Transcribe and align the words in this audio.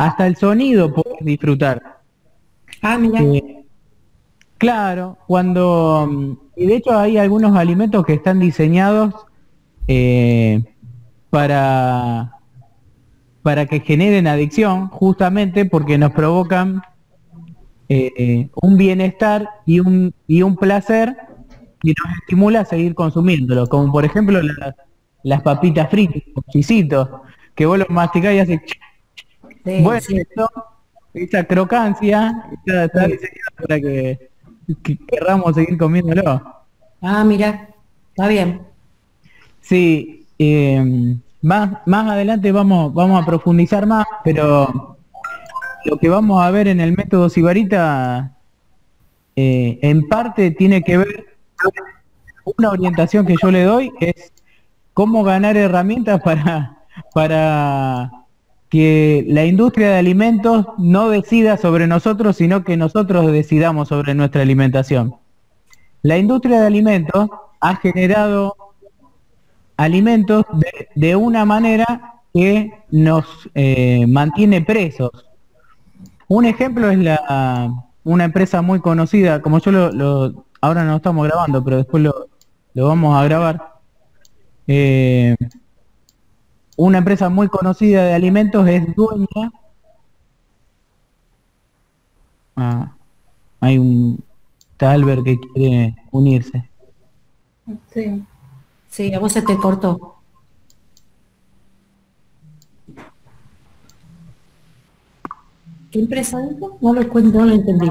hasta 0.00 0.26
el 0.26 0.36
sonido 0.36 0.92
puedes 0.92 1.18
disfrutar. 1.20 2.00
Ah, 2.82 2.96
mira. 2.98 3.20
Eh, 3.22 3.64
claro, 4.58 5.18
cuando... 5.26 6.38
Y 6.56 6.66
de 6.66 6.76
hecho 6.76 6.98
hay 6.98 7.16
algunos 7.18 7.56
alimentos 7.56 8.04
que 8.06 8.14
están 8.14 8.38
diseñados 8.38 9.14
eh, 9.88 10.62
para, 11.30 12.32
para 13.42 13.66
que 13.66 13.80
generen 13.80 14.26
adicción, 14.26 14.88
justamente 14.88 15.64
porque 15.64 15.98
nos 15.98 16.12
provocan 16.12 16.82
eh, 17.88 18.10
eh, 18.16 18.48
un 18.62 18.76
bienestar 18.76 19.48
y 19.66 19.80
un, 19.80 20.14
y 20.26 20.42
un 20.42 20.56
placer 20.56 21.16
y 21.82 21.88
nos 21.88 22.18
estimula 22.20 22.60
a 22.60 22.64
seguir 22.64 22.94
consumiéndolo, 22.94 23.66
como 23.66 23.90
por 23.90 24.04
ejemplo 24.04 24.40
la- 24.42 24.74
las 25.22 25.42
papitas 25.42 25.90
fritas, 25.90 26.22
los 26.34 26.44
chisitos, 26.46 27.08
que 27.54 27.66
vos 27.66 27.78
los 27.78 27.90
masticás 27.90 28.34
y 28.34 28.38
haces... 28.38 28.60
Sí, 29.64 29.80
Bueno, 29.82 30.00
sí. 30.00 30.16
eso, 30.18 30.50
esa 31.14 31.44
crocancia 31.44 32.44
está, 32.52 32.84
está 32.84 33.06
diseñada 33.06 33.50
para 33.56 33.80
que, 33.80 34.30
que 34.82 34.98
querramos 35.06 35.54
seguir 35.54 35.76
comiéndolo. 35.76 36.42
Ah, 37.02 37.24
mira. 37.24 37.68
Está 38.10 38.28
bien. 38.28 38.60
Sí, 39.60 40.26
eh, 40.38 41.16
más, 41.42 41.78
más 41.86 42.10
adelante 42.10 42.52
vamos, 42.52 42.92
vamos 42.92 43.22
a 43.22 43.26
profundizar 43.26 43.86
más, 43.86 44.06
pero 44.24 44.96
lo 45.84 45.96
que 45.98 46.08
vamos 46.08 46.42
a 46.42 46.50
ver 46.50 46.68
en 46.68 46.80
el 46.80 46.94
método 46.96 47.28
Sibarita 47.30 48.36
eh, 49.36 49.78
en 49.82 50.06
parte 50.08 50.50
tiene 50.50 50.82
que 50.82 50.98
ver 50.98 51.26
con 51.62 51.72
una 52.58 52.70
orientación 52.70 53.24
que 53.26 53.36
yo 53.40 53.50
le 53.50 53.62
doy 53.64 53.90
es 54.00 54.32
cómo 54.92 55.22
ganar 55.22 55.56
herramientas 55.56 56.20
para, 56.20 56.78
para 57.14 58.10
que 58.70 59.24
la 59.28 59.44
industria 59.46 59.90
de 59.90 59.98
alimentos 59.98 60.66
no 60.78 61.10
decida 61.10 61.56
sobre 61.58 61.86
nosotros, 61.88 62.36
sino 62.36 62.64
que 62.64 62.76
nosotros 62.76 63.30
decidamos 63.32 63.88
sobre 63.88 64.14
nuestra 64.14 64.42
alimentación. 64.42 65.16
La 66.02 66.18
industria 66.18 66.60
de 66.60 66.66
alimentos 66.68 67.28
ha 67.60 67.76
generado 67.76 68.54
alimentos 69.76 70.44
de, 70.94 71.16
una 71.16 71.44
manera 71.44 72.14
que 72.32 72.72
nos 72.90 73.24
eh, 73.54 74.06
mantiene 74.06 74.62
presos. 74.62 75.10
Un 76.28 76.44
ejemplo 76.44 76.90
es 76.90 76.98
la 76.98 77.72
una 78.04 78.24
empresa 78.24 78.62
muy 78.62 78.80
conocida, 78.80 79.42
como 79.42 79.58
yo 79.58 79.72
lo, 79.72 79.92
lo- 79.92 80.46
ahora 80.60 80.84
no 80.84 80.96
estamos 80.96 81.26
grabando, 81.26 81.62
pero 81.62 81.76
después 81.78 82.02
lo, 82.02 82.28
lo 82.74 82.86
vamos 82.88 83.16
a 83.16 83.24
grabar. 83.24 83.74
Eh, 84.66 85.36
una 86.86 86.98
empresa 86.98 87.28
muy 87.28 87.48
conocida 87.48 88.04
de 88.04 88.14
alimentos 88.14 88.66
es 88.66 88.94
dueña. 88.94 89.52
Ah, 92.56 92.94
hay 93.60 93.78
un 93.78 94.24
Talber 94.78 95.22
que 95.22 95.38
quiere 95.38 95.94
unirse. 96.10 96.68
Sí. 97.92 98.24
Sí, 98.88 99.12
a 99.12 99.18
vos 99.18 99.32
se 99.32 99.42
te 99.42 99.56
cortó. 99.58 100.16
¿Qué 105.90 105.98
empresa 105.98 106.38
dijo? 106.40 106.78
No 106.80 106.94
lo 106.94 107.08
cuento, 107.08 107.40
no 107.40 107.44
lo 107.44 107.54
entendí. 107.56 107.88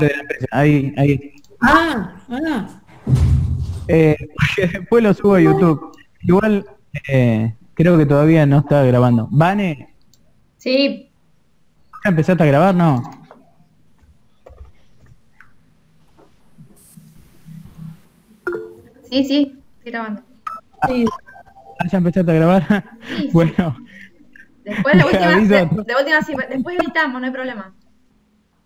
Ahí, 0.52 0.94
ahí. 0.98 1.34
Ah, 1.62 2.24
ah. 2.30 2.82
Eh, 3.88 4.16
después 4.58 5.04
lo 5.04 5.14
subo 5.14 5.36
a 5.36 5.42
YouTube. 5.42 5.92
Igual 6.22 6.66
eh, 7.08 7.54
creo 7.80 7.98
que 7.98 8.06
todavía 8.06 8.46
no 8.46 8.58
está 8.60 8.84
grabando. 8.84 9.30
Vane, 9.32 9.96
Sí, 10.58 11.10
¿ya 12.04 12.10
empezaste 12.10 12.44
a 12.44 12.46
grabar? 12.46 12.76
No. 12.76 13.02
sí, 19.10 19.24
sí, 19.24 19.60
estoy 19.78 19.92
grabando. 19.92 20.22
Sí. 20.88 21.06
Ah, 21.80 21.88
¿Ya 21.92 21.98
empezaste 21.98 22.32
a 22.32 22.36
grabar? 22.36 22.86
sí. 23.08 23.30
bueno, 23.34 23.76
Después 24.64 24.96
la 24.96 25.06
última, 25.08 25.34
Aviso. 25.34 25.54
de, 25.54 25.60
de 25.66 25.96
última 25.96 26.22
sí, 26.26 26.34
después 26.50 26.78
editamos, 26.80 27.20
no 27.22 27.26
hay 27.28 27.34
problema. 27.34 27.74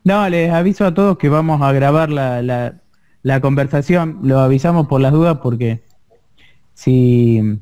no, 0.03 0.27
les 0.29 0.51
aviso 0.51 0.85
a 0.85 0.93
todos 0.93 1.17
que 1.17 1.29
vamos 1.29 1.61
a 1.61 1.71
grabar 1.71 2.09
la, 2.09 2.41
la, 2.41 2.81
la 3.21 3.39
conversación. 3.39 4.19
Lo 4.23 4.39
avisamos 4.39 4.87
por 4.87 4.99
las 5.01 5.11
dudas 5.13 5.37
porque 5.41 5.83
si... 6.73 7.59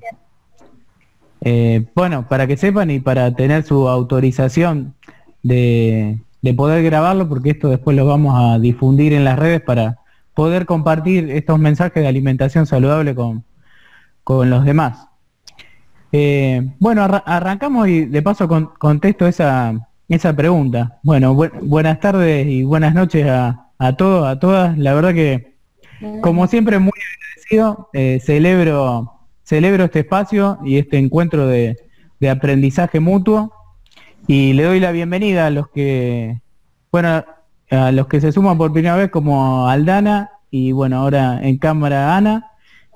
eh, 1.41 1.85
bueno, 1.95 2.27
para 2.27 2.47
que 2.47 2.57
sepan 2.57 2.91
y 2.91 2.99
para 2.99 3.33
tener 3.35 3.63
su 3.63 3.87
autorización 3.89 4.93
de, 5.43 6.19
de 6.41 6.53
poder 6.53 6.83
grabarlo, 6.83 7.27
porque 7.27 7.51
esto 7.51 7.69
después 7.69 7.97
lo 7.97 8.05
vamos 8.05 8.35
a 8.37 8.59
difundir 8.59 9.13
en 9.13 9.23
las 9.23 9.37
redes 9.39 9.61
para 9.61 9.97
poder 10.33 10.65
compartir 10.65 11.29
estos 11.31 11.59
mensajes 11.59 12.01
de 12.03 12.07
alimentación 12.07 12.65
saludable 12.65 13.15
con, 13.15 13.43
con 14.23 14.49
los 14.49 14.63
demás. 14.65 15.07
Eh, 16.11 16.71
bueno, 16.79 17.03
arra- 17.03 17.23
arrancamos 17.25 17.87
y 17.87 18.05
de 18.05 18.21
paso 18.21 18.47
con- 18.47 18.71
contesto 18.77 19.27
esa, 19.27 19.73
esa 20.09 20.35
pregunta. 20.35 20.99
Bueno, 21.03 21.33
bu- 21.35 21.51
buenas 21.63 21.99
tardes 21.99 22.45
y 22.47 22.63
buenas 22.63 22.93
noches 22.93 23.27
a, 23.27 23.67
a 23.77 23.95
todos, 23.95 24.27
a 24.27 24.37
todas. 24.39 24.77
La 24.77 24.93
verdad 24.93 25.13
que, 25.13 25.55
como 26.21 26.47
siempre, 26.47 26.79
muy 26.79 26.91
agradecido. 26.91 27.89
eh, 27.93 28.19
celebro, 28.23 29.10
celebro 29.51 29.83
este 29.83 29.99
espacio 29.99 30.59
y 30.63 30.77
este 30.77 30.97
encuentro 30.97 31.45
de, 31.45 31.75
aprendizaje 32.31 33.01
mutuo. 33.01 33.51
Y 34.25 34.53
le 34.53 34.63
doy 34.63 34.79
la 34.79 34.93
bienvenida 34.93 35.47
a 35.47 35.49
los 35.49 35.67
que, 35.67 36.39
bueno, 36.89 37.25
a 37.69 37.91
los 37.91 38.07
que 38.07 38.21
se 38.21 38.31
suman 38.31 38.57
por 38.57 38.71
primera 38.71 38.95
vez 38.95 39.11
como 39.11 39.67
Aldana 39.67 40.29
y 40.49 40.71
bueno, 40.71 40.99
ahora 40.99 41.41
en 41.43 41.57
cámara 41.57 42.15
Ana 42.15 42.45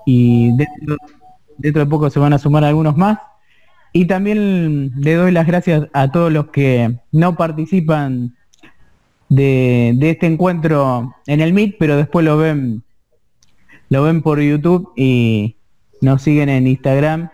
y 0.06 0.56
dentro, 0.56 0.96
dentro 1.58 1.84
de 1.84 1.90
poco 1.90 2.10
se 2.10 2.20
van 2.20 2.32
a 2.32 2.40
sumar 2.40 2.64
algunos 2.64 2.96
más. 2.96 3.20
Y 3.92 4.06
también 4.06 4.94
le 4.96 5.16
doy 5.16 5.34
las 5.34 5.48
gracias 5.48 5.90
a 5.92 6.10
todos 6.10 6.32
los 6.32 6.48
que 6.52 7.00
no 7.12 7.36
participan 7.36 8.38
de, 9.28 9.92
de 9.98 10.12
este 10.12 10.28
encuentro 10.28 11.16
en 11.28 11.42
el 11.42 11.52
Meet, 11.52 11.76
pero 11.78 11.98
después 11.98 12.24
lo 12.24 12.38
ven, 12.38 12.84
lo 13.90 14.04
ven 14.04 14.22
por 14.22 14.40
YouTube 14.40 14.94
y 14.96 15.58
nos 16.02 16.22
siguen 16.22 16.50
en 16.50 16.68
Instagram 16.68 17.30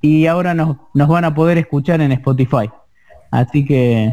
y 0.00 0.26
ahora 0.26 0.54
nos, 0.54 0.76
nos 0.94 1.08
van 1.08 1.24
a 1.24 1.34
poder 1.34 1.58
escuchar 1.58 2.00
en 2.00 2.12
Spotify. 2.12 2.70
Así 3.30 3.64
que 3.64 4.12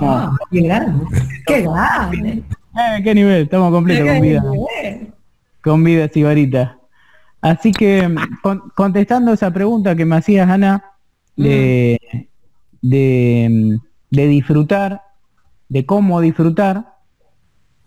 Ah, 0.00 0.32
qué 0.50 0.62
grande. 0.62 1.04
Qué 1.46 1.60
grande. 1.62 2.42
Eh, 2.76 3.00
qué 3.04 3.14
nivel, 3.14 3.42
estamos 3.42 3.70
completos 3.70 4.06
con 4.08 4.20
vida, 4.20 4.40
nivel. 4.42 5.12
con 5.62 5.84
vida 5.84 6.08
Sibarita. 6.08 6.78
Así 7.40 7.70
que 7.72 8.12
con- 8.42 8.68
contestando 8.74 9.32
esa 9.32 9.52
pregunta 9.52 9.94
que 9.94 10.04
me 10.04 10.16
hacías, 10.16 10.48
Ana, 10.48 10.82
de, 11.36 11.98
de, 12.82 13.48
mm, 13.50 14.14
de 14.16 14.26
disfrutar, 14.26 15.02
de 15.68 15.86
cómo 15.86 16.20
disfrutar 16.20 16.94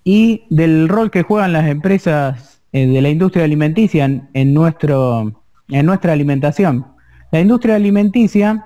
y 0.04 0.46
del 0.50 0.88
rol 0.88 1.12
que 1.12 1.24
juegan 1.24 1.52
las 1.54 1.68
empresas 1.68 2.49
eh, 2.72 2.88
de 2.88 3.02
la 3.02 3.10
industria 3.10 3.46
alimenticia 3.46 4.06
en, 4.06 4.54
nuestro, 4.54 5.44
en 5.70 5.86
nuestra 5.86 6.14
alimentación. 6.14 6.86
La 7.32 7.40
industria 7.40 7.76
alimenticia 7.76 8.66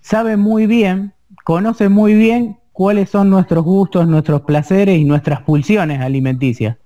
sabe 0.00 0.36
muy 0.36 0.66
bien, 0.66 1.12
conoce 1.44 1.88
muy 1.88 2.14
bien 2.14 2.58
cuáles 2.72 3.10
son 3.10 3.30
nuestros 3.30 3.64
gustos, 3.64 4.08
nuestros 4.08 4.42
placeres 4.42 4.98
y 4.98 5.04
nuestras 5.04 5.42
pulsiones 5.42 6.00
alimenticias. 6.00 6.76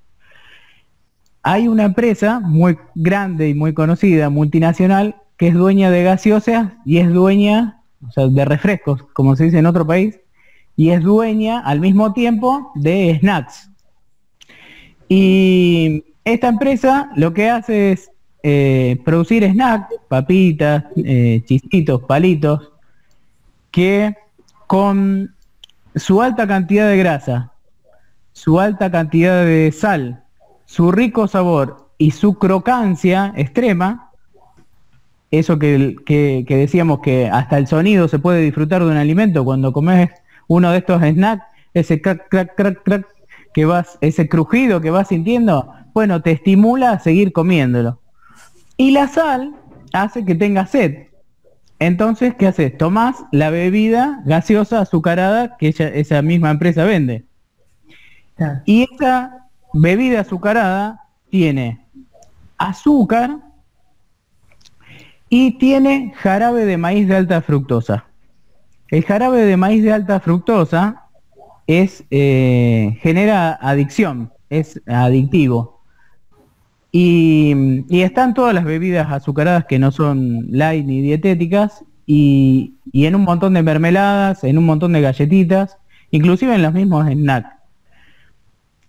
Hay 1.42 1.68
una 1.68 1.84
empresa 1.84 2.40
muy 2.40 2.76
grande 2.96 3.48
y 3.48 3.54
muy 3.54 3.72
conocida, 3.72 4.30
multinacional, 4.30 5.16
que 5.36 5.48
es 5.48 5.54
dueña 5.54 5.90
de 5.90 6.02
gaseosas 6.02 6.72
y 6.84 6.98
es 6.98 7.12
dueña, 7.12 7.82
o 8.06 8.10
sea, 8.10 8.26
de 8.26 8.44
refrescos, 8.44 9.04
como 9.12 9.36
se 9.36 9.44
dice 9.44 9.58
en 9.58 9.66
otro 9.66 9.86
país, 9.86 10.18
y 10.74 10.90
es 10.90 11.02
dueña 11.02 11.60
al 11.60 11.80
mismo 11.80 12.12
tiempo 12.12 12.72
de 12.74 13.18
snacks. 13.20 13.70
Y 15.08 16.04
esta 16.24 16.48
empresa 16.48 17.10
lo 17.16 17.32
que 17.32 17.48
hace 17.48 17.92
es 17.92 18.10
eh, 18.42 19.00
producir 19.04 19.48
snacks, 19.50 19.94
papitas, 20.08 20.84
eh, 20.96 21.42
chisitos, 21.46 22.02
palitos, 22.02 22.72
que 23.70 24.14
con 24.66 25.34
su 25.94 26.22
alta 26.22 26.46
cantidad 26.46 26.88
de 26.88 26.96
grasa, 26.96 27.52
su 28.32 28.60
alta 28.60 28.90
cantidad 28.90 29.44
de 29.44 29.72
sal, 29.72 30.22
su 30.64 30.92
rico 30.92 31.26
sabor 31.28 31.88
y 31.98 32.10
su 32.10 32.34
crocancia 32.38 33.32
extrema, 33.36 34.10
eso 35.30 35.58
que, 35.58 35.96
que- 36.06 36.44
que 36.46 36.56
decíamos 36.56 37.00
que 37.00 37.28
hasta 37.28 37.58
el 37.58 37.66
sonido 37.66 38.08
se 38.08 38.18
puede 38.18 38.40
disfrutar 38.42 38.84
de 38.84 38.90
un 38.90 38.96
alimento 38.96 39.44
cuando 39.44 39.72
comes 39.72 40.10
uno 40.48 40.70
de 40.70 40.78
estos 40.78 41.02
snacks, 41.02 41.44
ese 41.74 42.00
crack, 42.00 42.28
crack, 42.28 42.54
crack, 42.54 42.82
crack, 42.84 43.06
que 43.56 43.64
vas, 43.64 43.96
ese 44.02 44.28
crujido 44.28 44.82
que 44.82 44.90
vas 44.90 45.08
sintiendo, 45.08 45.72
bueno, 45.94 46.20
te 46.20 46.32
estimula 46.32 46.90
a 46.90 46.98
seguir 46.98 47.32
comiéndolo. 47.32 47.98
Y 48.76 48.90
la 48.90 49.08
sal 49.08 49.56
hace 49.94 50.26
que 50.26 50.34
tengas 50.34 50.72
sed. 50.72 51.06
Entonces, 51.78 52.34
¿qué 52.34 52.48
haces? 52.48 52.76
Tomás 52.76 53.16
la 53.32 53.48
bebida 53.48 54.20
gaseosa 54.26 54.82
azucarada 54.82 55.56
que 55.56 55.68
ella- 55.68 55.88
esa 55.88 56.20
misma 56.20 56.50
empresa 56.50 56.84
vende. 56.84 57.24
Y 58.66 58.86
esa 58.92 59.46
bebida 59.72 60.20
azucarada 60.20 61.00
tiene 61.30 61.80
azúcar 62.58 63.38
y 65.30 65.56
tiene 65.56 66.12
jarabe 66.18 66.66
de 66.66 66.76
maíz 66.76 67.08
de 67.08 67.16
alta 67.16 67.40
fructosa. 67.40 68.04
El 68.88 69.02
jarabe 69.02 69.46
de 69.46 69.56
maíz 69.56 69.82
de 69.82 69.94
alta 69.94 70.20
fructosa 70.20 71.05
es 71.66 72.04
eh, 72.10 72.98
genera 73.00 73.58
adicción, 73.60 74.32
es 74.50 74.80
adictivo. 74.86 75.80
Y, 76.92 77.84
están 77.90 78.32
todas 78.32 78.54
las 78.54 78.64
bebidas 78.64 79.10
azucaradas 79.10 79.66
que 79.66 79.78
no 79.78 79.90
son 79.90 80.46
light 80.50 80.86
ni 80.86 81.02
dietéticas 81.02 81.84
y, 82.06 82.74
y 82.92 83.06
en 83.06 83.14
un 83.14 83.24
montón 83.24 83.54
de 83.54 83.62
mermeladas, 83.62 84.44
en 84.44 84.56
un 84.56 84.64
montón 84.64 84.92
de 84.92 85.02
galletitas, 85.02 85.76
inclusive 86.10 86.54
en 86.54 86.62
los 86.62 86.72
mismos 86.72 87.06
snacks. 87.06 87.50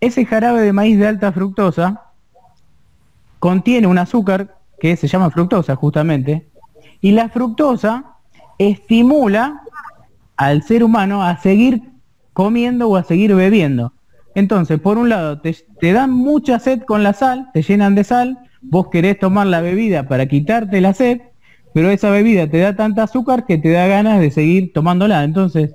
Ese 0.00 0.24
jarabe 0.24 0.62
de 0.62 0.72
maíz 0.72 0.98
de 0.98 1.08
alta 1.08 1.32
fructosa 1.32 2.02
contiene 3.40 3.86
un 3.86 3.98
azúcar 3.98 4.56
que 4.80 4.96
se 4.96 5.08
llama 5.08 5.30
fructosa 5.30 5.74
justamente, 5.76 6.48
y 7.00 7.12
la 7.12 7.28
fructosa 7.28 8.04
estimula 8.58 9.62
al 10.36 10.62
ser 10.62 10.84
humano 10.84 11.22
a 11.22 11.36
seguir 11.36 11.87
comiendo 12.38 12.88
o 12.88 12.94
a 12.94 13.02
seguir 13.02 13.34
bebiendo. 13.34 13.92
Entonces, 14.36 14.78
por 14.78 14.96
un 14.96 15.08
lado, 15.08 15.40
te, 15.40 15.56
te 15.80 15.92
dan 15.92 16.12
mucha 16.12 16.60
sed 16.60 16.82
con 16.82 17.02
la 17.02 17.12
sal, 17.12 17.48
te 17.52 17.62
llenan 17.62 17.96
de 17.96 18.04
sal, 18.04 18.38
vos 18.62 18.90
querés 18.92 19.18
tomar 19.18 19.48
la 19.48 19.60
bebida 19.60 20.06
para 20.06 20.26
quitarte 20.26 20.80
la 20.80 20.94
sed, 20.94 21.20
pero 21.74 21.90
esa 21.90 22.10
bebida 22.10 22.46
te 22.48 22.58
da 22.58 22.76
tanta 22.76 23.02
azúcar 23.02 23.44
que 23.44 23.58
te 23.58 23.70
da 23.72 23.88
ganas 23.88 24.20
de 24.20 24.30
seguir 24.30 24.72
tomándola. 24.72 25.24
Entonces, 25.24 25.74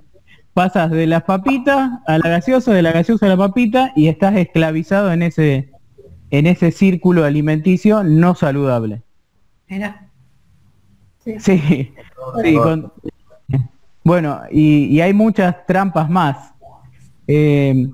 pasas 0.54 0.90
de 0.92 1.06
las 1.06 1.24
papitas 1.24 1.92
a 2.08 2.18
la 2.18 2.30
gaseosa, 2.30 2.72
de 2.74 2.82
la 2.82 2.94
gaseosa 2.94 3.26
a 3.26 3.30
la 3.30 3.38
papita 3.38 3.92
y 3.98 4.08
estás 4.08 4.34
esclavizado 4.38 5.12
en 5.12 5.22
ese, 5.24 5.70
en 6.30 6.48
ese 6.48 6.72
círculo 6.72 7.26
alimenticio 7.26 8.04
no 8.06 8.36
saludable. 8.36 9.02
Mira. 9.68 10.08
Sí. 11.26 11.36
Sí, 11.40 11.92
sí, 12.42 12.54
con- 12.56 12.94
bueno, 14.06 14.42
y, 14.50 14.86
y 14.86 15.02
hay 15.02 15.14
muchas 15.14 15.66
trampas 15.66 16.10
más. 16.10 16.53
Eh, 17.28 17.90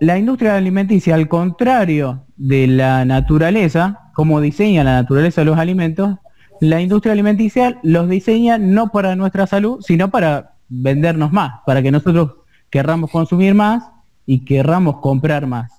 la 0.00 0.18
industria 0.18 0.56
alimenticia, 0.56 1.14
al 1.14 1.28
contrario 1.28 2.24
de 2.36 2.66
la 2.66 3.04
naturaleza, 3.04 4.10
como 4.14 4.40
diseña 4.40 4.84
la 4.84 5.00
naturaleza 5.02 5.44
los 5.44 5.58
alimentos, 5.58 6.16
la 6.60 6.80
industria 6.80 7.12
alimenticia 7.12 7.78
los 7.82 8.08
diseña 8.08 8.58
no 8.58 8.90
para 8.90 9.16
nuestra 9.16 9.46
salud, 9.46 9.80
sino 9.80 10.10
para 10.10 10.54
vendernos 10.68 11.32
más, 11.32 11.60
para 11.66 11.82
que 11.82 11.90
nosotros 11.90 12.32
querramos 12.70 13.10
consumir 13.10 13.54
más 13.54 13.84
y 14.26 14.44
querramos 14.44 14.98
comprar 14.98 15.46
más. 15.46 15.72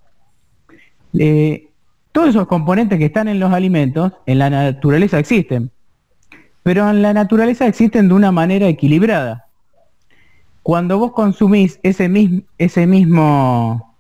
Eh, 1.18 1.70
todos 2.12 2.30
esos 2.30 2.48
componentes 2.48 2.98
que 2.98 3.06
están 3.06 3.28
en 3.28 3.40
los 3.40 3.54
alimentos, 3.54 4.14
en 4.26 4.40
la 4.40 4.50
naturaleza 4.50 5.20
existen, 5.20 5.72
pero 6.64 6.90
en 6.90 7.02
la 7.02 7.14
naturaleza 7.14 7.68
existen 7.68 8.08
de 8.08 8.14
una 8.14 8.32
manera 8.32 8.68
equilibrada. 8.68 9.49
Cuando 10.64 11.00
vos 11.00 11.14
consumís 11.14 11.80
ese, 11.84 12.10
mis- 12.10 12.44
ese 12.58 12.88
mismo... 12.88 13.96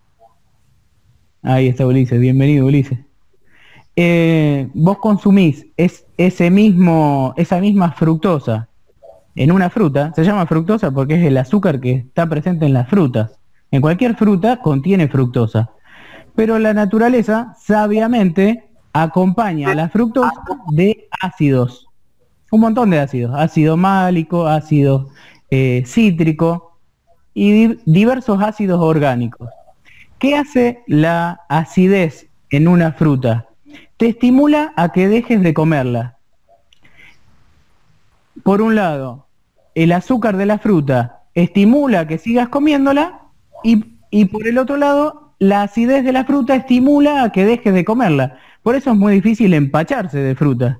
Ahí 1.41 1.67
está 1.67 1.87
Ulises, 1.87 2.19
bienvenido 2.19 2.65
Ulises. 2.65 2.99
Eh, 3.95 4.69
vos 4.73 4.97
consumís 4.99 5.65
es, 5.77 6.05
ese 6.17 6.49
mismo, 6.51 7.33
esa 7.37 7.59
misma 7.59 7.91
fructosa 7.93 8.69
en 9.35 9.51
una 9.51 9.69
fruta, 9.69 10.11
se 10.15 10.23
llama 10.23 10.45
fructosa 10.45 10.91
porque 10.91 11.15
es 11.15 11.25
el 11.25 11.37
azúcar 11.37 11.79
que 11.79 11.91
está 11.93 12.27
presente 12.27 12.65
en 12.65 12.73
las 12.73 12.89
frutas. 12.89 13.39
En 13.71 13.81
cualquier 13.81 14.15
fruta 14.15 14.61
contiene 14.61 15.07
fructosa 15.07 15.69
pero 16.39 16.57
la 16.57 16.73
naturaleza 16.73 17.53
sabiamente 17.59 18.69
acompaña 18.93 19.71
a 19.71 19.75
la 19.75 19.89
fructosa 19.89 20.31
de 20.71 21.09
ácidos, 21.19 21.89
un 22.49 22.61
montón 22.61 22.91
de 22.91 22.99
ácidos, 22.99 23.37
ácido 23.37 23.75
málico, 23.75 24.47
ácido 24.47 25.09
eh, 25.51 25.83
cítrico 25.85 26.79
y 27.33 27.51
di- 27.51 27.79
diversos 27.85 28.41
ácidos 28.41 28.79
orgánicos. 28.81 29.49
¿Qué 30.17 30.35
hace 30.35 30.83
la 30.87 31.41
acidez 31.49 32.27
en 32.49 32.67
una 32.67 32.93
fruta? 32.93 33.47
Te 33.97 34.07
estimula 34.07 34.73
a 34.75 34.91
que 34.91 35.07
dejes 35.07 35.41
de 35.41 35.53
comerla. 35.53 36.17
Por 38.43 38.61
un 38.61 38.75
lado, 38.75 39.27
el 39.75 39.91
azúcar 39.91 40.37
de 40.37 40.45
la 40.45 40.57
fruta 40.59 41.23
estimula 41.33 42.01
a 42.01 42.07
que 42.07 42.17
sigas 42.17 42.49
comiéndola 42.49 43.21
y, 43.63 43.97
y 44.11 44.25
por 44.25 44.47
el 44.47 44.57
otro 44.57 44.77
lado, 44.77 45.35
la 45.39 45.63
acidez 45.63 46.03
de 46.03 46.11
la 46.11 46.25
fruta 46.25 46.55
estimula 46.55 47.23
a 47.23 47.31
que 47.31 47.45
dejes 47.45 47.73
de 47.73 47.85
comerla. 47.85 48.37
Por 48.63 48.75
eso 48.75 48.91
es 48.91 48.97
muy 48.97 49.13
difícil 49.13 49.53
empacharse 49.53 50.19
de 50.19 50.35
fruta. 50.35 50.79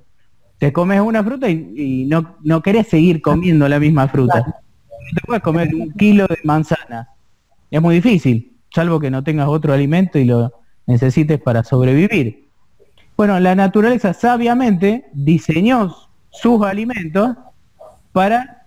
Te 0.58 0.72
comes 0.72 1.00
una 1.00 1.24
fruta 1.24 1.48
y, 1.48 1.72
y 1.76 2.04
no, 2.06 2.36
no 2.42 2.60
querés 2.60 2.88
seguir 2.88 3.22
comiendo 3.22 3.66
la 3.68 3.80
misma 3.80 4.08
fruta. 4.08 4.59
Te 5.14 5.20
puedes 5.26 5.42
comer 5.42 5.74
un 5.74 5.92
kilo 5.92 6.26
de 6.26 6.38
manzana. 6.44 7.08
Es 7.70 7.80
muy 7.80 7.96
difícil, 7.96 8.56
salvo 8.74 9.00
que 9.00 9.10
no 9.10 9.24
tengas 9.24 9.48
otro 9.48 9.72
alimento 9.72 10.18
y 10.18 10.24
lo 10.24 10.52
necesites 10.86 11.40
para 11.40 11.64
sobrevivir. 11.64 12.48
Bueno, 13.16 13.38
la 13.38 13.54
naturaleza 13.54 14.12
sabiamente 14.14 15.06
diseñó 15.12 15.94
sus 16.30 16.62
alimentos 16.62 17.36
para 18.12 18.66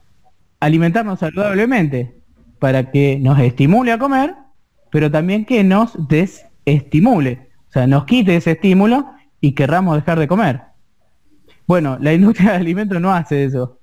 alimentarnos 0.60 1.19
saludablemente, 1.19 2.16
para 2.60 2.92
que 2.92 3.18
nos 3.19 3.40
estimule 3.40 3.92
a 3.92 3.98
comer, 3.98 4.36
pero 4.92 5.10
también 5.10 5.45
que 5.45 5.63
nos 5.63 6.07
desestimule, 6.07 7.50
o 7.69 7.72
sea, 7.72 7.88
nos 7.88 8.06
quite 8.06 8.36
ese 8.36 8.51
estímulo 8.51 9.10
y 9.42 9.54
querramos 9.54 9.95
dejar 9.95 10.19
de 10.19 10.28
comer. 10.28 10.62
Bueno, 11.66 11.98
la 12.00 12.13
industria 12.13 12.51
de 12.51 12.57
alimentos 12.57 13.01
no 13.01 13.12
hace 13.12 13.45
eso. 13.45 13.80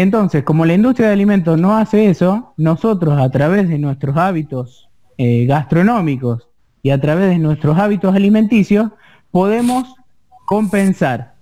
Entonces, 0.00 0.44
como 0.44 0.64
la 0.64 0.74
industria 0.74 1.08
de 1.08 1.14
alimentos 1.14 1.58
no 1.58 1.76
hace 1.76 2.08
eso, 2.08 2.54
nosotros 2.56 3.20
a 3.20 3.28
través 3.30 3.68
de 3.68 3.78
nuestros 3.78 4.16
hábitos 4.16 4.88
eh, 5.16 5.44
gastronómicos 5.46 6.48
y 6.84 6.90
a 6.90 7.00
través 7.00 7.30
de 7.30 7.38
nuestros 7.38 7.76
hábitos 7.76 8.14
alimenticios 8.14 8.92
podemos 9.32 9.96
compensar. 10.46 11.34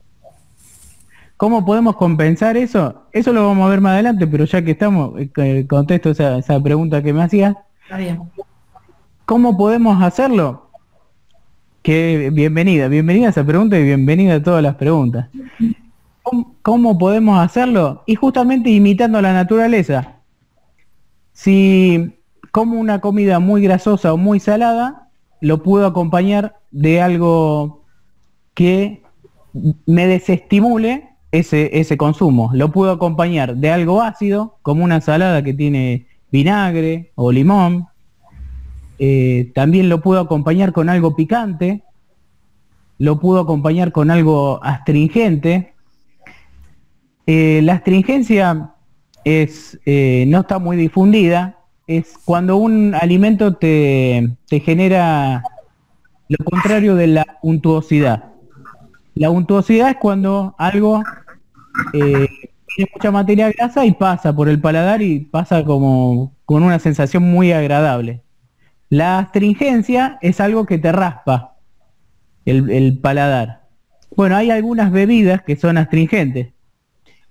¿Cómo 1.36 1.66
podemos 1.66 1.96
compensar 1.96 2.56
eso? 2.56 3.02
Eso 3.12 3.30
lo 3.34 3.46
vamos 3.46 3.66
a 3.66 3.68
ver 3.68 3.82
más 3.82 3.92
adelante, 3.92 4.26
pero 4.26 4.46
ya 4.46 4.64
que 4.64 4.70
estamos, 4.70 5.12
eh, 5.20 5.66
contesto 5.68 6.08
esa, 6.08 6.38
esa 6.38 6.58
pregunta 6.62 7.02
que 7.02 7.12
me 7.12 7.22
hacías. 7.22 7.54
Está 7.82 7.98
bien. 7.98 8.22
¿Cómo 9.26 9.58
podemos 9.58 10.02
hacerlo? 10.02 10.70
Que 11.82 12.30
bienvenida, 12.32 12.88
bienvenida 12.88 13.26
a 13.26 13.30
esa 13.30 13.44
pregunta 13.44 13.78
y 13.78 13.84
bienvenida 13.84 14.36
a 14.36 14.42
todas 14.42 14.62
las 14.62 14.76
preguntas. 14.76 15.28
¿Cómo, 16.66 16.99
podemos 16.99 17.38
hacerlo? 17.38 18.02
Y 18.06 18.16
justamente 18.16 18.70
imitando 18.70 19.23
la 19.23 19.32
naturaleza. 19.32 20.16
Si 21.32 22.18
como 22.50 22.80
una 22.80 23.00
comida 23.00 23.38
muy 23.38 23.62
grasosa 23.62 24.12
o 24.12 24.16
muy 24.16 24.40
salada, 24.40 25.11
lo 25.40 25.62
puedo 25.62 25.87
acompañar 25.87 26.56
de 26.73 27.00
algo 27.00 27.85
que 28.54 29.04
me 29.87 30.08
desestimule 30.08 31.11
ese, 31.30 31.70
ese 31.78 31.96
consumo. 31.96 32.50
Lo 32.52 32.73
puedo 32.73 32.90
acompañar 32.90 33.54
de 33.54 33.70
algo 33.70 34.02
ácido, 34.02 34.58
como 34.62 34.82
una 34.82 34.96
ensalada 34.96 35.44
que 35.44 35.54
tiene 35.54 36.08
vinagre 36.32 37.12
o 37.14 37.30
limón, 37.30 37.87
eh, 38.99 39.52
también 39.54 39.88
lo 39.88 40.00
puedo 40.00 40.20
acompañar 40.20 40.73
con 40.73 40.88
algo 40.88 41.14
picante, 41.14 41.85
lo 42.99 43.20
puedo 43.20 43.38
acompañar 43.38 43.92
con 43.92 44.11
algo 44.11 44.58
astringente. 44.64 45.75
Eh, 47.26 47.61
la 47.64 47.75
astringencia 47.75 48.71
es, 49.25 49.80
eh, 49.85 50.25
no 50.28 50.40
está 50.40 50.61
muy 50.61 50.76
difundida, 50.76 51.59
es 51.88 52.14
cuando 52.25 52.56
un 52.56 52.95
alimento 52.95 53.54
te, 53.54 54.37
genera 54.49 55.42
lo 56.28 56.45
contrario 56.45 56.95
de 56.95 57.09
la 57.09 57.38
untuosidad. 57.42 58.33
La 59.14 59.30
untuosidad 59.30 59.90
es 59.90 59.97
cuando 59.97 60.54
algo 60.59 61.02
eh, 61.92 62.28
tiene 62.75 62.90
mucha 62.95 63.11
materia 63.11 63.50
grasa 63.50 63.85
y 63.85 63.92
pasa 63.92 64.35
por 64.35 64.49
el 64.49 64.61
paladar 64.61 65.02
y 65.02 65.21
pasa 65.21 65.64
como 65.64 66.33
con 66.45 66.62
una 66.62 66.78
sensación 66.78 67.25
muy 67.25 67.50
agradable. 67.50 68.23
La 68.88 69.18
astringencia 69.18 70.18
es 70.21 70.40
algo 70.40 70.64
que 70.64 70.78
te 70.78 70.92
raspa 70.92 71.56
el, 72.45 72.71
el 72.71 72.99
paladar. 72.99 73.62
Bueno, 74.14 74.37
hay 74.37 74.52
algunas 74.52 74.92
bebidas 74.92 75.42
que 75.42 75.56
son 75.56 75.76
astringentes. 75.76 76.55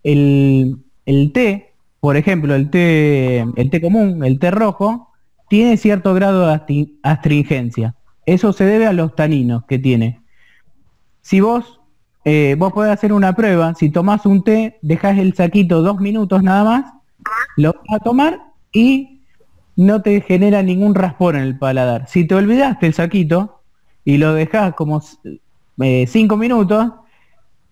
El, 0.05 1.31
té, 1.33 1.73
por 1.99 2.15
ejemplo, 2.15 2.55
el 2.55 2.69
té, 2.69 3.39
el 3.39 3.69
té 3.69 3.81
común, 3.81 4.23
el 4.23 4.39
té 4.39 4.51
rojo, 4.51 5.09
tiene 5.49 5.77
cierto 5.77 6.13
grado 6.13 6.47
de 6.47 6.87
astringencia. 7.03 7.95
Eso 8.25 8.53
se 8.53 8.65
debe 8.65 8.87
a 8.87 8.93
los 8.93 9.15
taninos 9.15 9.65
que 9.65 9.79
tiene. 9.79 10.21
Si 11.21 11.39
vos 11.39 11.79
eh, 12.27 12.55
vos 12.57 12.73
podés 12.73 12.91
hacer 12.91 13.13
una 13.13 13.33
prueba, 13.33 13.75
si 13.75 13.91
tomás 13.91 14.25
un 14.25 14.43
té, 14.43 14.79
dejás 14.81 15.19
el 15.19 15.35
saquito 15.35 15.83
dos 15.83 15.99
minutos 15.99 16.41
nada 16.41 16.63
más, 16.63 16.93
lo 17.55 17.73
vas 17.73 18.01
a 18.01 18.03
tomar 18.03 18.41
y 18.73 19.21
no 19.75 20.01
te 20.01 20.21
genera 20.21 20.63
ningún 20.63 20.95
raspón 20.95 21.35
en 21.35 21.43
el 21.43 21.59
paladar. 21.59 22.07
Si 22.07 22.25
te 22.25 22.33
olvidaste 22.33 22.87
el 22.87 22.95
saquito 22.95 23.61
y 24.03 24.17
lo 24.17 24.33
dejás 24.33 24.73
como 24.73 25.03
eh, 25.81 26.05
cinco 26.07 26.35
minutos, 26.35 26.93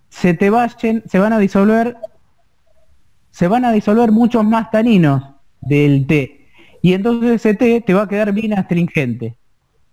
se 0.10 0.36
te 0.36 0.52
vayan, 0.52 1.02
se 1.08 1.18
van 1.18 1.34
a 1.34 1.40
disolver, 1.40 1.98
se 3.34 3.48
van 3.48 3.66
a 3.66 3.72
disolver 3.72 4.12
muchos 4.12 4.46
más 4.46 4.70
taninos 4.70 5.24
del 5.60 6.06
té. 6.06 6.50
Y 6.84 6.94
entonces 6.94 7.32
ese 7.32 7.56
té 7.56 7.82
te 7.82 7.94
va 7.96 8.04
a 8.04 8.08
quedar 8.08 8.32
bien 8.32 8.54
astringente, 8.54 9.38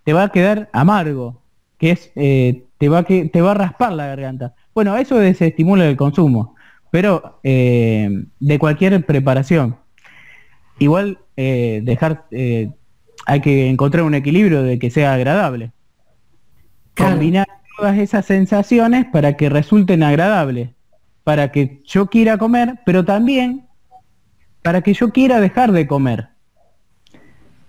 te 0.04 0.12
va 0.12 0.24
a 0.24 0.28
quedar 0.28 0.68
amargo, 0.74 1.42
que 1.78 1.92
es 1.92 2.12
eh, 2.16 2.64
te 2.76 2.90
va, 2.90 3.04
que, 3.04 3.30
te 3.30 3.40
va 3.40 3.52
a 3.52 3.54
raspar 3.54 3.94
la 3.94 4.08
garganta. 4.08 4.54
Bueno, 4.74 4.94
eso 4.98 5.16
desestimula 5.16 5.88
el 5.88 5.96
consumo, 5.96 6.54
pero 6.90 7.40
eh, 7.42 8.10
de 8.38 8.58
cualquier 8.58 9.06
preparación. 9.06 9.76
Igual 10.78 11.18
eh, 11.38 11.80
dejar, 11.82 12.26
hay 12.30 13.40
que 13.40 13.70
encontrar 13.70 14.04
un 14.04 14.14
equilibrio 14.14 14.62
de 14.62 14.78
que 14.78 14.90
sea 14.90 15.14
agradable. 15.14 15.72
Combinar 16.94 17.46
todas 17.78 17.96
esas 17.96 18.26
sensaciones 18.26 19.06
para 19.06 19.38
que 19.38 19.48
resulten 19.48 20.02
agradables, 20.02 20.70
para 21.24 21.52
que 21.52 21.82
yo 21.84 22.06
quiera 22.06 22.38
comer, 22.38 22.80
pero 22.84 23.04
también 23.04 23.66
para 24.62 24.82
que 24.82 24.94
yo 24.94 25.10
quiera 25.10 25.40
dejar 25.40 25.72
de 25.72 25.86
comer. 25.86 26.28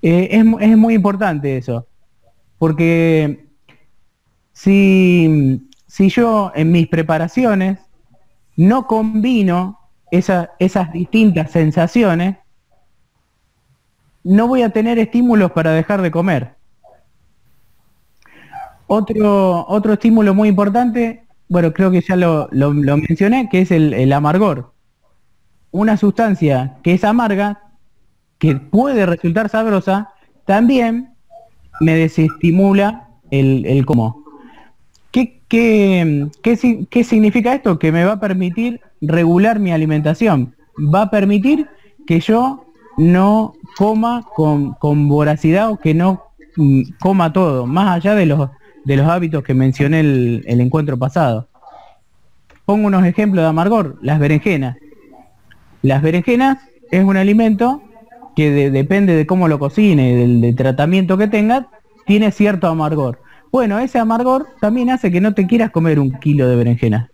es, 0.01 0.45
es 0.59 0.77
muy 0.77 0.93
importante 0.93 1.57
eso, 1.57 1.87
porque 2.57 3.47
si, 4.53 5.67
si 5.87 6.09
yo 6.09 6.51
en 6.55 6.71
mis 6.71 6.87
preparaciones 6.87 7.79
no 8.55 8.85
combino 8.87 9.79
esas 10.11 10.91
distintas 10.91 11.51
sensaciones, 11.51 12.37
no 14.23 14.47
voy 14.47 14.61
a 14.61 14.69
tener 14.69 14.99
estímulos 14.99 15.51
para 15.51 15.71
dejar 15.71 16.01
de 16.01 16.11
comer. 16.11 16.55
Otro, 18.87 19.65
otro 19.67 19.93
estímulo 19.93 20.35
muy 20.35 20.49
importante, 20.49 21.20
bueno, 21.51 21.73
creo 21.73 21.91
que 21.91 21.99
ya 21.99 22.15
lo, 22.15 22.47
mencioné, 22.71 23.49
que 23.49 23.59
es 23.59 23.71
el, 23.71 24.13
amargor. 24.13 24.71
Una 25.71 25.97
sustancia 25.97 26.77
que 26.81 26.93
es 26.93 27.03
amarga, 27.03 27.61
que 28.39 28.55
puede 28.55 29.05
resultar 29.05 29.49
sabrosa, 29.49 30.13
también 30.45 31.09
me 31.81 31.95
desestimula 31.95 33.09
el, 33.31 33.65
el 33.65 33.85
cómo. 33.85 34.23
¿Qué, 35.11 35.41
qué, 35.49 37.03
significa 37.03 37.53
esto? 37.53 37.77
Que 37.79 37.91
me 37.91 38.05
va 38.05 38.13
a 38.13 38.19
permitir 38.21 38.79
regular 39.01 39.59
mi 39.59 39.73
alimentación. 39.73 40.55
Va 40.77 41.01
a 41.01 41.09
permitir 41.09 41.67
que 42.07 42.21
yo 42.21 42.65
no 42.97 43.55
coma 43.75 44.25
con, 44.37 44.77
voracidad 45.09 45.69
o 45.69 45.75
que 45.75 45.93
no 45.93 46.23
mm, 46.55 46.93
coma 46.97 47.33
todo, 47.33 47.67
más 47.67 47.97
allá 47.97 48.15
de 48.15 48.25
los, 48.25 48.49
de 48.83 48.97
los 48.97 49.07
hábitos 49.07 49.43
que 49.43 49.53
mencioné 49.53 49.99
el, 49.99 50.43
el 50.47 50.61
encuentro 50.61 50.97
pasado. 50.97 51.47
Pongo 52.65 52.87
unos 52.87 53.05
ejemplos 53.05 53.43
de 53.43 53.49
amargor, 53.49 53.97
las 54.01 54.19
berenjenas. 54.19 54.77
Las 55.81 56.01
berenjenas 56.01 56.59
es 56.91 57.03
un 57.03 57.17
alimento 57.17 57.81
que 58.35 58.71
depende 58.71 59.15
de 59.15 59.25
cómo 59.25 59.47
lo 59.47 59.59
cocine, 59.59 60.15
del, 60.15 60.41
del 60.41 60.55
tratamiento 60.55 61.17
que 61.17 61.27
tenga, 61.27 61.67
tiene 62.05 62.31
cierto 62.31 62.67
amargor. 62.67 63.19
Bueno, 63.51 63.79
ese 63.79 63.99
amargor 63.99 64.47
también 64.61 64.89
hace 64.89 65.11
que 65.11 65.19
no 65.19 65.33
te 65.33 65.45
quieras 65.45 65.71
comer 65.71 65.99
un 65.99 66.11
kilo 66.19 66.47
de 66.47 66.55
berenjena. 66.55 67.09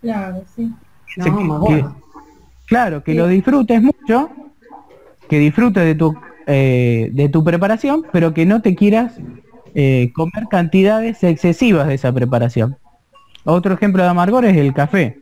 Claro, 0.00 0.42
sí. 0.54 0.72
claro, 2.66 3.02
que 3.02 3.14
lo 3.14 3.26
disfrutes 3.26 3.82
mucho, 3.82 4.30
que 5.28 5.38
disfrutes 5.38 5.84
de 5.84 5.94
tu, 5.94 6.14
eh, 6.46 7.10
de 7.12 7.28
tu 7.28 7.44
preparación, 7.44 8.06
pero 8.12 8.32
que 8.32 8.46
no 8.46 8.62
te 8.62 8.74
quieras 8.74 9.14
eh, 9.80 10.10
comer 10.12 10.48
cantidades 10.50 11.22
excesivas 11.22 11.86
de 11.86 11.94
esa 11.94 12.12
preparación. 12.12 12.76
Otro 13.44 13.74
ejemplo 13.74 14.02
de 14.02 14.08
amargor 14.08 14.44
es 14.44 14.56
el 14.56 14.74
café. 14.74 15.20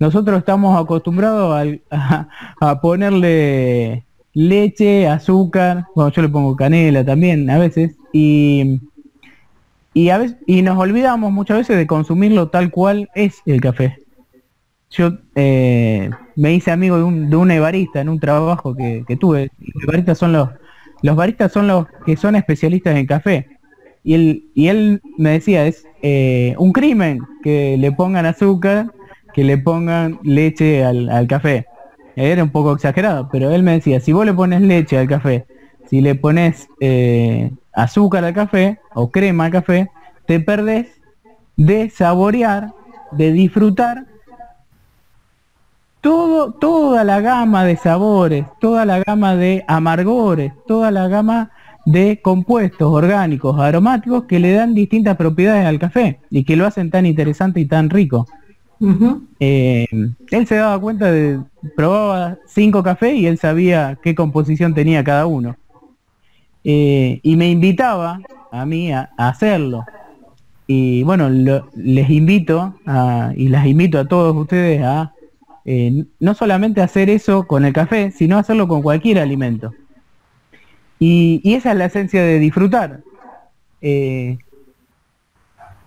Nosotros 0.00 0.38
estamos 0.38 0.80
acostumbrados 0.80 1.78
a, 1.90 2.28
a, 2.60 2.80
ponerle 2.80 4.04
leche, 4.34 5.06
azúcar, 5.06 5.84
bueno, 5.94 6.10
yo 6.10 6.22
le 6.22 6.28
pongo 6.28 6.56
canela 6.56 7.04
también 7.04 7.48
a 7.48 7.58
veces, 7.58 7.96
y 8.12 8.80
y, 9.94 10.10
a 10.10 10.18
veces, 10.18 10.36
y 10.46 10.62
nos 10.62 10.76
olvidamos 10.78 11.30
muchas 11.30 11.58
veces 11.58 11.76
de 11.76 11.86
consumirlo 11.86 12.48
tal 12.48 12.70
cual 12.70 13.08
es 13.14 13.40
el 13.46 13.60
café. 13.60 13.98
Yo 14.90 15.12
eh, 15.36 16.10
me 16.34 16.54
hice 16.54 16.72
amigo 16.72 16.96
de 16.96 17.04
un, 17.04 17.30
de 17.30 17.36
un 17.36 17.50
ebarista 17.50 18.00
en 18.00 18.08
un 18.08 18.18
trabajo 18.18 18.74
que, 18.74 19.04
tuve. 19.20 19.50
Los 19.58 19.86
baristas 19.86 20.18
son 20.18 20.32
los, 20.32 20.48
los 21.02 21.14
baristas 21.14 21.52
son 21.52 21.68
los 21.68 21.86
que 22.04 22.16
son 22.16 22.34
especialistas 22.34 22.96
en 22.96 23.06
café. 23.06 23.59
Y 24.02 24.14
él, 24.14 24.44
y 24.54 24.68
él 24.68 25.02
me 25.18 25.30
decía, 25.30 25.66
es 25.66 25.84
eh, 26.02 26.54
un 26.58 26.72
crimen 26.72 27.20
que 27.42 27.76
le 27.78 27.92
pongan 27.92 28.26
azúcar, 28.26 28.92
que 29.34 29.44
le 29.44 29.58
pongan 29.58 30.18
leche 30.22 30.84
al, 30.84 31.26
café. 31.28 31.66
Era 32.16 32.42
un 32.42 32.50
poco 32.50 32.72
exagerado, 32.72 33.28
pero 33.30 33.50
él 33.50 33.62
me 33.62 33.72
decía, 33.72 34.00
si 34.00 34.12
vos 34.12 34.26
le 34.26 34.34
pones 34.34 34.60
leche 34.60 34.98
al 34.98 35.08
café, 35.08 35.46
si 35.88 36.00
le 36.00 36.14
pones 36.14 36.68
eh, 36.80 37.50
azúcar 37.72 38.24
al 38.24 38.34
café 38.34 38.80
o 38.94 39.10
crema 39.10 39.46
al 39.46 39.52
café, 39.52 39.90
te 40.26 40.40
perdés 40.40 40.88
de 41.56 41.90
saborear, 41.90 42.72
de 43.12 43.32
disfrutar 43.32 44.06
toda 46.00 47.04
la 47.04 47.20
gama 47.20 47.64
de 47.64 47.76
sabores, 47.76 48.46
toda 48.60 48.86
la 48.86 49.00
gama 49.00 49.36
de 49.36 49.64
amargores, 49.68 50.52
toda 50.66 50.90
la 50.90 51.08
gama 51.08 51.50
de 51.84 52.20
compuestos 52.20 52.92
orgánicos, 52.92 53.58
aromáticos 53.58 54.24
que 54.24 54.38
le 54.38 54.52
dan 54.52 54.74
distintas 54.74 55.16
propiedades 55.16 55.66
al 55.66 55.78
café 55.78 56.20
y 56.30 56.44
que 56.44 56.56
lo 56.56 56.66
hacen 56.66 56.90
tan 56.90 57.06
interesante 57.06 57.60
y 57.60 57.66
tan 57.66 57.90
rico. 57.90 58.26
Eh, 59.40 59.86
él 60.30 60.46
se 60.46 60.54
daba 60.54 60.80
cuenta 60.80 61.12
de, 61.12 61.40
probaba 61.76 62.38
cinco 62.46 62.82
cafés 62.82 63.14
y 63.14 63.26
él 63.26 63.38
sabía 63.38 63.98
qué 64.02 64.14
composición 64.14 64.74
tenía 64.74 65.04
cada 65.04 65.26
uno. 65.26 65.56
Eh, 66.64 67.20
y 67.22 67.36
me 67.36 67.50
invitaba 67.50 68.20
a 68.50 68.66
mí 68.66 68.92
a, 68.92 69.10
hacerlo. 69.16 69.84
Y 70.66 71.02
bueno, 71.02 71.28
les 71.28 72.10
invito 72.10 72.74
y 73.36 73.48
las 73.48 73.66
invito 73.66 73.98
a 73.98 74.06
todos 74.06 74.36
ustedes 74.36 74.82
a 74.82 75.12
eh, 75.64 76.04
no 76.18 76.34
solamente 76.34 76.80
hacer 76.80 77.10
eso 77.10 77.46
con 77.46 77.64
el 77.64 77.72
café, 77.72 78.10
sino 78.12 78.38
hacerlo 78.38 78.68
con 78.68 78.82
cualquier 78.82 79.18
alimento. 79.18 79.72
Y, 81.00 81.40
esa 81.54 81.72
es 81.72 81.78
la 81.78 81.86
esencia 81.86 82.22
de 82.22 82.38
disfrutar. 82.38 83.00
Eh, 83.80 84.38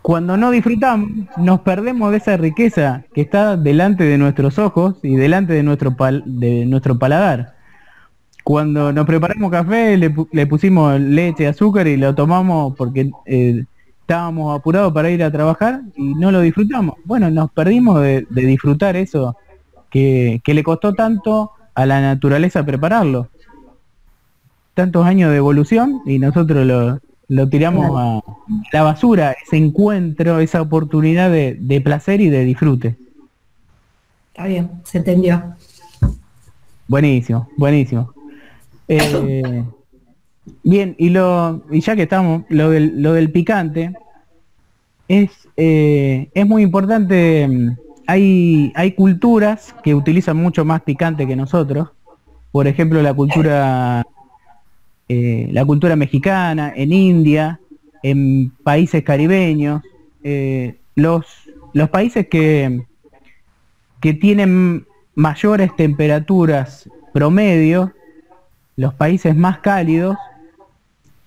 cuando 0.02 0.36
no 0.36 0.52
disfrutamos, 0.52 1.10
nos 1.38 1.62
perdemos 1.62 2.12
de 2.12 2.18
esa 2.18 2.36
riqueza 2.36 3.06
que 3.14 3.22
está 3.22 3.56
delante 3.56 4.04
de 4.04 4.18
nuestros 4.18 4.60
ojos 4.60 4.96
y 5.02 5.16
delante 5.16 5.54
de 5.54 5.64
nuestro, 5.64 5.96
de 6.26 6.66
nuestro 6.66 7.00
paladar. 7.00 7.54
Cuando 8.44 8.92
nos 8.92 9.06
preparamos 9.06 9.50
café, 9.50 9.96
le, 9.96 10.46
pusimos 10.48 11.00
leche, 11.00 11.48
azúcar 11.48 11.88
y 11.88 11.96
lo 11.96 12.14
tomamos 12.14 12.76
porque 12.76 13.10
eh, 13.26 13.64
estábamos 14.02 14.60
apurados 14.60 14.92
para 14.92 15.10
ir 15.10 15.24
a 15.24 15.32
trabajar 15.32 15.82
y 15.96 16.16
no 16.16 16.30
lo 16.32 16.42
disfrutamos. 16.42 16.96
Bueno, 17.06 17.32
nos 17.32 17.50
perdimos 17.52 18.02
de, 18.02 18.28
disfrutar 18.30 18.98
eso 18.98 19.38
que, 19.90 20.42
le 20.46 20.64
costó 20.64 20.94
tanto 20.94 21.52
a 21.74 21.86
la 21.86 22.02
naturaleza 22.02 22.66
prepararlo. 22.66 23.30
Tantos 24.74 25.06
años 25.06 25.32
de 25.32 25.38
evolución 25.38 26.02
y 26.06 26.20
nosotros 26.20 26.66
lo, 27.28 27.50
tiramos 27.50 27.92
a 27.98 28.22
la 28.72 28.84
basura, 28.84 29.36
ese 29.46 29.58
encuentro, 29.58 30.40
esa 30.40 30.62
oportunidad 30.62 31.30
de, 31.30 31.58
de 31.60 31.82
placer 31.82 32.22
y 32.22 32.30
de 32.30 32.44
disfrute. 32.44 32.98
Está 34.34 34.48
bien, 34.48 34.72
se 34.84 34.98
entendió. 34.98 35.56
Buenísimo, 36.88 37.48
buenísimo. 37.56 38.14
Eh, 38.88 39.64
bien, 40.64 40.96
y 40.98 41.10
lo 41.10 41.64
y 41.72 41.82
ya 41.82 41.96
que 41.96 42.04
estamos, 42.04 42.44
lo 42.50 42.70
del, 42.70 43.02
lo 43.02 43.14
del 43.14 43.32
picante 43.32 43.94
es, 45.08 45.32
eh, 45.56 46.30
es 46.34 46.48
muy 46.48 46.64
importante. 46.64 47.76
Hay, 48.08 48.74
hay 48.76 48.92
culturas 48.94 49.74
que 49.84 49.96
utilizan 49.96 50.38
mucho 50.38 50.66
más 50.66 50.82
picante 50.82 51.26
que 51.26 51.36
nosotros. 51.36 51.90
Por 52.52 52.68
ejemplo, 52.68 53.02
la 53.02 53.14
cultura 53.14 54.06
eh, 55.10 55.50
la 55.52 55.66
cultura 55.66 55.96
mexicana, 55.96 56.72
en 56.76 56.92
India, 56.94 57.60
en 58.04 58.52
países 58.64 59.04
caribeños, 59.04 59.82
los, 60.96 61.26
los 61.74 61.90
países 61.90 62.28
que, 62.28 62.82
que 64.00 64.14
tienen 64.14 64.86
mayores 65.16 65.76
temperaturas 65.76 66.90
promedio 67.14 67.92
los 68.76 68.94
países 68.94 69.36
más 69.36 69.60
cálidos 69.60 70.18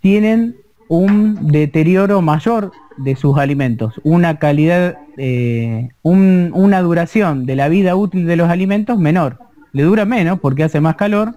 tienen 0.01 0.57
un 0.89 1.49
deterioro 1.53 2.23
mayor 2.23 2.73
de 2.97 3.17
sus 3.17 3.37
alimentos, 3.39 4.01
una 4.05 4.39
calidad, 4.39 4.99
eh, 5.17 5.89
un- 6.03 6.51
una 6.55 6.81
duración 6.81 7.45
de 7.47 7.57
la 7.57 7.69
vida 7.69 7.95
útil 7.97 8.27
de 8.27 8.37
los 8.37 8.49
alimentos 8.49 8.99
menor. 8.99 9.39
Le 9.73 9.83
dura 9.83 10.05
menos 10.05 10.41
porque 10.41 10.65
hace 10.65 10.81
más 10.81 10.97
calor, 10.97 11.35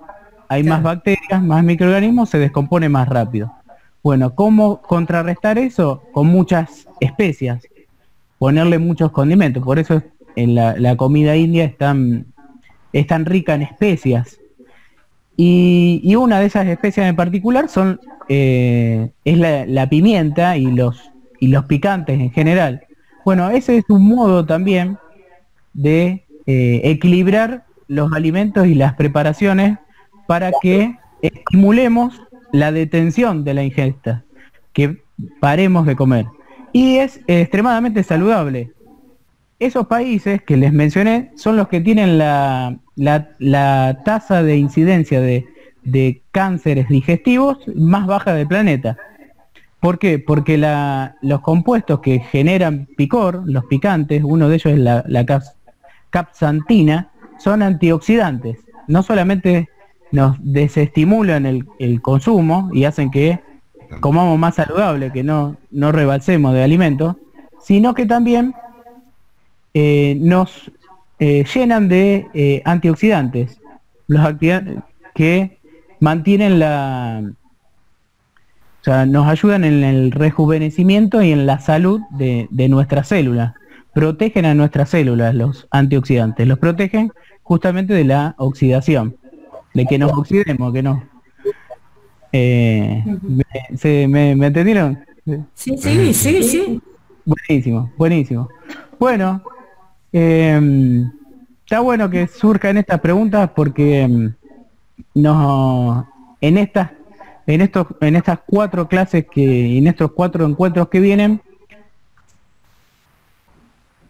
hay 0.50 0.64
más 0.64 0.84
bacterias, 0.84 1.42
más 1.42 1.64
microorganismos, 1.64 2.30
se 2.30 2.40
descompone 2.40 2.90
más 2.90 3.08
rápido. 3.08 3.54
Bueno, 4.04 4.34
¿cómo 4.36 4.82
contrarrestar 4.82 5.58
eso? 5.58 6.04
Con 6.12 6.28
muchas 6.28 6.88
especias, 7.00 7.64
ponerle 8.38 8.80
muchos 8.80 9.12
condimentos. 9.12 9.64
Por 9.64 9.80
eso 9.80 10.02
en 10.36 10.56
la, 10.56 10.76
la 10.78 10.98
comida 10.98 11.36
india 11.36 11.66
es 11.66 11.78
tan, 11.78 12.26
es 12.94 13.08
tan 13.08 13.26
rica 13.26 13.54
en 13.54 13.62
especias. 13.62 14.40
Y, 15.38 16.02
y 16.04 16.16
una 16.16 16.40
de 16.40 16.48
esas 16.48 16.68
especias 16.68 17.08
en 17.08 17.16
particular 17.16 17.70
son 17.70 18.00
eh, 18.28 19.12
es 19.24 19.38
la, 19.38 19.66
la 19.66 19.88
pimienta 19.88 20.58
y 20.58 20.66
los 20.66 21.12
y 21.40 21.48
los 21.48 21.66
picantes 21.66 22.20
en 22.20 22.32
general. 22.32 22.82
Bueno, 23.24 23.50
ese 23.50 23.78
es 23.78 23.86
un 23.90 24.06
modo 24.06 24.46
también 24.46 24.98
de 25.74 26.26
eh, 26.46 26.82
equilibrar 26.84 27.66
los 27.88 28.12
alimentos 28.12 28.68
y 28.68 28.76
las 28.76 28.96
preparaciones 28.96 29.78
para 30.30 30.52
que 30.62 30.96
estimulemos 31.24 32.22
la 32.52 32.72
detención 32.72 33.44
de 33.44 33.56
la 33.56 33.64
ingesta, 33.64 34.24
que 34.74 35.02
paremos 35.40 35.88
de 35.88 35.96
comer. 35.96 36.28
Y 36.72 36.98
es 36.98 37.20
extremadamente 37.26 38.04
saludable. 38.04 38.72
Esos 39.58 39.88
países 39.88 40.44
que 40.44 40.56
les 40.56 40.72
mencioné 40.72 41.32
son 41.36 41.58
los 41.58 41.68
que 41.68 41.82
tienen 41.82 42.20
la, 42.20 42.78
la- 42.96 43.30
la 43.40 44.02
tasa 44.06 44.44
de 44.44 44.56
incidencia 44.58 45.20
de, 45.20 45.48
de 45.84 46.22
cánceres 46.32 46.88
digestivos 46.90 47.58
más 47.76 48.06
baja 48.06 48.32
del 48.36 48.48
planeta. 48.48 48.98
¿Por 49.80 49.98
qué? 49.98 50.20
Porque 50.20 50.60
los 51.24 51.42
compuestos 51.42 52.02
que 52.02 52.20
generan 52.20 52.88
picor, 52.98 53.42
los 53.48 53.66
picantes, 53.66 54.22
uno 54.24 54.48
de 54.48 54.56
ellos 54.58 54.74
es 54.74 54.80
la, 54.80 55.04
la 55.08 55.26
capsantina, 56.12 57.10
son 57.40 57.64
antioxidantes. 57.64 58.60
No 58.88 59.02
solamente 59.02 59.70
nos 60.12 60.38
desestimulan 60.40 61.46
el, 61.46 61.66
el 61.80 62.02
consumo 62.02 62.70
y 62.74 62.86
hacen 62.86 63.12
que 63.12 63.40
comamos 64.00 64.38
más 64.38 64.56
saludable, 64.56 65.12
que 65.12 65.24
no, 65.24 65.58
no 65.72 65.92
rebalsemos 65.92 66.54
de 66.54 66.64
alimentos, 66.64 67.16
sino 67.62 67.94
que 67.94 68.06
también 68.06 68.54
eh, 69.74 70.18
nos 70.20 70.72
eh, 71.20 71.46
llenan 71.54 71.90
de 71.90 72.28
eh, 72.34 72.62
antioxidantes, 72.66 73.60
los 74.08 74.28
que 75.14 75.58
mantienen 76.00 76.60
la, 76.60 77.22
o 78.82 78.84
sea, 78.84 79.06
nos 79.06 79.28
ayudan 79.28 79.64
en 79.64 79.84
el 79.84 80.12
rejuvenecimiento 80.12 81.22
y 81.22 81.32
en 81.32 81.46
la 81.46 81.60
salud 81.60 82.02
de, 82.12 82.48
de 82.50 82.70
nuestras 82.70 83.10
células. 83.10 83.54
Protegen 83.94 84.46
a 84.46 84.54
nuestras 84.54 84.90
células 84.90 85.36
los 85.36 85.68
antioxidantes, 85.72 86.48
los 86.48 86.60
protegen 86.60 87.12
justamente 87.44 87.94
de 87.94 88.06
la 88.06 88.36
oxidación, 88.38 89.18
de 89.74 89.86
que 89.86 89.98
nos 89.98 90.12
oxidemos, 90.14 90.74
que 90.74 90.84
no. 90.84 91.04
Eh, 92.32 93.04
me, 93.22 93.44
se- 93.78 94.08
me- 94.08 94.36
¿me 94.36 94.48
entendieron? 94.48 95.00
Sí, 95.56 95.78
sí, 95.78 96.14
sí, 96.14 96.44
sí. 96.44 96.82
Buenísimo, 97.26 97.92
buenísimo. 97.98 98.50
Bueno, 99.00 99.42
eh, 100.12 101.04
está 101.66 101.80
bueno 101.82 102.10
que 102.10 102.28
surjan 102.28 102.78
estas 102.78 103.00
preguntas 103.00 103.50
porque 103.56 104.32
nos, 105.14 106.06
en 106.42 106.58
estas 106.58 106.92
en 107.48 107.62
estos 107.62 107.88
en 108.02 108.16
estas 108.16 108.40
cuatro 108.46 108.88
clases 108.88 109.26
que 109.32 109.78
en 109.78 109.88
estos 109.88 110.12
cuatro 110.12 110.46
encuentros 110.46 110.88
que 110.90 111.00
vienen 111.00 111.42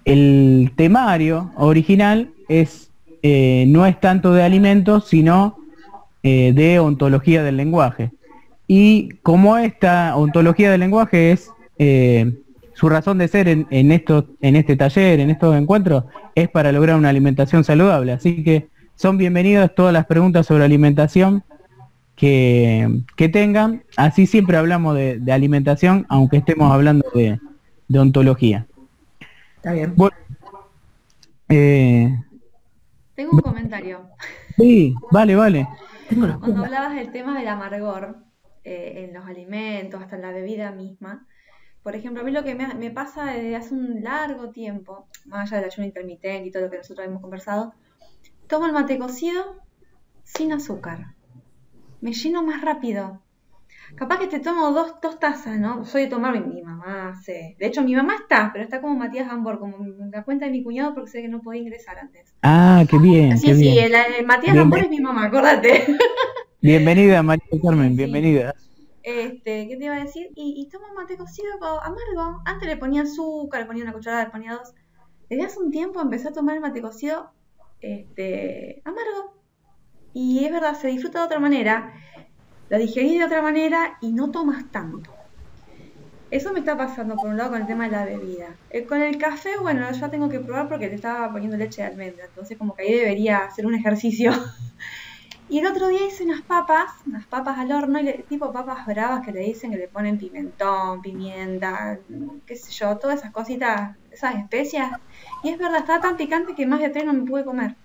el 0.06 0.72
temario 0.76 1.52
original 1.56 2.32
es 2.48 2.89
eh, 3.24 3.66
no 3.68 3.86
es 3.86 4.00
tanto 4.00 4.34
de 4.34 4.44
alimentos 4.44 5.08
sino 5.08 5.58
eh, 6.24 6.54
de 6.54 6.80
ontología 6.80 7.44
del 7.44 7.58
lenguaje 7.58 8.12
y 8.68 9.10
como 9.24 9.58
esta 9.58 10.16
ontología 10.16 10.72
del 10.72 10.82
lenguaje 10.82 11.32
es 11.32 11.52
eh, 11.78 12.34
su 12.74 12.90
razón 12.90 13.18
de 13.18 13.28
ser 13.28 13.48
en, 13.48 13.68
en 13.70 13.92
estos 13.92 14.26
en 14.42 14.56
este 14.56 14.76
taller 14.76 15.20
en 15.20 15.30
estos 15.30 15.56
encuentros 15.56 16.06
es 16.36 16.50
para 16.50 16.72
lograr 16.72 16.98
una 16.98 17.10
alimentación 17.10 17.64
saludable 17.64 18.12
así 18.12 18.44
que 18.44 18.68
son 18.96 19.18
bienvenidas 19.18 19.74
todas 19.76 19.94
las 19.94 20.06
preguntas 20.06 20.46
sobre 20.46 20.66
alimentación 20.66 21.44
que, 22.20 23.02
que 23.16 23.30
tengan. 23.30 23.84
Así 23.96 24.26
siempre 24.26 24.58
hablamos 24.58 24.94
de, 24.94 25.20
de 25.20 25.32
alimentación, 25.32 26.06
aunque 26.10 26.38
estemos 26.38 26.70
hablando 26.70 27.08
de, 27.16 27.40
de 27.88 28.00
ontología. 28.00 28.68
Está 29.56 29.72
bien. 29.72 29.94
Bueno, 29.96 30.18
eh, 31.48 32.14
Tengo 33.20 33.34
un 33.34 33.42
comentario. 33.42 34.08
sí, 34.56 34.96
vale, 35.12 35.36
vale. 35.36 35.68
Cuando 36.40 36.64
hablabas 36.64 36.96
del 36.96 37.12
tema 37.12 37.38
del 37.38 37.50
amargor 37.50 38.24
eh, 38.64 39.08
en 39.10 39.14
los 39.14 39.26
alimentos, 39.26 40.02
hasta 40.02 40.16
en 40.16 40.22
la 40.22 40.32
bebida 40.32 40.72
misma, 40.72 41.28
por 41.84 41.98
ejemplo, 41.98 42.22
a 42.22 42.24
mí 42.24 42.32
lo 42.32 42.46
que 42.46 42.56
me, 42.56 42.74
me 42.76 42.92
pasa 42.92 43.26
desde 43.26 43.58
hace 43.58 43.74
un 43.74 44.02
largo 44.04 44.52
tiempo, 44.52 45.10
más 45.26 45.52
allá 45.52 45.58
del 45.58 45.70
ayuno 45.70 45.88
intermitente 45.88 46.48
y 46.48 46.52
todo 46.52 46.64
lo 46.64 46.70
que 46.70 46.78
nosotros 46.78 47.06
hemos 47.06 47.22
conversado, 47.22 47.74
tomo 48.48 48.68
el 48.68 48.72
mate 48.72 48.98
cocido 48.98 49.58
sin 50.24 50.54
azúcar. 50.54 51.08
Me 52.00 52.14
lleno 52.14 52.42
más 52.42 52.62
rápido. 52.62 53.22
Capaz 54.00 54.18
que 54.20 54.28
te 54.34 54.40
tomo 54.40 54.72
dos, 54.72 54.90
dos 55.02 55.20
tazas, 55.20 55.60
¿no? 55.60 55.86
Soy 55.86 56.04
de 56.04 56.08
tomar 56.10 56.34
mi, 56.48 56.62
mamá 56.64 57.10
hace. 57.10 57.56
De 57.60 57.66
hecho, 57.68 57.82
mi 57.84 57.96
mamá 57.96 58.16
está, 58.16 58.50
pero 58.52 58.64
está 58.64 58.82
como 58.82 58.96
Matías 58.96 59.28
Gambor, 59.28 59.60
como 59.60 59.78
la 60.12 60.24
cuenta 60.24 60.46
de 60.46 60.52
mi 60.52 60.64
cuñado 60.64 60.94
porque 60.94 61.12
sé 61.12 61.22
que 61.22 61.28
no 61.28 61.42
podía 61.42 61.62
ingresar 61.62 62.00
antes. 62.00 62.34
Ah, 62.42 62.86
qué 62.90 62.98
bien, 62.98 63.42
Sí, 63.42 63.44
qué 63.44 63.54
sí, 63.54 63.78
bien. 63.78 63.80
el, 63.80 63.94
el 63.96 64.26
Matías 64.26 64.56
Bien, 64.56 64.56
Gambor 64.56 64.82
es 64.82 64.90
mi 64.90 65.00
mamá, 65.00 65.26
acordate. 65.26 65.86
Bienvenida 66.62 67.22
María 67.22 67.44
Carmen, 67.62 67.96
Sí. 67.96 67.98
bienvenida. 67.98 68.54
Este, 69.04 69.68
¿qué 69.68 69.78
te 69.78 69.86
iba 69.86 69.96
a 69.96 70.04
decir? 70.06 70.28
Y, 70.36 70.56
y 70.62 70.70
tomo 70.70 70.88
mate 70.96 71.18
cocido 71.18 71.60
co- 71.60 71.82
amargo. 71.82 72.42
Antes 72.46 72.70
le 72.70 72.78
ponía 72.78 73.04
azúcar, 73.04 73.62
le 73.62 73.68
ponía 73.68 73.84
una 73.84 73.94
cucharada, 73.94 74.26
le 74.26 74.32
ponía 74.32 74.54
dos. 74.56 74.74
Desde 75.30 75.46
hace 75.46 75.60
un 75.60 75.72
tiempo 75.72 76.02
empecé 76.02 76.30
a 76.30 76.34
tomar 76.34 76.56
el 76.56 76.62
mate 76.62 76.82
cocido 76.82 77.32
este, 77.82 78.82
amargo. 78.86 79.44
Y 80.14 80.46
es 80.46 80.52
verdad, 80.52 80.76
se 80.76 80.90
disfruta 80.90 81.20
de 81.20 81.26
otra 81.26 81.40
manera, 81.40 81.94
lo 82.70 82.78
digerís 82.78 83.20
de 83.20 83.26
otra 83.26 83.42
manera 83.42 83.98
y 84.02 84.14
no 84.14 84.32
tomas 84.32 84.72
tanto. 84.72 85.12
Eso 86.32 86.54
me 86.54 86.60
está 86.60 86.78
pasando 86.78 87.16
por 87.20 87.30
un 87.30 87.38
lado 87.38 87.52
con 87.52 87.62
el 87.62 87.68
tema 87.68 87.86
de 87.86 87.92
la 87.92 88.06
bebida. 88.06 88.60
Eh, 88.70 88.86
con 88.86 89.02
el 89.02 89.18
café, 89.18 89.50
bueno, 89.62 89.90
ya 89.92 90.10
tengo 90.12 90.30
que 90.30 90.40
probar 90.40 90.68
porque 90.70 90.88
le 90.88 90.96
estaba 90.96 91.32
poniendo 91.32 91.58
leche 91.58 91.82
de 91.82 91.88
almendra, 91.88 92.26
entonces 92.26 92.58
como 92.58 92.76
que 92.76 92.84
ahí 92.84 92.94
debería 92.94 93.40
hacer 93.40 93.66
un 93.66 93.76
ejercicio. 93.76 94.32
Y 95.48 95.60
el 95.60 95.66
otro 95.66 95.88
día 95.90 96.06
hice 96.08 96.24
unas 96.24 96.44
papas, 96.44 96.90
unas 97.06 97.28
papas 97.28 97.58
al 97.60 97.72
horno, 97.72 98.00
y 98.00 98.04
le- 98.04 98.24
tipo 98.30 98.54
papas 98.54 98.86
bravas 98.86 99.22
que 99.26 99.32
le 99.34 99.42
dicen 99.42 99.72
que 99.72 99.78
le 99.78 99.90
ponen 99.90 100.18
pimentón, 100.18 101.02
pimienta, 101.02 102.00
qué 102.46 102.56
sé 102.56 102.72
yo, 102.72 102.98
todas 103.00 103.20
esas 103.20 103.32
cositas, 103.32 103.98
esas 104.12 104.36
especias. 104.36 104.92
Y 105.44 105.50
es 105.50 105.58
verdad, 105.58 105.80
estaba 105.80 106.02
tan 106.02 106.18
picante 106.18 106.54
que 106.56 106.68
más 106.68 106.80
de 106.82 106.90
tres 106.90 107.06
no 107.06 107.14
me 107.14 107.26
pude 107.26 107.44
comer. 107.46 107.76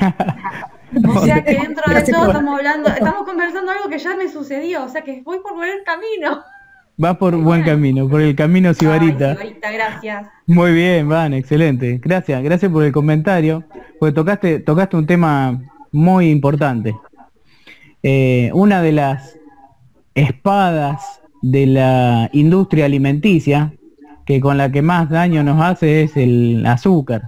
O 1.04 1.24
sea 1.24 1.44
que 1.44 1.52
dentro 1.52 1.82
de 1.92 2.02
todo 2.02 2.26
estamos 2.26 2.58
hablando, 2.58 2.88
estamos 2.96 3.24
conversando 3.24 3.72
algo 3.72 3.88
que 3.88 3.98
ya 3.98 4.16
me 4.16 4.28
sucedió, 4.28 4.84
o 4.84 4.88
sea 4.88 5.02
que 5.02 5.20
voy 5.22 5.38
por 5.40 5.54
buen 5.54 5.84
camino. 5.84 6.42
Va 7.02 7.18
por 7.18 7.36
buen 7.36 7.62
camino, 7.62 8.08
por 8.08 8.22
el 8.22 8.34
camino 8.34 8.72
Sibarita. 8.72 9.30
Ay, 9.32 9.36
Sibarita, 9.36 9.72
gracias. 9.72 10.26
Muy 10.46 10.72
bien, 10.72 11.08
Van, 11.08 11.34
excelente. 11.34 12.00
Gracias, 12.02 12.42
gracias 12.42 12.72
por 12.72 12.84
el 12.84 12.92
comentario, 12.92 13.64
porque 13.98 14.14
tocaste, 14.14 14.60
tocaste 14.60 14.96
un 14.96 15.06
tema 15.06 15.60
muy 15.92 16.30
importante. 16.30 16.96
Eh, 18.02 18.50
una 18.54 18.80
de 18.80 18.92
las 18.92 19.38
espadas 20.14 21.20
de 21.42 21.66
la 21.66 22.30
industria 22.32 22.86
alimenticia, 22.86 23.74
que 24.24 24.40
con 24.40 24.56
la 24.56 24.72
que 24.72 24.80
más 24.80 25.10
daño 25.10 25.42
nos 25.42 25.60
hace 25.60 26.04
es 26.04 26.16
el 26.16 26.64
azúcar. 26.64 27.24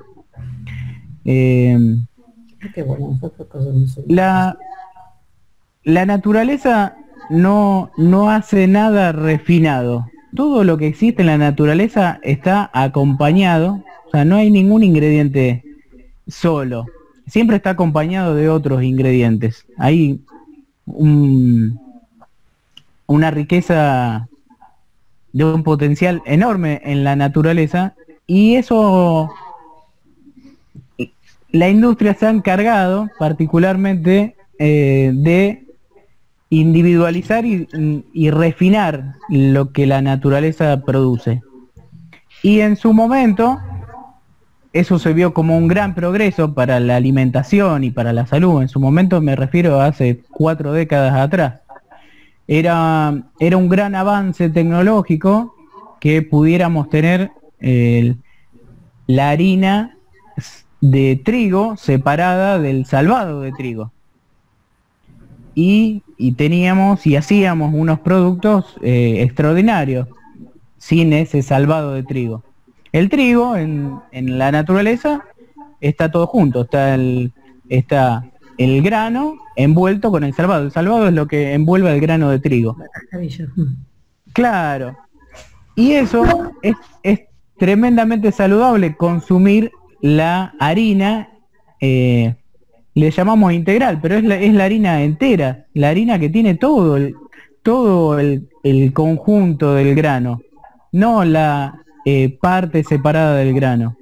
Eh, 1.26 1.76
Sé. 3.86 4.02
la, 4.08 4.56
la 5.84 6.06
naturaleza 6.06 6.96
no, 7.30 7.90
no 7.96 8.30
hace 8.30 8.66
nada 8.66 9.12
refinado. 9.12 10.06
Todo 10.34 10.64
lo 10.64 10.76
que 10.76 10.86
existe 10.86 11.22
en 11.22 11.26
la 11.26 11.38
naturaleza 11.38 12.18
está 12.22 12.70
acompañado, 12.72 13.82
o 14.06 14.10
sea, 14.10 14.24
no 14.24 14.36
hay 14.36 14.50
ningún 14.50 14.82
ingrediente 14.82 15.64
solo. 16.26 16.84
Siempre 17.26 17.56
está 17.56 17.70
acompañado 17.70 18.34
de 18.34 18.48
otros 18.48 18.82
ingredientes. 18.82 19.66
Hay 19.78 20.20
un- 20.86 21.78
una 23.06 23.30
riqueza 23.30 24.28
de 25.32 25.44
un 25.44 25.62
potencial 25.62 26.22
enorme 26.26 26.80
en 26.84 27.04
la 27.04 27.16
naturaleza 27.16 27.94
y 28.26 28.56
eso 28.56 29.30
la 31.50 31.68
industria 31.68 32.14
se 32.14 32.26
ha 32.26 32.30
encargado 32.30 33.08
particularmente 33.18 34.36
eh, 34.58 35.12
de 35.14 35.64
individualizar 36.50 37.44
y, 37.44 38.30
refinar 38.30 39.14
lo 39.28 39.72
que 39.72 39.86
la 39.86 40.00
naturaleza 40.02 40.82
produce. 40.84 41.42
Y 42.42 42.60
en 42.60 42.76
su 42.76 42.92
momento, 42.92 43.58
eso 44.72 44.98
se 44.98 45.12
vio 45.12 45.34
como 45.34 45.56
un 45.58 45.68
gran 45.68 45.94
progreso 45.94 46.54
para 46.54 46.80
la 46.80 46.96
alimentación 46.96 47.84
y 47.84 47.90
para 47.90 48.12
la 48.12 48.26
salud. 48.26 48.62
En 48.62 48.68
su 48.68 48.80
momento 48.80 49.20
me 49.20 49.36
refiero 49.36 49.80
a 49.80 49.86
hace 49.86 50.22
cuatro 50.30 50.72
décadas 50.72 51.14
atrás. 51.14 51.60
Era, 52.46 53.24
era 53.38 53.56
un 53.58 53.68
gran 53.68 53.94
avance 53.94 54.48
tecnológico 54.48 55.54
que 56.00 56.22
pudiéramos 56.22 56.88
tener 56.88 57.30
la 59.06 59.30
harina 59.30 59.98
de 60.80 61.20
trigo 61.24 61.76
separada 61.76 62.58
del 62.58 62.86
salvado 62.86 63.40
de 63.40 63.52
trigo. 63.52 63.92
Y, 65.54 66.02
teníamos 66.36 67.04
y 67.06 67.16
hacíamos 67.16 67.74
unos 67.74 67.98
productos 68.00 68.76
eh, 68.80 69.22
extraordinarios 69.22 70.06
sin 70.76 71.12
ese 71.12 71.42
salvado 71.42 71.94
de 71.94 72.04
trigo. 72.04 72.44
El 72.92 73.10
trigo 73.10 73.56
en, 73.56 74.00
la 74.12 74.52
naturaleza 74.52 75.24
está 75.80 76.10
todo 76.10 76.26
junto, 76.26 76.62
está 76.62 76.94
el, 76.94 77.32
está 77.68 78.24
el 78.56 78.82
grano 78.82 79.34
envuelto 79.56 80.12
con 80.12 80.22
el 80.22 80.32
salvado. 80.32 80.64
El 80.64 80.72
salvado 80.72 81.08
es 81.08 81.14
lo 81.14 81.26
que 81.26 81.54
envuelve 81.54 81.92
el 81.92 82.00
grano 82.00 82.30
de 82.30 82.38
trigo. 82.38 82.76
Claro. 84.32 84.96
Y 85.74 85.92
eso 85.92 86.52
es, 86.62 86.76
es 87.02 87.20
tremendamente 87.58 88.30
saludable 88.30 88.96
consumir 88.96 89.72
la 90.00 90.54
harina, 90.58 91.28
eh, 91.80 92.34
le 92.94 93.10
llamamos 93.10 93.52
integral, 93.52 94.00
pero 94.00 94.16
es 94.16 94.24
la, 94.24 94.36
es 94.36 94.52
la 94.52 94.64
harina 94.64 95.02
entera, 95.02 95.66
la 95.74 95.90
harina 95.90 96.18
que 96.18 96.28
tiene 96.28 96.54
todo 96.54 96.96
el, 96.96 97.14
todo 97.62 98.18
el, 98.18 98.48
el 98.62 98.92
conjunto 98.92 99.74
del 99.74 99.94
grano, 99.94 100.40
no 100.92 101.24
la, 101.24 101.82
eh, 102.04 102.38
parte 102.40 102.84
separada 102.84 103.36
del 103.36 103.54
grano. 103.54 103.96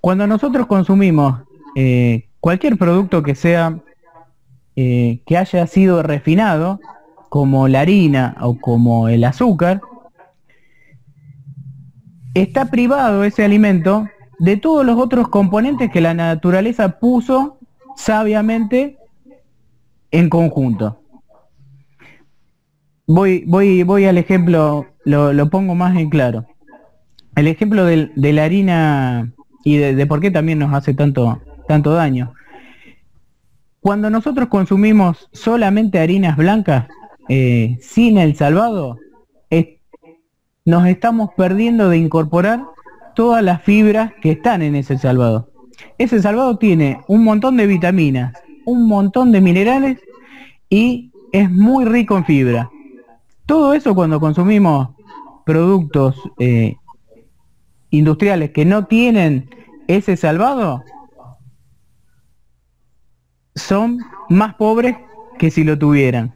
Cuando 0.00 0.26
nosotros 0.26 0.66
consumimos 0.66 1.42
eh, 1.76 2.28
cualquier 2.40 2.76
producto 2.76 3.22
que 3.22 3.34
sea 3.34 3.78
que 4.74 5.36
haya 5.36 5.66
sido 5.66 6.02
refinado, 6.02 6.80
como 7.28 7.68
la 7.68 7.80
harina 7.80 8.34
o 8.40 8.56
como 8.58 9.08
el 9.08 9.24
azúcar, 9.24 9.82
está 12.32 12.66
privado 12.66 13.24
ese 13.24 13.44
alimento 13.44 14.08
de 14.40 14.56
todos 14.56 14.84
los 14.84 14.98
otros 14.98 15.28
componentes 15.28 15.90
que 15.92 16.00
la 16.00 16.14
naturaleza 16.14 16.98
puso 16.98 17.58
sabiamente 17.96 18.98
en 20.10 20.28
conjunto. 20.28 21.00
Voy, 23.06 23.44
voy, 23.46 23.84
voy 23.84 24.06
al 24.06 24.18
ejemplo, 24.18 24.86
lo, 25.04 25.32
lo 25.32 25.48
pongo 25.48 25.76
más 25.76 25.96
en 25.96 26.10
claro 26.10 26.46
el 27.36 27.46
ejemplo 27.46 27.84
de, 27.84 28.10
la 28.16 28.44
harina 28.44 29.32
y 29.64 29.76
de, 29.76 30.06
por 30.06 30.20
qué 30.20 30.30
también 30.30 30.58
nos 30.58 30.72
hace 30.74 30.94
tanto, 30.94 31.40
tanto 31.68 31.92
daño. 31.92 32.34
Cuando 33.80 34.10
nosotros 34.10 34.48
consumimos 34.48 35.28
solamente 35.32 35.98
harinas 35.98 36.36
blancas, 36.36 36.86
eh, 37.28 37.78
sin 37.80 38.18
el 38.18 38.36
salvado, 38.36 38.98
nos 40.66 40.86
estamos 40.86 41.30
perdiendo 41.36 41.88
de 41.88 41.96
incorporar 41.96 42.62
todas 43.14 43.42
las 43.42 43.62
fibras 43.62 44.12
que 44.20 44.32
están 44.32 44.62
en 44.62 44.74
ese 44.74 44.98
salvado. 44.98 45.50
Ese 45.98 46.20
salvado 46.20 46.58
tiene 46.58 47.00
un 47.08 47.24
montón 47.24 47.56
de 47.56 47.66
vitaminas, 47.66 48.34
un 48.64 48.86
montón 48.86 49.32
de 49.32 49.40
minerales 49.40 49.98
y 50.68 51.12
es 51.32 51.50
muy 51.50 51.84
rico 51.84 52.16
en 52.16 52.24
fibra. 52.24 52.70
Todo 53.46 53.74
eso 53.74 53.94
cuando 53.94 54.20
consumimos 54.20 54.90
productos 55.44 56.16
eh, 56.38 56.76
industriales 57.90 58.50
que 58.50 58.64
no 58.64 58.86
tienen 58.86 59.50
ese 59.88 60.16
salvado 60.16 60.84
son 63.54 63.98
más 64.28 64.54
pobres 64.54 64.96
que 65.38 65.50
si 65.50 65.64
lo 65.64 65.78
tuvieran. 65.78 66.34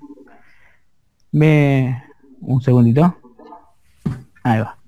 Me... 1.30 2.02
Un 2.40 2.60
segundito. 2.60 3.16
Ahí 4.42 4.60
va. 4.60 4.83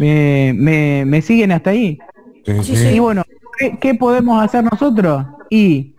Me, 0.00 1.04
me, 1.06 1.22
siguen 1.22 1.52
hasta 1.52 1.70
ahí. 1.70 1.98
Y 2.44 2.98
bueno, 2.98 3.22
¿qué, 3.58 3.78
¿qué, 3.78 3.94
podemos 3.94 4.42
hacer 4.42 4.64
nosotros? 4.64 5.26
Y 5.50 5.94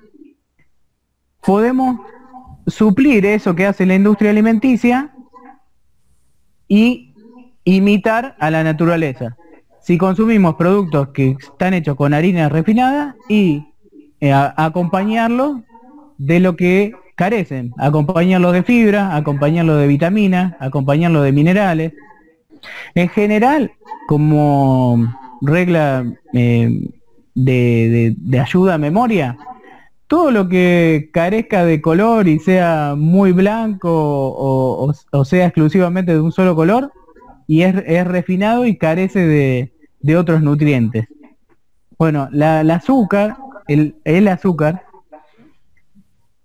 podemos 1.41 1.99
suplir 2.67 3.25
eso 3.25 3.55
que 3.55 3.65
hace 3.65 3.85
la 3.85 3.95
industria 3.95 4.31
alimenticia 4.31 5.13
y 6.67 7.13
imitar 7.63 8.35
a 8.39 8.49
la 8.49 8.63
naturaleza 8.63 9.37
si 9.81 9.97
consumimos 9.97 10.55
productos 10.55 11.09
que 11.09 11.35
están 11.39 11.73
hechos 11.73 11.95
con 11.95 12.13
harina 12.13 12.49
refinada 12.49 13.15
y 13.27 13.65
eh, 14.19 14.31
acompañarlos 14.31 15.61
de 16.17 16.39
lo 16.39 16.55
que 16.55 16.93
carecen, 17.15 17.73
acompañarlos 17.77 18.53
de 18.53 18.63
fibra, 18.63 19.15
acompañarlos 19.15 19.79
de 19.79 19.87
vitaminas, 19.87 20.53
acompañarlos 20.59 21.23
de 21.23 21.31
minerales. 21.31 21.93
En 22.95 23.10
general, 23.10 23.71
como 24.08 25.13
regla 25.41 26.06
eh, 26.34 26.89
de, 27.36 28.39
ayuda 28.39 28.76
a 28.76 28.78
memoria, 28.78 29.38
todo 30.08 30.32
lo 30.32 30.50
que 30.50 31.10
carezca 31.13 31.65
de 31.65 31.82
color 31.82 32.28
y 32.28 32.39
sea 32.39 32.95
muy 32.97 33.32
blanco 33.32 33.89
o 33.89 35.26
sea 35.26 35.45
exclusivamente 35.45 36.13
de 36.13 36.19
un 36.19 36.32
solo 36.32 36.56
color, 36.56 36.91
y 37.52 37.63
es, 37.63 38.08
refinado 38.08 38.65
y 38.65 38.78
carece 38.78 39.28
de, 40.00 40.15
otros 40.15 40.41
nutrientes. 40.41 41.06
Bueno, 41.97 42.30
la, 42.32 42.62
azúcar, 42.62 43.36
el, 43.67 43.95
el, 44.06 44.30
azúcar, 44.30 44.84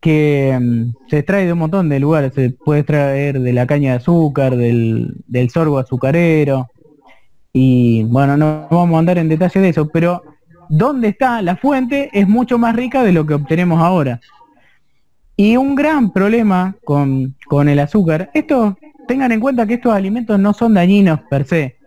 que 0.06 0.56
mm, 0.56 1.08
se 1.10 1.18
extrae 1.18 1.46
de 1.46 1.52
un 1.52 1.58
montón 1.58 1.88
de 1.88 1.98
lugares, 1.98 2.32
se 2.32 2.50
puede 2.50 2.80
extraer 2.82 3.40
de 3.40 3.52
la 3.52 3.66
caña 3.66 3.90
de 3.90 3.96
azúcar, 3.96 4.56
del, 4.56 5.16
del 5.26 5.50
sorgo 5.50 5.80
azucarero, 5.80 6.68
y 7.52 8.04
bueno, 8.04 8.36
no 8.36 8.68
vamos 8.70 8.94
a 8.94 8.98
andar 9.00 9.18
en 9.18 9.28
detalle 9.28 9.58
de 9.58 9.70
eso, 9.70 9.88
pero 9.88 10.22
donde 10.68 11.08
está 11.08 11.42
la 11.42 11.56
fuente 11.56 12.08
es 12.12 12.28
mucho 12.28 12.56
más 12.56 12.76
rica 12.76 13.02
de 13.02 13.10
lo 13.10 13.26
que 13.26 13.34
obtenemos 13.34 13.80
ahora. 13.80 14.20
Y 15.36 15.56
un 15.56 15.74
gran 15.74 16.12
problema 16.12 16.76
con, 16.84 17.34
con 17.48 17.68
el 17.68 17.80
azúcar, 17.80 18.30
esto 18.32 18.78
tengan 19.08 19.32
en 19.32 19.40
cuenta 19.40 19.66
que 19.66 19.74
estos 19.74 19.92
alimentos 19.92 20.38
no 20.38 20.52
son 20.52 20.74
dañinos 20.74 21.18
per 21.28 21.46
se. 21.46 21.78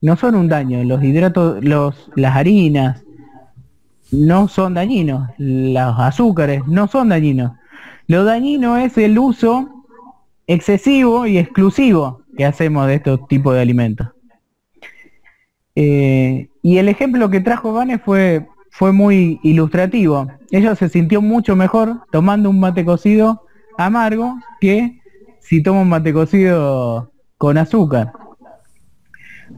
No 0.00 0.14
son 0.14 0.36
un 0.36 0.46
daño. 0.46 0.84
Los 0.84 1.02
hidratos, 1.02 1.64
los, 1.64 2.08
las 2.14 2.36
harinas 2.36 3.02
no 4.12 4.48
son 4.48 4.74
dañinos. 4.74 5.28
Los 5.38 5.98
azúcares 5.98 6.66
no 6.66 6.88
son 6.88 7.10
dañinos. 7.10 7.52
Lo 8.06 8.24
dañino 8.24 8.76
es 8.76 8.98
el 8.98 9.18
uso 9.18 9.84
excesivo 10.46 11.26
y 11.26 11.38
exclusivo 11.38 12.22
que 12.36 12.44
hacemos 12.44 12.86
de 12.86 12.94
estos 12.94 13.26
tipos 13.28 13.54
de 13.54 13.60
alimentos. 13.60 14.08
Eh, 15.76 16.48
y 16.62 16.78
el 16.78 16.88
ejemplo 16.88 17.30
que 17.30 17.40
trajo 17.40 17.72
Vane 17.72 17.98
fue, 17.98 18.48
fue 18.70 18.92
muy 18.92 19.40
ilustrativo. 19.42 20.26
Ella 20.50 20.74
se 20.74 20.88
sintió 20.88 21.22
mucho 21.22 21.56
mejor 21.56 22.02
tomando 22.10 22.50
un 22.50 22.60
mate 22.60 22.84
cocido 22.84 23.46
amargo 23.78 24.38
que 24.60 25.00
si 25.40 25.62
tomo 25.62 25.82
un 25.82 25.88
mate 25.88 26.12
cocido 26.12 27.12
con 27.38 27.56
azúcar. 27.56 28.12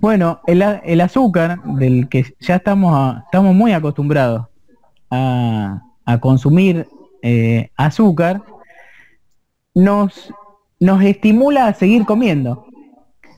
Bueno, 0.03 0.41
el, 0.49 1.01
azúcar 1.01 1.63
del 1.63 2.09
que 2.09 2.35
ya 2.41 2.57
estamos, 2.57 3.19
estamos 3.25 3.55
muy 3.55 3.73
acostumbrados 3.73 4.49
a, 5.09 5.81
consumir 6.21 6.89
eh, 7.23 7.71
azúcar, 7.77 8.43
nos, 9.77 10.35
nos 10.81 11.03
estimula 11.05 11.69
a 11.69 11.75
seguir 11.75 12.05
comiendo. 12.05 12.67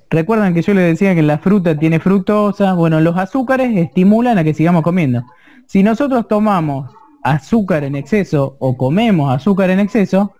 Recuerdan 0.09 0.55
que 0.55 0.63
yo 0.63 0.73
les 0.73 0.87
decía 0.87 1.15
que 1.15 1.21
la 1.21 1.37
fruta 1.37 1.79
tiene 1.79 2.01
fructosa, 2.01 2.73
bueno, 2.73 2.99
los 2.99 3.19
azúcares 3.19 3.77
estimulan 3.77 4.39
a 4.39 4.45
que 4.45 4.55
sigamos 4.55 4.83
comiendo. 4.83 5.23
Si 5.67 5.83
nosotros 5.83 6.27
tomamos 6.29 6.91
azúcar 7.23 7.85
en 7.85 7.95
exceso 7.95 8.57
o 8.59 8.75
comemos 8.79 9.35
azúcar 9.35 9.69
en 9.69 9.81
exceso, 9.81 10.33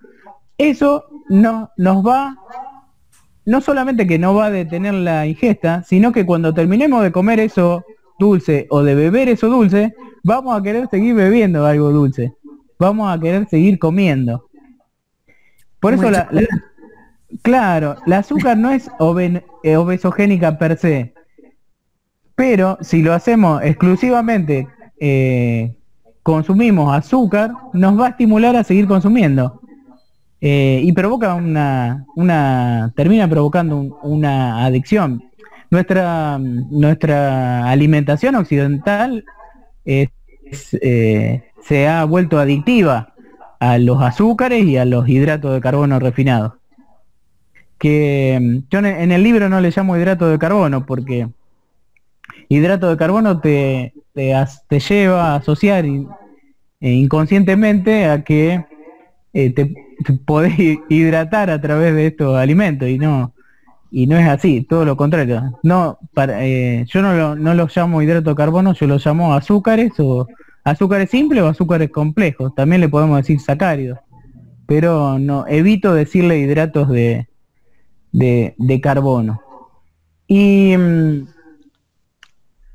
eso 0.57 1.05
no, 1.29 1.71
nos 1.77 2.03
va, 2.03 2.39
no 3.47 3.61
solamente 3.61 4.07
que 4.07 4.19
no 4.19 4.35
va 4.35 4.47
a 4.47 4.51
detener 4.51 4.95
la 4.95 5.27
ingesta, 5.27 5.83
sino 5.83 6.13
que 6.13 6.25
cuando 6.25 6.55
terminemos 6.55 7.03
de 7.03 7.13
comer 7.13 7.41
eso 7.41 7.85
dulce 8.19 8.67
o 8.71 8.83
de 8.83 8.95
beber 8.95 9.29
eso 9.29 9.49
dulce, 9.49 9.95
vamos 10.23 10.59
a 10.59 10.63
querer 10.63 10.89
seguir 10.89 11.15
bebiendo 11.15 11.67
algo 11.67 11.91
dulce. 11.91 12.33
Vamos 12.79 13.13
a 13.13 13.21
querer 13.21 13.47
seguir 13.49 13.79
comiendo. 13.79 14.49
Por 15.81 15.95
eso 15.95 16.11
la, 16.11 16.29
claro, 17.43 17.97
la 18.07 18.19
azúcar 18.19 18.57
no 18.57 18.71
es 18.71 18.91
eh, 19.63 19.77
obesogénica 19.77 20.59
per 20.59 20.79
se. 20.79 21.15
Pero 22.35 22.79
si 22.81 23.03
lo 23.03 23.13
hacemos 23.13 23.63
exclusivamente, 23.63 24.67
eh, 24.99 25.77
consumimos 26.23 26.97
azúcar, 26.97 27.53
nos 27.73 28.01
va 28.01 28.07
a 28.07 28.11
estimular 28.11 28.57
a 28.57 28.65
seguir 28.65 28.89
consumiendo. 28.89 29.61
Eh, 30.47 30.83
y 30.85 30.93
provoca 30.93 31.33
una, 31.33 32.05
una 32.17 32.93
termina 32.95 33.27
provocando 33.27 33.79
un- 33.79 33.95
una 34.03 34.63
adicción. 34.67 35.25
Nuestra, 35.71 36.39
nuestra 36.39 37.71
alimentación 37.71 38.35
occidental 38.35 39.25
eh, 39.87 40.09
se 41.63 41.89
ha 41.89 42.05
vuelto 42.05 42.39
adictiva 42.39 43.15
a 43.59 43.79
los 43.79 44.03
azúcares 44.03 44.67
y 44.67 44.77
a 44.77 44.85
los 44.85 45.09
hidratos 45.09 45.55
de 45.55 45.63
carbono 45.63 45.99
refinados. 45.99 46.53
Que 47.79 48.39
mm, 48.39 48.59
yo 48.71 48.81
en 48.81 49.13
el 49.13 49.23
libro 49.23 49.49
no 49.49 49.63
le 49.63 49.73
llamo 49.75 49.97
hidrato 49.97 50.29
de 50.29 50.39
carbono 50.39 50.85
porque 50.85 51.27
hidrato 52.51 52.91
de 52.91 52.99
carbono 52.99 53.41
te, 53.41 53.95
te, 54.13 54.35
lleva 54.79 55.33
a 55.33 55.37
asociar 55.37 55.87
eh, 55.87 56.03
inconscientemente 56.81 58.05
a 58.05 58.23
que 58.23 58.63
te 59.33 59.84
podés 60.27 60.59
hi- 60.59 60.81
hidratar 60.89 61.51
a 61.51 61.61
través 61.61 61.95
de 61.95 62.07
estos 62.09 62.37
alimentos 62.37 62.89
y 62.89 62.99
no 62.99 63.33
y 63.91 64.07
no 64.09 64.17
es 64.19 64.27
así, 64.29 64.63
todo 64.63 64.85
lo 64.85 64.97
contrario. 64.97 65.59
No, 65.63 65.99
para, 66.15 66.45
eh, 66.45 66.85
yo 66.89 67.01
no 67.01 67.15
lo, 67.15 67.37
no 67.37 67.55
lo 67.55 67.69
llamo 67.75 68.03
hidrato 68.03 68.35
carbono, 68.35 68.73
yo 68.75 68.87
lo 68.89 68.99
llamo 68.99 69.35
azúcares 69.35 69.93
o 69.99 70.27
azúcares 70.65 71.11
simples 71.11 71.43
o 71.45 71.49
azúcares 71.49 71.91
complejos. 71.91 72.53
También 72.57 72.81
le 72.81 72.89
podemos 72.89 73.19
decir 73.19 73.39
sacáridos. 73.41 74.01
Pero 74.67 75.19
no, 75.21 75.47
evito 75.47 75.95
decirle 75.95 76.39
hidratos 76.41 76.89
de, 76.89 77.29
de, 78.13 78.55
de 78.59 78.81
carbono. 78.81 79.41
Y, 80.27 80.77
mm, 80.77 81.27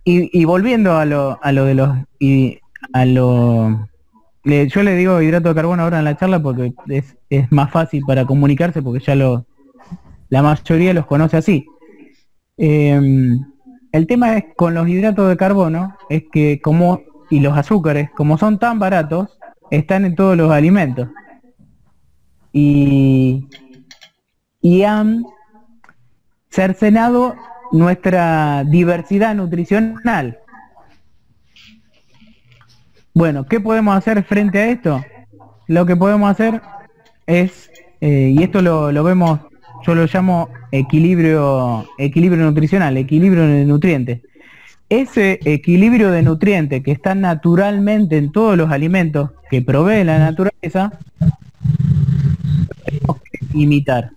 y, 0.05 0.41
y 0.41 0.45
volviendo 0.45 0.95
a 0.97 1.05
lo, 1.05 1.39
a 1.41 1.51
lo 1.51 1.65
de 1.65 1.73
los 1.75 1.89
y 2.19 2.59
a 2.93 3.05
lo 3.05 3.88
yo 4.43 4.83
le 4.83 4.95
digo 4.95 5.21
hidrato 5.21 5.49
de 5.49 5.55
carbono 5.55 5.83
ahora 5.83 5.99
en 5.99 6.05
la 6.05 6.17
charla 6.17 6.41
porque 6.41 6.73
es, 6.87 7.17
es 7.29 7.51
más 7.51 7.71
fácil 7.71 8.03
para 8.07 8.25
comunicarse 8.25 8.81
porque 8.81 9.03
ya 9.03 9.15
lo 9.15 9.45
la 10.29 10.43
mayoría 10.43 10.93
los 10.93 11.07
conoce 11.07 11.37
así. 11.37 11.65
Em, 12.57 13.39
el 13.91 14.07
tema 14.07 14.37
es 14.37 14.45
con 14.55 14.73
los 14.75 14.87
hidratos 14.87 15.27
de 15.29 15.37
carbono 15.37 15.97
es 16.09 16.23
que 16.31 16.61
como 16.61 17.01
y 17.29 17.39
los 17.39 17.57
azúcares 17.57 18.09
como 18.15 18.37
son 18.37 18.59
tan 18.59 18.79
baratos 18.79 19.39
están 19.71 20.05
en 20.05 20.15
todos 20.15 20.37
los 20.37 20.51
alimentos 20.51 21.09
y 22.53 23.47
y 24.61 24.83
han 24.83 25.25
cercenado 26.49 27.35
nuestra 27.71 28.63
diversidad 28.65 29.35
nutricional. 29.35 30.39
Bueno, 33.13 33.45
¿qué 33.45 33.59
podemos 33.59 33.95
hacer 33.95 34.23
frente 34.23 34.59
a 34.59 34.69
esto? 34.69 35.03
Lo 35.67 35.85
que 35.85 35.95
podemos 35.95 36.29
hacer 36.29 36.61
es, 37.25 37.71
eh, 38.01 38.33
y 38.35 38.43
esto 38.43 38.61
lo, 38.61 38.91
lo 38.91 39.03
vemos, 39.03 39.39
yo 39.85 39.95
lo 39.95 40.05
llamo 40.05 40.49
equilibrio, 40.71 41.87
equilibrio 41.97 42.43
nutricional, 42.45 42.97
equilibrio 42.97 43.43
de 43.43 43.65
nutrientes. 43.65 44.21
Ese 44.89 45.39
equilibrio 45.45 46.11
de 46.11 46.23
nutrientes 46.23 46.83
que 46.83 46.91
está 46.91 47.13
naturalmente 47.13 48.17
en 48.17 48.31
todos 48.31 48.57
los 48.57 48.71
alimentos 48.71 49.31
que 49.49 49.61
provee 49.61 50.03
la 50.03 50.17
naturaleza, 50.17 50.93
tenemos 52.85 53.21
que 53.21 53.39
imitar. 53.53 54.11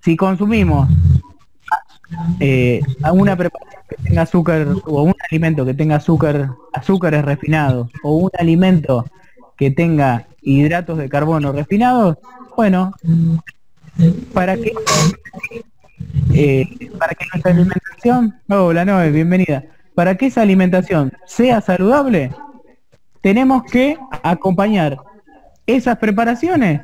Si 0.00 0.16
consumimos 0.16 0.88
eh, 2.38 2.80
una 3.12 3.36
preparación 3.36 3.69
que 3.90 3.96
tenga 4.02 4.22
azúcar 4.22 4.68
o 4.86 5.02
un 5.02 5.14
alimento 5.28 5.66
que 5.66 5.74
tenga 5.74 5.96
azúcar, 5.96 6.50
azúcares 6.72 7.24
refinados 7.24 7.90
o 8.02 8.16
un 8.16 8.30
alimento 8.38 9.04
que 9.56 9.70
tenga 9.70 10.26
hidratos 10.42 10.98
de 10.98 11.08
carbono 11.08 11.52
refinados, 11.52 12.16
bueno, 12.56 12.92
para 14.32 14.56
que 14.56 14.72
eh, 16.32 16.66
para 16.98 17.14
que 17.14 17.26
nuestra 17.32 17.52
alimentación, 17.52 18.34
hola 18.48 19.08
bienvenida, 19.08 19.64
para 19.94 20.16
que 20.16 20.26
esa 20.26 20.42
alimentación 20.42 21.12
sea 21.26 21.60
saludable, 21.60 22.30
tenemos 23.20 23.64
que 23.64 23.98
acompañar 24.22 24.96
esas 25.66 25.98
preparaciones 25.98 26.82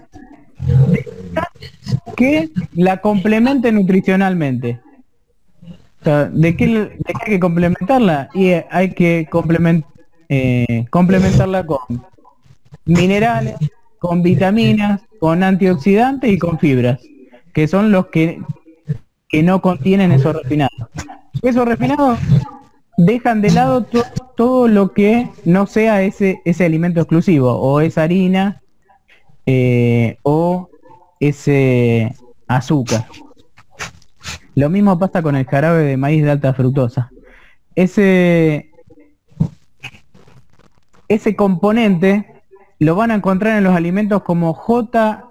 que 2.17 2.51
la 2.75 3.01
complemente 3.01 3.73
nutricionalmente. 3.73 4.81
Sea, 6.07 6.27
¿de 6.27 6.57
qué, 6.57 6.67
de 6.69 6.89
qué 7.05 7.13
hay 7.25 7.31
que 7.33 7.41
complementarla? 7.41 8.29
Y 8.33 8.51
eh, 8.51 8.65
hay 8.71 8.91
que 8.95 9.27
complement, 9.29 9.85
eh, 10.29 10.85
complementarla 10.91 11.67
con 11.67 11.81
minerales, 12.85 13.57
con 13.99 14.23
vitaminas, 14.23 15.01
con 15.19 15.43
antioxidantes 15.43 16.31
y 16.31 16.39
con 16.39 16.61
fibras, 16.61 17.01
que 17.53 17.67
son 17.67 17.91
los 17.91 18.07
que, 18.07 18.41
que 19.29 19.43
no 19.43 19.61
contienen 19.61 20.13
esos 20.13 20.37
refinados. 20.37 20.77
Esos 21.43 21.67
refinados 21.67 22.21
dejan 22.99 23.43
de 23.43 23.51
lado 23.51 23.83
to- 23.83 24.05
todo 24.37 24.69
lo 24.69 24.93
que 24.93 25.29
no 25.45 25.67
sea 25.67 26.03
ese, 26.03 26.41
ese 26.45 26.67
alimento 26.67 27.01
exclusivo, 27.01 27.51
o 27.53 27.81
esa 27.81 28.05
harina, 28.05 28.63
eh, 29.45 30.19
o 30.23 30.69
ese 31.19 32.15
azúcar. 32.47 33.07
Lo 34.57 34.71
mismo 34.71 34.99
pasa 34.99 35.23
con 35.23 35.37
el 35.37 35.45
jarabe 35.45 35.85
de 35.85 35.99
maíz 35.99 36.25
de 36.25 36.31
alta 36.31 36.55
fructosa. 36.55 37.11
Ese, 37.75 38.71
ese 41.09 41.37
componente 41.37 42.43
lo 42.79 42.97
van 42.97 43.11
a 43.11 43.17
encontrar 43.17 43.59
en 43.59 43.65
los 43.65 43.75
alimentos 43.75 44.23
como 44.23 44.55
J, 44.55 45.31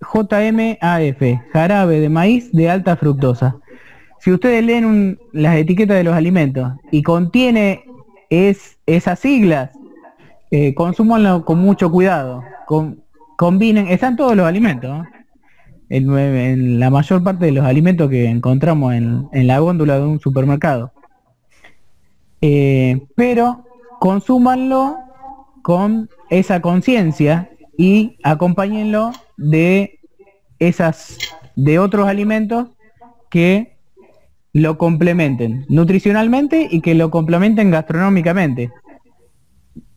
JMAF, 0.00 1.22
jarabe 1.52 2.00
de 2.00 2.08
maíz 2.08 2.50
de 2.52 2.68
alta 2.68 2.96
fructosa. 2.96 3.56
Si 4.18 4.32
ustedes 4.32 4.64
leen 4.64 5.16
las 5.32 5.56
etiquetas 5.56 5.96
de 5.96 6.04
los 6.04 6.14
alimentos 6.14 6.72
y 6.90 7.04
contiene 7.04 7.84
es, 8.30 8.78
esas 8.86 9.20
siglas, 9.20 9.70
eh, 10.50 10.74
consúmanlo 10.74 11.44
con 11.44 11.60
mucho 11.60 11.88
cuidado. 11.88 12.42
Combinen, 13.36 13.86
están 13.86 14.16
todos 14.16 14.34
los 14.34 14.44
alimentos. 14.44 15.06
En, 15.96 16.80
la 16.80 16.90
mayor 16.90 17.22
parte 17.22 17.46
de 17.46 17.52
los 17.52 17.64
alimentos 17.64 18.10
que 18.10 18.26
encontramos 18.26 18.94
en, 18.94 19.28
en 19.32 19.46
la 19.46 19.60
góndola 19.60 19.96
de 19.98 20.06
un 20.06 20.18
supermercado. 20.18 20.92
Eh, 22.40 23.00
pero 23.14 23.64
consúmanlo 24.00 24.96
con 25.62 26.10
esa 26.30 26.60
conciencia 26.60 27.48
y 27.78 28.18
acompáñenlo 28.24 29.12
de 29.36 30.00
esas 30.58 31.16
de 31.54 31.78
otros 31.78 32.08
alimentos 32.08 32.70
que 33.30 33.78
lo 34.52 34.78
complementen 34.78 35.64
nutricionalmente 35.68 36.68
y 36.70 36.80
que 36.80 36.94
lo 36.94 37.10
complementen 37.10 37.70
gastronómicamente. 37.70 38.70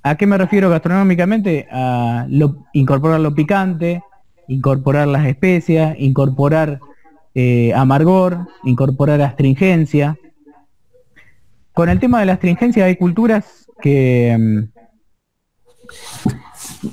¿A 0.04 0.16
qué 0.16 0.28
me 0.28 0.38
refiero 0.38 0.70
gastronómicamente? 0.70 1.68
A 1.72 2.28
lo- 2.30 2.66
incorporar 2.74 3.20
lo 3.20 3.34
picante, 3.34 4.02
incorporar 4.48 5.08
las 5.08 5.26
especias, 5.26 5.96
incorporar 6.00 6.80
eh, 7.36 7.74
amargor, 7.76 8.48
incorporar 8.64 9.22
astringencia. 9.22 10.18
Con 11.74 11.90
el 11.90 12.00
tema 12.00 12.20
de 12.20 12.26
la 12.26 12.34
astringencia 12.34 12.86
hay 12.86 12.96
culturas 12.96 13.70
que 13.82 14.36
mm, 14.40 14.78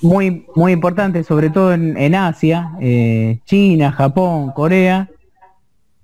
muy 0.02 0.46
muy 0.54 0.72
importantes, 0.72 1.26
sobre 1.26 1.50
todo 1.50 1.72
en, 1.72 2.14
Asia, 2.14 2.72
eh, 2.80 3.40
China, 3.46 3.92
Japón, 3.92 4.52
Corea 4.52 5.08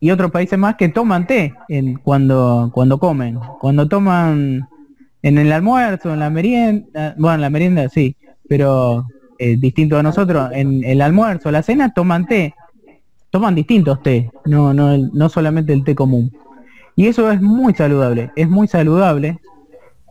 y 0.01 0.11
otros 0.11 0.31
países 0.31 0.59
más 0.59 0.77
que 0.77 0.89
toman 0.89 1.27
té 1.27 1.55
en, 1.69 1.97
cuando 1.97 2.71
cuando 2.73 2.99
comen, 2.99 3.39
cuando 3.61 3.89
toman 3.89 4.69
en 5.23 5.39
el 5.39 5.53
almuerzo, 5.53 6.15
en 6.15 6.21
la 6.21 6.31
merienda, 6.31 7.15
bueno, 7.19 7.35
en 7.35 7.41
la 7.43 7.51
merienda 7.51 7.89
sí, 7.91 8.17
pero 8.49 9.07
eh, 9.43 9.57
distinto 9.59 9.99
a 9.99 10.03
nosotros, 10.03 10.51
en 10.53 10.85
el 10.85 11.01
almuerzo, 11.01 11.51
la 11.51 11.63
cena 11.63 11.95
toman 11.95 12.27
té, 12.27 12.55
toman 13.31 13.55
distintos 13.55 14.03
té, 14.03 14.31
no, 14.45 14.75
no, 14.75 14.99
no 14.99 15.29
solamente 15.31 15.73
el 15.73 15.83
té 15.83 15.95
común. 15.95 16.31
Y 16.95 17.07
eso 17.07 17.33
es 17.33 17.41
muy 17.41 17.73
saludable, 17.73 18.33
es 18.37 18.51
muy 18.51 18.69
saludable 18.69 19.39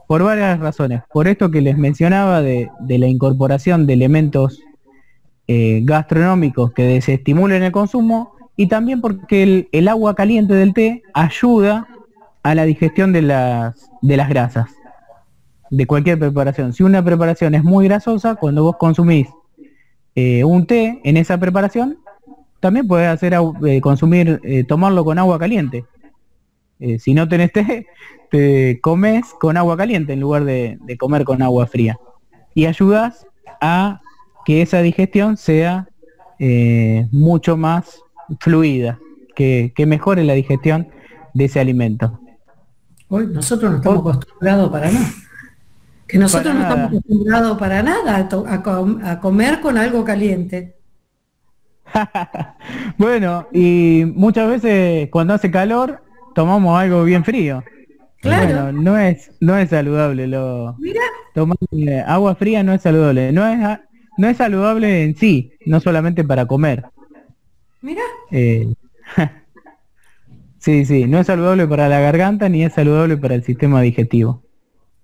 por 0.08 0.24
varias 0.24 0.60
razones. 0.60 1.04
Por 1.14 1.28
esto 1.28 1.52
que 1.52 1.62
les 1.62 1.78
mencionaba 1.78 2.42
de, 2.42 2.70
de 2.80 2.98
la 2.98 3.06
incorporación 3.06 3.86
de 3.86 3.94
elementos 3.94 4.64
eh, 5.48 5.82
gastronómicos 5.84 6.74
que 6.74 6.86
desestimulen 6.86 7.62
el 7.62 7.72
consumo 7.72 8.34
y 8.58 8.66
también 8.66 9.00
porque 9.00 9.44
el, 9.44 9.70
el 9.72 9.90
agua 9.90 10.16
caliente 10.16 10.56
del 10.56 10.74
té 10.74 11.04
ayuda 11.14 11.88
a 12.42 12.56
la 12.56 12.66
digestión 12.66 13.14
de 13.14 13.22
las, 13.22 13.92
de 14.02 14.18
las 14.18 14.28
grasas 14.28 14.79
de 15.70 15.86
cualquier 15.86 16.18
preparación. 16.20 16.74
Si 16.74 16.84
una 16.84 17.04
preparación 17.04 17.56
es 17.56 17.64
muy 17.64 17.86
grasosa, 17.86 18.36
cuando 18.36 18.64
vos 18.64 18.78
consumís 18.78 19.28
eh, 20.16 20.44
un 20.44 20.66
té 20.66 21.00
en 21.04 21.18
esa 21.18 21.38
preparación, 21.38 22.00
también 22.60 22.88
puedes 22.88 23.08
hacer 23.08 23.36
eh, 23.66 23.82
consumir, 23.82 24.42
eh, 24.44 24.64
tomarlo 24.64 25.06
con 25.06 25.20
agua 25.20 25.40
caliente. 25.40 25.86
Si 26.98 27.14
no 27.14 27.28
tenés 27.28 27.52
té, 27.52 27.88
te 28.32 28.80
comes 28.82 29.26
con 29.40 29.58
agua 29.58 29.76
caliente 29.76 30.14
en 30.14 30.22
lugar 30.22 30.46
de, 30.46 30.78
de 30.82 30.98
comer 30.98 31.26
con 31.26 31.42
agua 31.42 31.68
fría. 31.68 31.98
Y 32.56 32.66
ayudas 32.66 33.28
a 33.60 34.02
que 34.46 34.62
esa 34.62 34.82
digestión 34.82 35.38
sea 35.38 35.88
mucho 37.12 37.58
más 37.58 38.02
fluida, 38.40 38.98
que, 39.36 39.74
que 39.76 39.86
mejore 39.86 40.24
la 40.24 40.34
digestión 40.34 40.88
de 41.34 41.46
ese 41.46 41.60
alimento. 41.60 42.18
Hoy 43.10 43.28
nosotros 43.28 43.72
no 43.72 43.78
estamos 43.78 44.00
acostumbrados 44.00 44.72
para 44.72 44.92
nada. 44.92 45.10
Que 46.10 46.18
nosotros 46.18 46.54
no 46.56 46.62
estamos 46.62 46.88
acostumbrados 46.90 47.58
para 47.58 47.84
nada 47.84 48.18
a, 48.18 48.28
to- 48.30 48.46
a 48.48 48.64
com- 48.64 49.00
a 49.04 49.20
comer 49.20 49.62
con 49.62 49.78
algo 49.78 50.04
caliente. 50.04 50.76
bueno, 52.98 53.48
y 53.52 54.04
muchas 54.16 54.50
veces 54.50 55.10
cuando 55.12 55.34
hace 55.34 55.50
calor 55.52 56.02
tomamos 56.36 56.80
algo 56.80 57.04
bien 57.04 57.24
frío. 57.24 57.64
Claro. 58.22 58.66
Bueno, 58.66 58.72
no 58.74 58.98
es 58.98 59.32
no 59.40 59.58
es 59.58 59.70
saludable 59.70 60.28
lo 60.28 60.76
Mira, 60.78 61.02
tomar 61.34 61.58
eh, 61.72 62.04
agua 62.06 62.36
fría 62.36 62.64
no 62.64 62.74
es 62.74 62.82
saludable, 62.82 63.32
no 63.32 63.48
es 63.48 63.80
no 64.18 64.28
es 64.28 64.38
saludable 64.38 65.04
en 65.04 65.16
sí, 65.16 65.54
no 65.66 65.80
solamente 65.80 66.24
para 66.26 66.46
comer. 66.46 66.84
mira, 67.82 68.04
Eh, 68.32 68.74
sí, 70.60 70.86
sí, 70.86 71.06
no 71.06 71.20
es 71.20 71.28
saludable 71.28 71.68
para 71.68 71.88
la 71.90 72.00
garganta 72.00 72.50
ni 72.50 72.64
es 72.64 72.74
saludable 72.74 73.18
para 73.18 73.36
el 73.36 73.44
sistema 73.44 73.82
digestivo. 73.82 74.44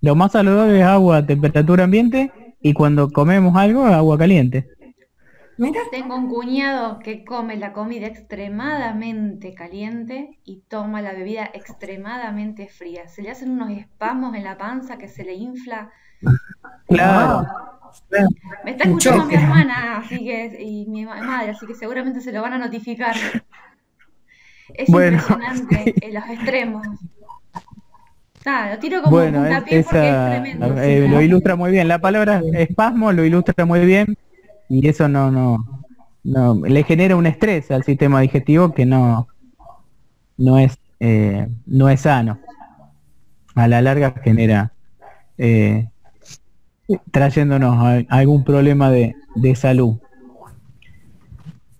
Lo 0.00 0.14
más 0.14 0.32
saludable 0.32 0.78
es 0.80 0.84
agua 0.86 1.18
a 1.18 1.26
temperatura 1.26 1.84
ambiente 1.84 2.30
y 2.60 2.72
cuando 2.74 3.10
comemos 3.10 3.56
algo, 3.56 3.84
agua 3.86 4.18
caliente. 4.18 4.68
mira. 5.58 5.80
Tengo 5.90 6.16
un 6.16 6.28
cuñado 6.28 6.98
que 6.98 7.24
come 7.24 7.56
la 7.56 7.72
comida 7.72 8.06
extremadamente 8.06 9.54
caliente 9.54 10.38
y 10.44 10.62
toma 10.68 11.00
la 11.02 11.12
bebida 11.12 11.50
extremadamente 11.54 12.68
fría. 12.68 13.08
Se 13.08 13.22
le 13.22 13.30
hacen 13.30 13.50
unos 13.50 13.70
espasmos 13.70 14.34
en 14.34 14.44
la 14.44 14.58
panza 14.58 14.98
que 14.98 15.08
se 15.08 15.24
le 15.24 15.34
infla. 15.34 15.90
Claro. 16.88 17.46
Wow. 18.10 18.28
Me 18.64 18.72
está 18.72 18.84
escuchando 18.84 19.24
mi 19.24 19.34
hermana 19.34 19.98
así 19.98 20.18
que, 20.24 20.62
y 20.62 20.86
mi 20.86 21.04
ma- 21.06 21.22
madre, 21.22 21.50
así 21.50 21.66
que 21.66 21.74
seguramente 21.74 22.20
se 22.20 22.32
lo 22.32 22.42
van 22.42 22.52
a 22.52 22.58
notificar. 22.58 23.14
Es 24.74 24.90
Bueno, 24.90 25.16
impresionante 25.18 25.94
en 26.00 26.14
los 26.14 26.24
extremos. 26.28 26.86
Lo 28.46 28.78
tiro 28.78 29.02
como 29.02 29.10
Bueno, 29.16 29.44
es- 29.44 29.56
puntapié 29.56 29.82
porque 29.82 30.08
es 30.08 30.24
tremendo. 30.24 30.80
eh, 30.80 31.08
lo 31.08 31.20
ilustra 31.20 31.56
muy 31.56 31.70
bien. 31.72 31.88
La 31.88 31.98
palabra 31.98 32.42
espasmo 32.52 33.10
lo 33.12 33.24
ilustra 33.24 33.64
muy 33.66 33.84
bien 33.84 34.16
y 34.68 34.86
eso 34.88 35.08
no, 35.08 35.30
no, 35.32 35.82
no 36.22 36.54
le 36.64 36.84
genera 36.84 37.16
un 37.16 37.26
estrés 37.26 37.70
al 37.72 37.82
sistema 37.82 38.20
digestivo 38.20 38.72
que 38.72 38.86
no, 38.86 39.26
no 40.36 40.58
es, 40.58 40.78
eh, 41.00 41.48
no 41.66 41.88
es 41.88 42.00
sano. 42.02 42.38
A 43.56 43.66
la 43.66 43.82
larga 43.82 44.14
genera 44.22 44.72
eh, 45.38 45.88
trayéndonos 47.10 47.76
a- 47.84 48.04
algún 48.16 48.44
problema 48.44 48.90
de, 48.90 49.16
de 49.34 49.56
salud. 49.56 49.98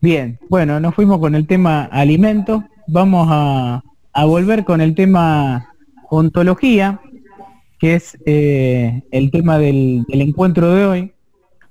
Bien, 0.00 0.38
bueno, 0.48 0.80
nos 0.80 0.94
fuimos 0.94 1.18
con 1.20 1.34
el 1.36 1.46
tema 1.46 1.84
alimentos. 1.84 2.62
Vamos 2.88 3.28
a, 3.30 3.82
a 4.12 4.24
volver 4.24 4.64
con 4.64 4.80
el 4.80 4.94
tema 4.94 5.68
ontología, 6.10 7.00
que 7.78 7.94
es 7.94 8.18
eh, 8.26 9.02
el 9.10 9.30
tema 9.30 9.58
del, 9.58 10.04
encuentro 10.08 10.72
de 10.72 10.84
hoy. 10.84 11.12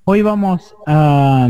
Hoy 0.04 0.21
vamos 0.21 0.76
a, 0.86 1.48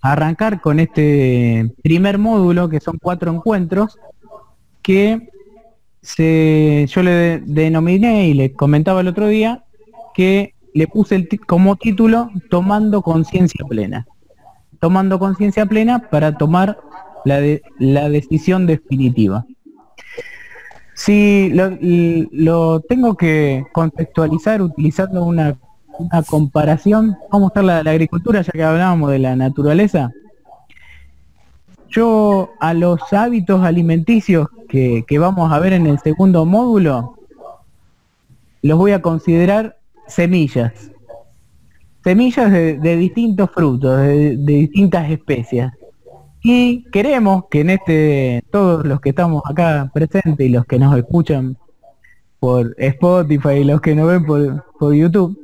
arrancar 0.00 0.60
con 0.60 0.80
este 0.80 1.72
primer 1.82 2.18
módulo, 2.18 2.68
que 2.68 2.80
son 2.80 2.98
cuatro 3.00 3.32
encuentros, 3.32 3.98
que 4.82 5.28
se, 6.00 6.86
yo 6.88 7.02
le 7.04 7.10
de- 7.12 7.42
denominé 7.46 8.26
y 8.26 8.34
le 8.34 8.52
comentaba 8.52 9.00
el 9.00 9.08
otro 9.08 9.28
día 9.28 9.64
que 10.14 10.54
le 10.74 10.88
puse 10.88 11.14
el 11.14 11.28
como 11.46 11.76
título 11.76 12.30
Tomando 12.50 13.02
conciencia 13.02 13.64
plena. 13.68 14.06
Tomando 14.80 15.20
conciencia 15.20 15.66
plena 15.66 16.10
para 16.10 16.36
tomar 16.36 16.78
la 17.24 18.08
decisión 18.08 18.66
definitiva. 18.66 19.46
Si 21.04 21.50
lo, 21.50 22.78
tengo 22.78 23.16
que 23.16 23.66
contextualizar 23.72 24.62
utilizando 24.62 25.24
una, 25.24 25.58
comparación, 26.28 27.16
¿cómo 27.28 27.48
está 27.48 27.60
la, 27.60 27.82
la 27.82 27.90
agricultura? 27.90 28.40
Ya 28.42 28.52
que 28.52 28.62
hablábamos 28.62 29.10
de 29.10 29.18
la 29.18 29.34
naturaleza. 29.34 30.12
Yo 31.88 32.52
a 32.60 32.72
los 32.72 33.00
hábitos 33.12 33.64
alimenticios 33.64 34.46
que, 34.68 35.04
vamos 35.18 35.52
a 35.52 35.58
ver 35.58 35.72
en 35.72 35.88
el 35.88 35.98
segundo 35.98 36.46
módulo, 36.46 37.16
los 38.62 38.78
voy 38.78 38.92
a 38.92 39.02
considerar 39.02 39.78
semillas. 40.06 40.92
Semillas 42.04 42.52
de, 42.52 42.78
de 42.78 42.96
distintos 42.96 43.50
frutos, 43.50 43.98
de, 43.98 44.36
de 44.36 44.52
distintas 44.52 45.10
especies. 45.10 45.72
Y 46.42 46.84
queremos 46.90 47.44
que 47.50 47.60
en 47.60 47.70
este, 47.70 48.42
todos 48.50 48.84
los 48.84 49.00
que 49.00 49.10
estamos 49.10 49.42
acá 49.48 49.90
presentes 49.94 50.44
y 50.44 50.48
los 50.48 50.64
que 50.66 50.78
nos 50.78 50.96
escuchan 50.96 51.56
por 52.40 52.74
Spotify 52.78 53.58
y 53.60 53.64
los 53.64 53.80
que 53.80 53.94
nos 53.94 54.08
ven 54.08 54.26
por, 54.26 54.94
YouTube, 54.94 55.38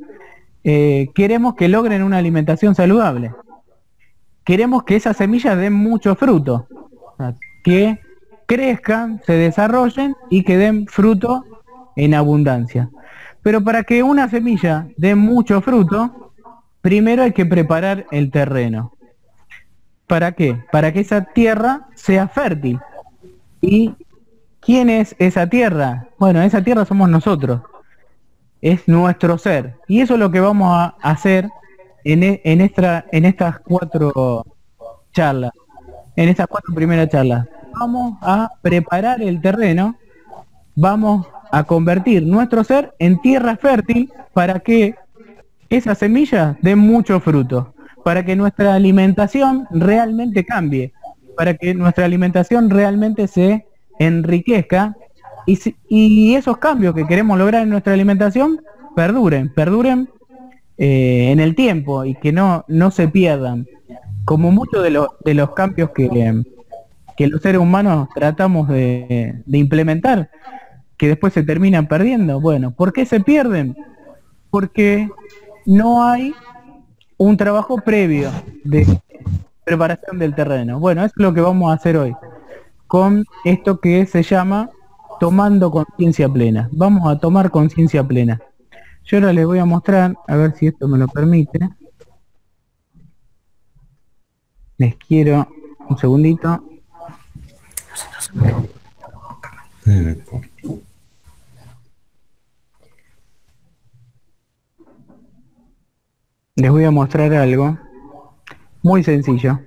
eh, 0.65 1.09
queremos 1.15 1.55
que 1.55 1.69
logren 1.69 2.03
una 2.03 2.17
alimentación 2.17 2.75
saludable. 2.75 3.31
Queremos 4.43 4.83
que 4.83 4.97
esas 4.97 5.15
semillas 5.15 5.57
den 5.57 5.71
mucho 5.71 6.15
fruto, 6.15 6.67
que 7.63 7.99
crezcan, 8.45 9.21
se 9.25 9.33
desarrollen 9.33 10.15
y 10.29 10.43
que 10.43 10.57
den 10.57 10.87
fruto 10.87 11.45
en 11.95 12.13
abundancia. 12.13 12.89
Pero 13.41 13.63
para 13.63 13.83
que 13.83 14.03
una 14.03 14.27
semilla 14.27 14.89
dé 14.97 15.15
mucho 15.15 15.61
fruto, 15.61 16.33
primero 16.81 17.23
hay 17.23 17.31
que 17.31 17.45
preparar 17.45 18.05
el 18.11 18.31
terreno. 18.31 18.91
¿Para 20.09 20.31
qué? 20.31 20.57
Para 20.71 20.91
que 20.91 21.01
esa 21.01 21.21
tierra 21.23 21.87
sea 21.93 22.27
fértil. 22.27 22.79
¿Y 23.61 23.93
quién 24.59 24.89
es 24.89 25.15
esa 25.19 25.47
tierra? 25.47 26.07
Bueno, 26.17 26.41
esa 26.41 26.63
tierra 26.63 26.83
somos 26.83 27.07
nosotros. 27.09 27.61
Es 28.59 28.87
nuestro 28.87 29.37
ser. 29.37 29.75
Y 29.87 30.01
eso 30.01 30.15
es 30.15 30.19
lo 30.19 30.31
que 30.31 30.39
vamos 30.39 30.67
a 30.75 30.95
hacer 31.03 31.47
en, 32.03 32.23
e- 32.23 32.41
en, 32.43 32.61
esta, 32.61 33.05
en 33.11 33.23
estas 33.25 33.59
cuatro 33.59 34.43
charlas. 35.13 35.51
En 36.15 36.27
estas 36.27 36.47
cuatro 36.47 36.73
primeras 36.73 37.07
charlas. 37.09 37.47
Vamos 37.79 38.17
a 38.21 38.49
preparar 38.63 39.21
el 39.21 39.39
terreno. 39.39 39.95
Vamos 40.75 41.27
a 41.51 41.63
convertir 41.65 42.23
nuestro 42.25 42.63
ser 42.63 42.95
en 42.97 43.21
tierra 43.21 43.57
fértil 43.57 44.11
para 44.33 44.59
que 44.59 44.95
esas 45.69 45.99
semillas 45.99 46.57
den 46.61 46.79
mucho 46.79 47.19
fruto, 47.19 47.75
para 48.03 48.23
que 48.25 48.35
nuestra 48.35 48.73
alimentación 48.75 49.67
realmente 49.71 50.45
cambie, 50.45 50.93
para 51.35 51.53
que 51.55 51.73
nuestra 51.73 52.05
alimentación 52.05 52.69
realmente 52.69 53.27
se 53.27 53.65
enriquezca 53.99 54.95
y, 55.45 56.35
esos 56.35 56.57
cambios 56.57 56.93
que 56.93 57.07
queremos 57.07 57.37
lograr 57.37 57.63
en 57.63 57.69
nuestra 57.69 57.93
alimentación 57.93 58.61
perduren, 58.95 59.51
perduren 59.53 60.09
eh, 60.77 61.31
en 61.31 61.39
el 61.39 61.55
tiempo 61.55 62.05
y 62.05 62.15
que 62.15 62.31
no, 62.31 62.65
no 62.67 62.91
se 62.91 63.07
pierdan, 63.07 63.67
como 64.25 64.51
muchos 64.51 64.83
de, 64.83 64.91
los 64.91 65.07
de 65.25 65.33
los 65.33 65.51
cambios 65.51 65.89
que, 65.89 66.43
que 67.17 67.27
los 67.27 67.41
seres 67.41 67.59
humanos 67.59 68.09
tratamos 68.13 68.67
de 68.67 69.41
implementar, 69.47 70.29
que 70.97 71.07
después 71.07 71.33
se 71.33 71.43
terminan 71.43 71.87
perdiendo. 71.87 72.39
Bueno, 72.39 72.71
¿por 72.71 72.93
qué 72.93 73.05
se 73.05 73.21
pierden? 73.21 73.75
Porque 74.51 75.09
no 75.65 76.03
hay 76.03 76.33
un 77.19 77.37
trabajo 77.37 77.77
previo 77.77 78.31
de 78.63 78.87
preparación 79.65 80.17
del 80.17 80.33
terreno. 80.33 80.79
Bueno, 80.79 81.03
es 81.03 81.11
lo 81.15 81.33
que 81.33 81.41
vamos 81.41 81.69
a 81.69 81.75
hacer 81.75 81.97
hoy, 81.97 82.15
con 82.87 83.25
esto 83.43 83.79
que 83.79 84.07
se 84.07 84.23
llama 84.23 84.69
tomando 85.19 85.69
conciencia 85.69 86.29
plena. 86.29 86.69
Vamos 86.71 87.07
a 87.07 87.19
tomar 87.19 87.51
conciencia 87.51 88.03
plena. 88.03 88.41
Yo 89.03 89.17
ahora 89.17 89.33
les 89.33 89.45
voy 89.45 89.59
a 89.59 89.65
mostrar, 89.65 90.15
a 90.27 90.35
ver 90.37 90.55
si 90.55 90.67
esto 90.67 90.87
me 90.87 90.97
lo 90.97 91.07
permite. 91.07 91.59
Les 94.77 94.95
quiero 94.95 95.47
un 95.89 95.97
segundito. 95.97 96.63
Les 106.59 106.69
voy 106.71 106.83
a 106.83 106.91
mostrar 106.91 107.33
algo 107.33 107.77
muy 108.83 109.03
sencillo. 109.03 109.59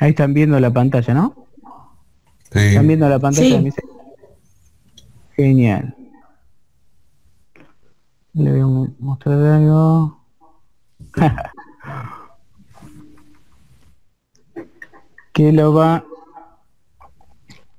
Ahí 0.00 0.10
están 0.10 0.34
viendo 0.34 0.58
la 0.60 0.70
pantalla, 0.72 1.14
¿no? 1.14 1.46
Sí. 2.52 2.58
¿Están 2.58 2.86
viendo 2.86 3.08
la 3.08 3.18
pantalla 3.18 3.46
Sí. 3.46 3.52
de 3.52 3.60
mi 3.60 3.70
cel- 3.70 3.88
Genial. 5.36 5.96
Le 8.34 8.50
voy 8.50 8.60
a 8.60 8.66
mo- 8.66 8.94
mostrar 8.98 9.40
algo. 9.40 10.20
que 15.32 15.52
lo 15.52 15.72
va 15.74 16.04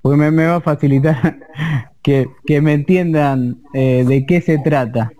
porque 0.05 0.17
me, 0.17 0.45
va 0.45 0.57
a 0.57 0.61
facilitar 0.61 1.39
que, 2.03 2.27
me 2.61 2.73
entiendan 2.73 3.63
eh, 3.73 4.05
de 4.07 4.27
qué 4.27 4.39
se 4.39 4.59
trata. 4.59 5.11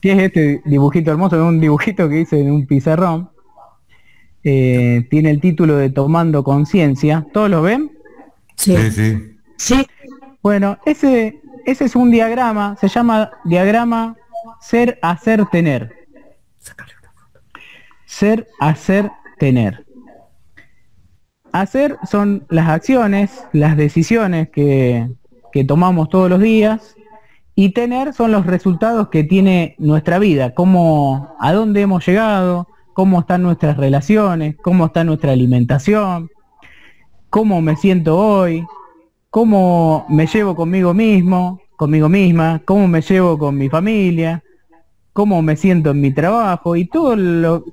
¿Qué 0.00 0.12
es 0.12 0.18
este 0.20 0.62
dibujito 0.64 1.10
hermoso? 1.10 1.36
Es 1.36 1.42
un 1.42 1.60
dibujito 1.60 2.08
que 2.08 2.22
hice 2.22 2.40
en 2.40 2.50
un 2.50 2.66
pizarrón. 2.66 3.28
Eh, 4.42 5.06
tiene 5.10 5.28
el 5.28 5.42
título 5.42 5.76
de 5.76 5.90
Tomando 5.90 6.42
Conciencia. 6.44 7.26
¿Todos 7.34 7.50
lo 7.50 7.60
ven? 7.60 7.92
Sí. 8.54 8.90
sí. 8.90 9.36
Sí. 9.58 9.86
Bueno, 10.42 10.78
ese, 10.86 11.42
ese 11.66 11.84
es 11.84 11.94
un 11.94 12.10
diagrama, 12.10 12.74
se 12.80 12.88
llama 12.88 13.32
diagrama 13.44 14.16
ser, 14.62 14.98
hacer, 15.02 15.44
tener. 15.52 15.92
Ser, 18.06 18.48
hacer, 18.60 19.12
tener. 19.38 19.85
Hacer 21.60 21.96
son 22.08 22.44
las 22.48 22.68
acciones, 22.68 23.46
las 23.52 23.76
decisiones 23.76 24.50
que, 24.50 25.08
que 25.52 25.64
tomamos 25.64 26.08
todos 26.08 26.28
los 26.28 26.40
días 26.40 26.96
y 27.54 27.70
tener 27.70 28.12
son 28.12 28.30
los 28.30 28.44
resultados 28.44 29.08
que 29.08 29.24
tiene 29.24 29.74
nuestra 29.78 30.18
vida, 30.18 30.54
cómo, 30.54 31.34
a 31.40 31.54
dónde 31.54 31.80
hemos 31.80 32.06
llegado, 32.06 32.68
cómo 32.92 33.20
están 33.20 33.42
nuestras 33.42 33.78
relaciones, 33.78 34.56
cómo 34.62 34.86
está 34.86 35.04
nuestra 35.04 35.32
alimentación, 35.32 36.30
cómo 37.30 37.62
me 37.62 37.76
siento 37.76 38.18
hoy, 38.18 38.66
cómo 39.30 40.04
me 40.10 40.26
llevo 40.26 40.54
conmigo 40.54 40.92
mismo, 40.92 41.60
conmigo 41.76 42.10
misma, 42.10 42.60
cómo 42.64 42.86
me 42.88 43.00
llevo 43.00 43.38
con 43.38 43.56
mi 43.56 43.70
familia, 43.70 44.42
cómo 45.14 45.40
me 45.40 45.56
siento 45.56 45.90
en 45.90 46.02
mi 46.02 46.12
trabajo 46.12 46.76
y 46.76 46.86
todo 46.86 47.16
lo, 47.16 47.64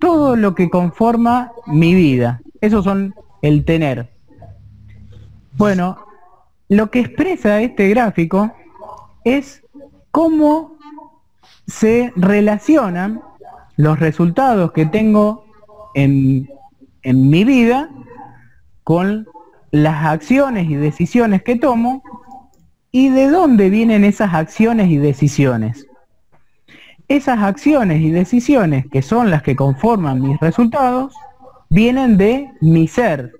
todo 0.00 0.34
lo 0.34 0.56
que 0.56 0.68
conforma 0.68 1.52
mi 1.66 1.94
vida. 1.94 2.40
Esos 2.60 2.84
son 2.84 3.14
el 3.42 3.64
tener. 3.64 4.10
Bueno, 5.56 5.98
lo 6.68 6.90
que 6.90 7.00
expresa 7.00 7.60
este 7.60 7.88
gráfico 7.88 8.52
es 9.24 9.62
cómo 10.10 10.76
se 11.66 12.12
relacionan 12.16 13.20
los 13.76 13.98
resultados 13.98 14.72
que 14.72 14.86
tengo 14.86 15.44
en, 15.94 16.48
en 17.02 17.30
mi 17.30 17.44
vida 17.44 17.90
con 18.84 19.28
las 19.70 20.06
acciones 20.06 20.68
y 20.68 20.74
decisiones 20.74 21.42
que 21.42 21.56
tomo 21.56 22.02
y 22.90 23.10
de 23.10 23.28
dónde 23.28 23.70
vienen 23.70 24.04
esas 24.04 24.34
acciones 24.34 24.88
y 24.88 24.96
decisiones. 24.96 25.86
Esas 27.06 27.40
acciones 27.40 28.00
y 28.00 28.10
decisiones 28.10 28.86
que 28.90 29.02
son 29.02 29.30
las 29.30 29.42
que 29.42 29.56
conforman 29.56 30.20
mis 30.20 30.38
resultados 30.40 31.14
vienen 31.68 32.16
de 32.16 32.50
mi 32.60 32.88
ser, 32.88 33.32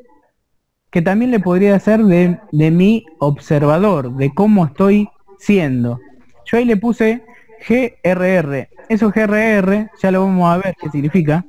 que 0.90 1.02
también 1.02 1.30
le 1.30 1.40
podría 1.40 1.78
ser 1.78 2.02
de, 2.04 2.38
de 2.52 2.70
mi 2.70 3.04
observador, 3.18 4.14
de 4.16 4.32
cómo 4.34 4.66
estoy 4.66 5.08
siendo. 5.38 6.00
Yo 6.46 6.58
ahí 6.58 6.64
le 6.64 6.76
puse 6.76 7.22
GRR. 7.68 8.68
Eso 8.88 9.10
GRR, 9.10 9.90
ya 10.00 10.10
lo 10.10 10.24
vamos 10.24 10.50
a 10.50 10.58
ver 10.58 10.74
qué 10.80 10.88
significa. 10.90 11.44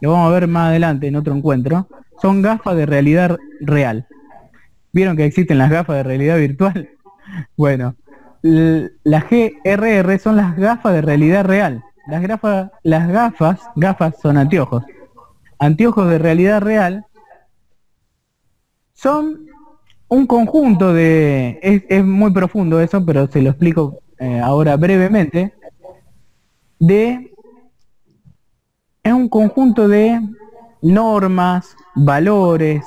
Lo 0.00 0.12
vamos 0.12 0.28
a 0.28 0.34
ver 0.34 0.48
más 0.48 0.68
adelante 0.68 1.06
en 1.06 1.16
otro 1.16 1.34
encuentro. 1.34 1.88
Son 2.20 2.42
gafas 2.42 2.76
de 2.76 2.86
realidad 2.86 3.38
real. 3.60 4.06
¿Vieron 4.92 5.16
que 5.16 5.24
existen 5.24 5.58
las 5.58 5.70
gafas 5.70 5.96
de 5.96 6.02
realidad 6.02 6.36
virtual? 6.36 6.88
Bueno, 7.56 7.94
las 8.42 9.24
GRR 9.30 10.18
son 10.18 10.36
las 10.36 10.56
gafas 10.56 10.92
de 10.92 11.00
realidad 11.00 11.44
real. 11.44 11.82
Las, 12.08 12.20
gafas, 12.20 12.70
las 12.82 13.08
gafas, 13.08 13.60
gafas 13.76 14.16
son 14.20 14.36
anteojos. 14.36 14.82
Anteojos 15.62 16.10
de 16.10 16.18
realidad 16.18 16.60
real 16.60 17.06
son 18.94 19.46
un 20.08 20.26
conjunto 20.26 20.92
de... 20.92 21.60
Es, 21.88 22.04
muy 22.04 22.32
profundo 22.32 22.80
eso, 22.80 23.06
pero 23.06 23.28
se 23.28 23.40
lo 23.42 23.50
explico 23.50 24.00
eh, 24.18 24.40
ahora 24.40 24.76
brevemente. 24.76 25.54
De... 26.80 27.32
Es 29.04 29.12
un 29.12 29.28
conjunto 29.28 29.86
de 29.86 30.20
normas, 30.80 31.76
valores, 31.94 32.84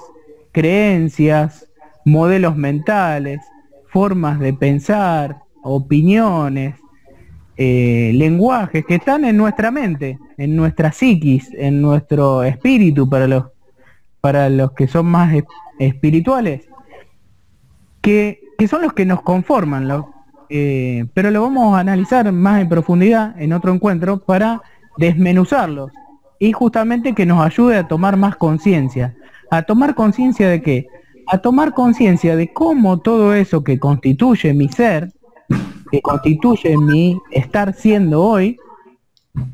creencias, 0.51 1.69
modelos 2.03 2.57
mentales, 2.57 3.39
formas 3.87 4.37
de 4.37 4.53
pensar, 4.53 5.43
opiniones, 5.63 6.75
eh, 7.57 8.11
lenguajes 8.13 8.85
que 8.85 8.95
están 8.95 9.25
en 9.25 9.37
nuestra 9.37 9.71
mente, 9.71 10.19
en 10.37 10.55
nuestra 10.55 10.91
psiquis, 10.91 11.49
en 11.53 11.81
nuestro 11.81 12.43
espíritu 12.43 13.09
para 13.09 13.27
los, 13.27 13.45
para 14.21 14.49
los 14.49 14.71
que 14.73 14.87
son 14.87 15.05
más 15.05 15.33
espirituales 15.79 16.67
que, 18.05 18.67
son 18.69 18.83
los 18.83 18.93
que 18.93 19.03
nos 19.03 19.23
conforman, 19.23 19.89
eh, 20.49 21.05
pero 21.15 21.31
lo 21.31 21.41
vamos 21.41 21.75
a 21.75 21.79
analizar 21.79 22.31
más 22.31 22.61
en 22.61 22.69
profundidad 22.69 23.33
en 23.41 23.51
otro 23.51 23.73
encuentro 23.73 24.19
para 24.19 24.61
desmenuzarlos 24.97 25.91
y 26.37 26.51
justamente 26.51 27.13
que 27.13 27.25
nos 27.25 27.43
ayude 27.43 27.77
a 27.77 27.87
tomar 27.87 28.15
más 28.15 28.35
conciencia. 28.35 29.15
¿A 29.49 29.63
tomar 29.63 29.95
conciencia 29.95 30.47
de 30.49 30.61
qué? 30.61 30.87
A 31.27 31.39
tomar 31.39 31.73
conciencia 31.73 32.35
de 32.35 32.53
cómo 32.53 32.99
todo 32.99 33.33
eso 33.33 33.63
que 33.63 33.79
constituye 33.79 34.53
mi 34.53 34.69
ser, 34.69 35.11
que 35.95 36.01
constituye 36.01 36.77
mi 36.77 37.21
estar 37.31 37.73
siendo 37.73 38.21
hoy, 38.21 38.57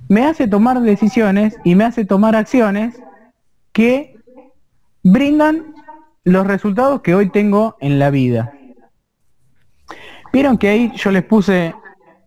me 0.10 0.26
hace 0.26 0.48
tomar 0.48 0.82
decisiones 0.82 1.56
y 1.64 1.76
me 1.76 1.84
hace 1.84 2.04
tomar 2.04 2.36
acciones 2.36 3.00
que 3.72 4.16
brindan 5.04 5.76
los 6.24 6.48
resultados 6.48 7.02
que 7.02 7.14
hoy 7.14 7.30
tengo 7.30 7.78
en 7.80 8.00
la 8.00 8.10
vida. 8.10 8.54
Vieron 10.34 10.58
que 10.58 10.70
ahí 10.70 10.92
yo 10.96 11.12
les 11.12 11.24
puse, 11.24 11.76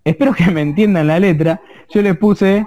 espero 0.05 0.33
que 0.33 0.49
me 0.53 0.61
entiendan 0.61 1.09
la 1.09 1.19
letra, 1.19 1.61
yo 1.91 2.01
les 2.01 2.17
puse 2.17 2.65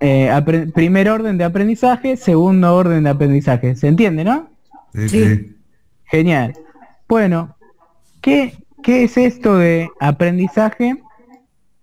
eh, 0.00 0.70
primer 0.74 1.10
orden 1.10 1.36
de 1.36 1.44
aprendizaje, 1.44 2.16
segundo 2.16 2.74
orden 2.74 3.04
de 3.04 3.10
aprendizaje. 3.10 3.76
¿Se 3.76 3.88
entiende, 3.88 4.24
no? 4.24 4.48
Sí. 4.94 5.56
Genial. 6.06 6.54
Bueno, 7.06 7.54
¿qué, 8.22 8.54
¿qué 8.84 9.04
es 9.04 9.16
esto 9.16 9.56
de 9.56 9.90
aprendizaje 9.98 11.02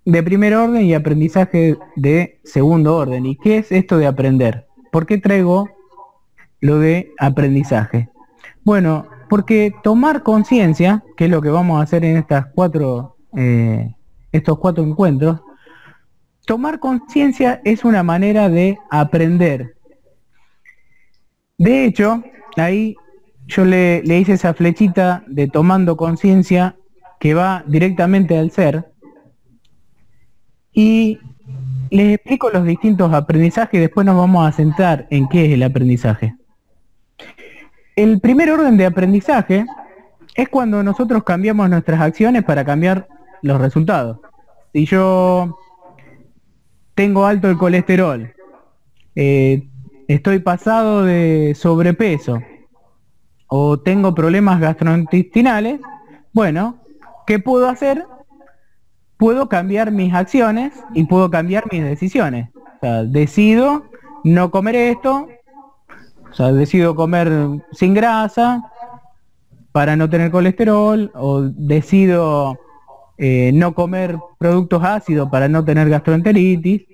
de 0.05 0.23
primer 0.23 0.55
orden 0.55 0.83
y 0.83 0.93
aprendizaje 0.93 1.75
de 1.95 2.39
segundo 2.43 2.95
orden? 2.95 3.25
¿Y 3.25 3.35
qué 3.37 3.57
es 3.57 3.71
esto 3.71 3.97
de 3.97 4.05
aprender? 4.05 4.67
¿Por 4.91 5.07
qué 5.07 5.17
traigo 5.17 5.69
lo 6.59 6.77
de 6.77 7.11
aprendizaje? 7.17 8.09
Bueno, 8.63 9.07
porque 9.29 9.73
tomar 9.81 10.21
conciencia, 10.21 11.03
que 11.17 11.25
es 11.25 11.31
lo 11.31 11.41
que 11.41 11.49
vamos 11.49 11.79
a 11.79 11.83
hacer 11.83 12.05
en 12.05 12.17
estas 12.17 12.45
cuatro, 12.53 13.17
eh, 13.35 13.95
estos 14.31 14.59
cuatro 14.59 14.83
encuentros, 14.83 15.41
tomar 16.45 16.79
conciencia 16.79 17.61
es 17.65 17.83
una 17.83 18.03
manera 18.03 18.47
de 18.47 18.77
aprender. 18.91 19.75
De 21.57 21.85
hecho, 21.85 22.23
ahí 22.57 22.95
yo 23.47 23.65
le, 23.65 24.03
le 24.03 24.19
hice 24.19 24.33
esa 24.33 24.53
flechita 24.53 25.23
de 25.27 25.47
tomando 25.47 25.97
conciencia 25.97 26.75
que 27.21 27.35
va 27.35 27.63
directamente 27.67 28.35
al 28.35 28.49
ser 28.49 28.91
y 30.73 31.19
les 31.91 32.15
explico 32.15 32.49
los 32.49 32.65
distintos 32.65 33.13
aprendizajes 33.13 33.75
y 33.75 33.81
después 33.81 34.07
nos 34.07 34.17
vamos 34.17 34.47
a 34.47 34.51
centrar 34.51 35.05
en 35.11 35.29
qué 35.29 35.45
es 35.45 35.51
el 35.51 35.61
aprendizaje. 35.61 36.35
El 37.95 38.19
primer 38.21 38.49
orden 38.49 38.75
de 38.75 38.87
aprendizaje 38.87 39.67
es 40.33 40.49
cuando 40.49 40.81
nosotros 40.81 41.23
cambiamos 41.23 41.69
nuestras 41.69 42.01
acciones 42.01 42.43
para 42.43 42.65
cambiar 42.65 43.07
los 43.43 43.61
resultados. 43.61 44.17
Si 44.73 44.87
yo 44.87 45.59
tengo 46.95 47.27
alto 47.27 47.51
el 47.51 47.57
colesterol, 47.59 48.33
eh, 49.13 49.69
estoy 50.07 50.39
pasado 50.39 51.03
de 51.03 51.53
sobrepeso 51.55 52.41
o 53.45 53.79
tengo 53.79 54.15
problemas 54.15 54.59
gastrointestinales, 54.59 55.81
bueno, 56.33 56.80
¿qué 57.25 57.39
puedo 57.39 57.67
hacer? 57.67 58.05
Puedo 59.17 59.49
cambiar 59.49 59.91
mis 59.91 60.13
acciones 60.13 60.73
y 60.93 61.05
puedo 61.05 61.29
cambiar 61.29 61.65
mis 61.71 61.83
decisiones. 61.83 62.49
Decido 63.07 63.85
no 64.23 64.51
comer 64.51 64.75
esto, 64.75 65.27
o 66.29 66.33
sea, 66.33 66.51
decido 66.51 66.95
comer 66.95 67.29
sin 67.71 67.93
grasa 67.93 68.63
para 69.71 69.95
no 69.95 70.09
tener 70.09 70.31
colesterol 70.31 71.11
o 71.13 71.41
decido 71.41 72.57
eh, 73.17 73.51
no 73.53 73.73
comer 73.73 74.17
productos 74.37 74.83
ácidos 74.83 75.29
para 75.29 75.47
no 75.47 75.63
tener 75.63 75.89
gastroenteritis 75.89 76.87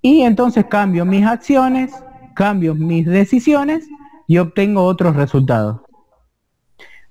y 0.00 0.22
entonces 0.22 0.64
cambio 0.66 1.04
mis 1.04 1.24
acciones, 1.24 1.92
cambio 2.34 2.74
mis 2.74 3.06
decisiones 3.06 3.86
y 4.26 4.38
obtengo 4.38 4.84
otros 4.84 5.16
resultados. 5.16 5.80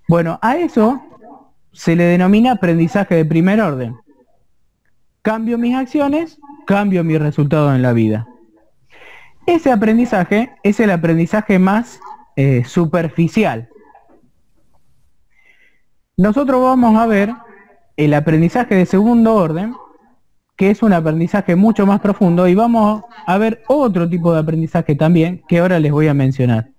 Bueno, 0.07 0.39
a 0.41 0.57
eso 0.57 1.01
se 1.73 1.95
le 1.95 2.03
denomina 2.03 2.53
aprendizaje 2.53 3.15
de 3.15 3.25
primer 3.25 3.59
orden. 3.59 3.95
Cambio 5.21 5.57
mis 5.57 5.75
acciones, 5.75 6.39
cambio 6.65 7.03
mis 7.03 7.19
resultados 7.19 7.75
en 7.75 7.81
la 7.81 7.93
vida. 7.93 8.27
Ese 9.45 9.71
aprendizaje 9.71 10.51
es 10.63 10.79
el 10.79 10.91
aprendizaje 10.91 11.59
más 11.59 11.99
eh, 12.35 12.63
superficial. 12.65 13.69
nosotros 16.15 16.61
vamos 16.61 16.95
a 16.97 17.07
ver 17.07 17.33
el 17.97 18.13
aprendizaje 18.13 18.75
de 18.75 18.85
segundo 18.85 19.35
orden, 19.35 19.75
que 20.55 20.69
es 20.69 20.83
un 20.83 20.93
aprendizaje 20.93 21.55
mucho 21.55 21.85
más 21.85 21.99
profundo, 21.99 22.47
y 22.47 22.55
vamos 22.55 23.03
a 23.25 23.37
ver 23.37 23.63
otro 23.67 24.07
tipo 24.07 24.33
de 24.33 24.39
aprendizaje 24.39 24.95
también, 24.95 25.43
que 25.47 25.59
ahora 25.59 25.79
les 25.79 25.91
voy 25.91 26.07
a 26.07 26.13
mencionar. 26.13 26.69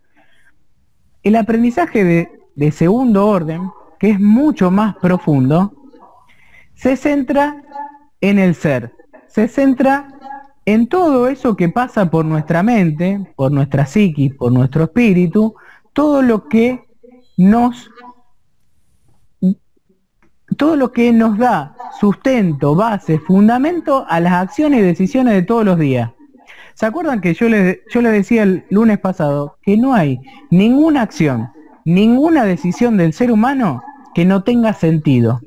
El 1.22 1.36
aprendizaje 1.36 2.04
de, 2.04 2.28
de 2.54 2.70
segundo 2.70 3.26
orden, 3.26 3.70
que 4.04 4.10
es 4.10 4.20
mucho 4.20 4.70
más 4.70 4.96
profundo, 4.96 5.72
se 6.74 6.94
centra 6.94 7.62
en 8.20 8.38
el 8.38 8.54
ser, 8.54 8.92
se 9.28 9.48
centra 9.48 10.08
en 10.66 10.88
todo 10.88 11.26
eso 11.26 11.56
que 11.56 11.70
pasa 11.70 12.10
por 12.10 12.26
nuestra 12.26 12.62
mente, 12.62 13.32
por 13.34 13.50
nuestra 13.50 13.86
psiquis, 13.86 14.34
por 14.34 14.52
nuestro 14.52 14.84
espíritu, 14.84 15.54
todo 15.94 16.20
lo 16.20 16.50
que 16.50 16.84
nos 17.38 17.90
todo 20.58 20.76
lo 20.76 20.92
que 20.92 21.10
nos 21.10 21.38
da 21.38 21.74
sustento, 21.98 22.74
base, 22.74 23.18
fundamento 23.18 24.04
a 24.06 24.20
las 24.20 24.34
acciones 24.34 24.80
y 24.80 24.82
decisiones 24.82 25.32
de 25.32 25.42
todos 25.44 25.64
los 25.64 25.78
días. 25.78 26.10
¿Se 26.74 26.84
acuerdan 26.84 27.22
que 27.22 27.32
yo 27.32 27.48
les, 27.48 27.78
yo 27.90 28.02
les 28.02 28.12
decía 28.12 28.42
el 28.42 28.66
lunes 28.68 28.98
pasado 28.98 29.56
que 29.62 29.78
no 29.78 29.94
hay 29.94 30.20
ninguna 30.50 31.00
acción, 31.00 31.48
ninguna 31.86 32.44
decisión 32.44 32.98
del 32.98 33.14
ser 33.14 33.32
humano 33.32 33.82
que 34.14 34.24
no 34.24 34.42
tenga 34.42 34.72
sentido? 34.72 35.40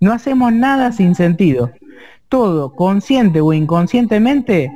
No 0.00 0.12
hacemos 0.12 0.52
nada 0.52 0.92
sin 0.92 1.14
sentido. 1.14 1.70
Todo, 2.28 2.74
consciente 2.74 3.40
o 3.40 3.52
inconscientemente, 3.52 4.70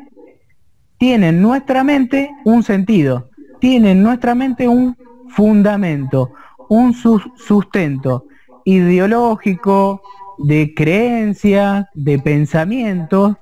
tiene 0.98 1.28
en 1.28 1.42
nuestra 1.42 1.84
mente 1.84 2.30
un 2.44 2.62
sentido, 2.62 3.30
tiene 3.60 3.92
en 3.92 4.02
nuestra 4.02 4.34
mente 4.34 4.68
un 4.68 4.96
fundamento, 5.28 6.32
un 6.68 6.94
sustento 6.94 8.26
ideológico, 8.64 10.02
de 10.38 10.74
creencias, 10.74 11.86
de 11.94 12.18
pensamientos, 12.18 13.36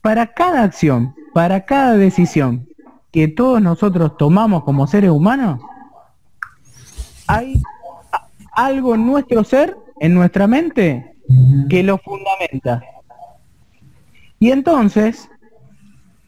para 0.00 0.32
cada 0.32 0.62
acción, 0.62 1.14
para 1.34 1.64
cada 1.66 1.96
decisión 1.96 2.66
que 3.10 3.28
todos 3.28 3.60
nosotros 3.60 4.16
tomamos 4.16 4.64
como 4.64 4.86
seres 4.86 5.10
humanos, 5.10 5.60
hay 7.26 7.60
algo 8.64 8.94
en 8.94 9.06
nuestro 9.06 9.44
ser, 9.44 9.76
en 10.00 10.14
nuestra 10.14 10.46
mente, 10.46 11.16
que 11.68 11.82
lo 11.82 11.98
fundamenta. 11.98 12.82
Y 14.38 14.50
entonces, 14.50 15.28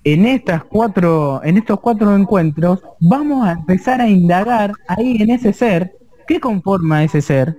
en 0.04 0.26
estas 0.26 0.64
cuatro, 0.64 1.40
en 1.44 1.58
estos 1.58 1.80
cuatro 1.80 2.14
encuentros, 2.16 2.82
vamos 3.00 3.46
a 3.46 3.52
empezar 3.52 4.00
a 4.00 4.08
indagar 4.08 4.72
ahí 4.88 5.16
en 5.20 5.30
ese 5.30 5.52
ser, 5.52 5.92
qué 6.26 6.40
conforma 6.40 7.04
ese 7.04 7.20
ser, 7.20 7.58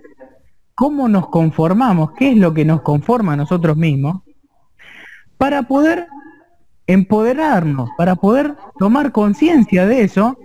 cómo 0.76 1.08
nos 1.08 1.28
conformamos, 1.30 2.12
qué 2.14 2.32
es 2.32 2.38
lo 2.38 2.54
que 2.54 2.66
nos 2.66 2.82
conforma 2.82 3.34
a 3.34 3.38
nosotros 3.38 3.78
mismos, 3.78 4.22
para 5.38 5.64
poder 5.64 6.08
empoderarnos, 6.88 7.90
para 7.98 8.16
poder 8.16 8.56
tomar 8.78 9.12
conciencia 9.12 9.86
de 9.86 10.04
eso 10.04 10.38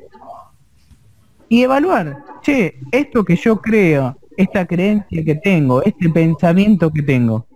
y 1.49 1.62
evaluar, 1.62 2.24
che, 2.42 2.78
esto 2.92 3.24
que 3.24 3.36
yo 3.36 3.61
creo, 3.61 4.18
esta 4.36 4.66
creencia 4.66 5.24
que 5.24 5.34
tengo, 5.34 5.82
este 5.82 6.09
pensamiento 6.09 6.90
que 6.90 7.03
tengo, 7.03 7.46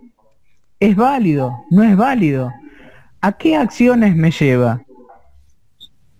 ¿es 0.79 0.95
válido? 0.95 1.53
¿No 1.69 1.83
es 1.83 1.95
válido? 1.95 2.51
¿A 3.21 3.31
qué 3.33 3.55
acciones 3.55 4.15
me 4.15 4.31
lleva? 4.31 4.83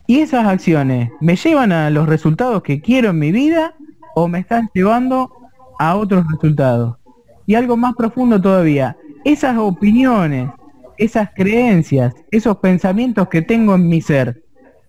¿Y 0.08 0.20
esas 0.20 0.46
acciones 0.46 1.12
me 1.20 1.36
llevan 1.36 1.72
a 1.72 1.90
los 1.90 2.08
resultados 2.08 2.64
que 2.64 2.82
quiero 2.82 3.10
en 3.10 3.20
mi 3.20 3.32
vida 3.32 3.76
o 4.16 4.28
me 4.28 4.40
están 4.40 4.70
llevando 4.74 5.32
a 5.80 5.96
otros 5.96 6.26
resultados. 6.32 6.98
Y 7.46 7.56
algo 7.56 7.76
más 7.76 7.94
profundo 7.96 8.40
todavía, 8.40 8.96
esas 9.26 9.58
opiniones, 9.58 10.50
esas 10.98 11.30
creencias, 11.36 12.14
esos 12.32 12.58
pensamientos 12.58 13.28
que 13.28 13.42
tengo 13.42 13.76
en 13.76 13.88
mi 13.88 14.02
ser, 14.02 14.44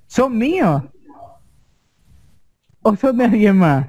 ¿son 0.07 0.37
míos? 0.37 0.83
¿O 2.85 2.95
son 2.95 3.17
de 3.17 3.25
alguien 3.25 3.59
más? 3.59 3.87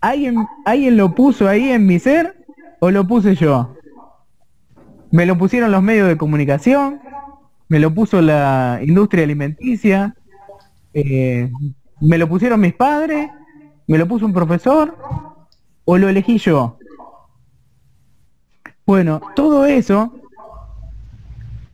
¿Alguien, 0.00 0.46
¿Alguien 0.64 0.96
lo 0.96 1.14
puso 1.14 1.46
ahí 1.46 1.68
en 1.68 1.86
mi 1.86 1.98
ser 1.98 2.46
o 2.80 2.90
lo 2.90 3.06
puse 3.06 3.34
yo? 3.34 3.74
¿Me 5.10 5.26
lo 5.26 5.36
pusieron 5.36 5.70
los 5.70 5.82
medios 5.82 6.08
de 6.08 6.16
comunicación? 6.16 7.00
¿Me 7.68 7.78
lo 7.78 7.92
puso 7.92 8.22
la 8.22 8.80
industria 8.82 9.24
alimenticia? 9.24 10.14
Eh, 10.94 11.50
¿Me 12.00 12.16
lo 12.16 12.26
pusieron 12.26 12.60
mis 12.60 12.72
padres? 12.72 13.28
¿Me 13.86 13.98
lo 13.98 14.08
puso 14.08 14.24
un 14.24 14.32
profesor? 14.32 14.96
o 15.90 15.96
lo 15.96 16.06
elegí 16.10 16.36
yo? 16.36 16.76
Bueno, 18.84 19.22
todo 19.34 19.64
eso, 19.64 20.12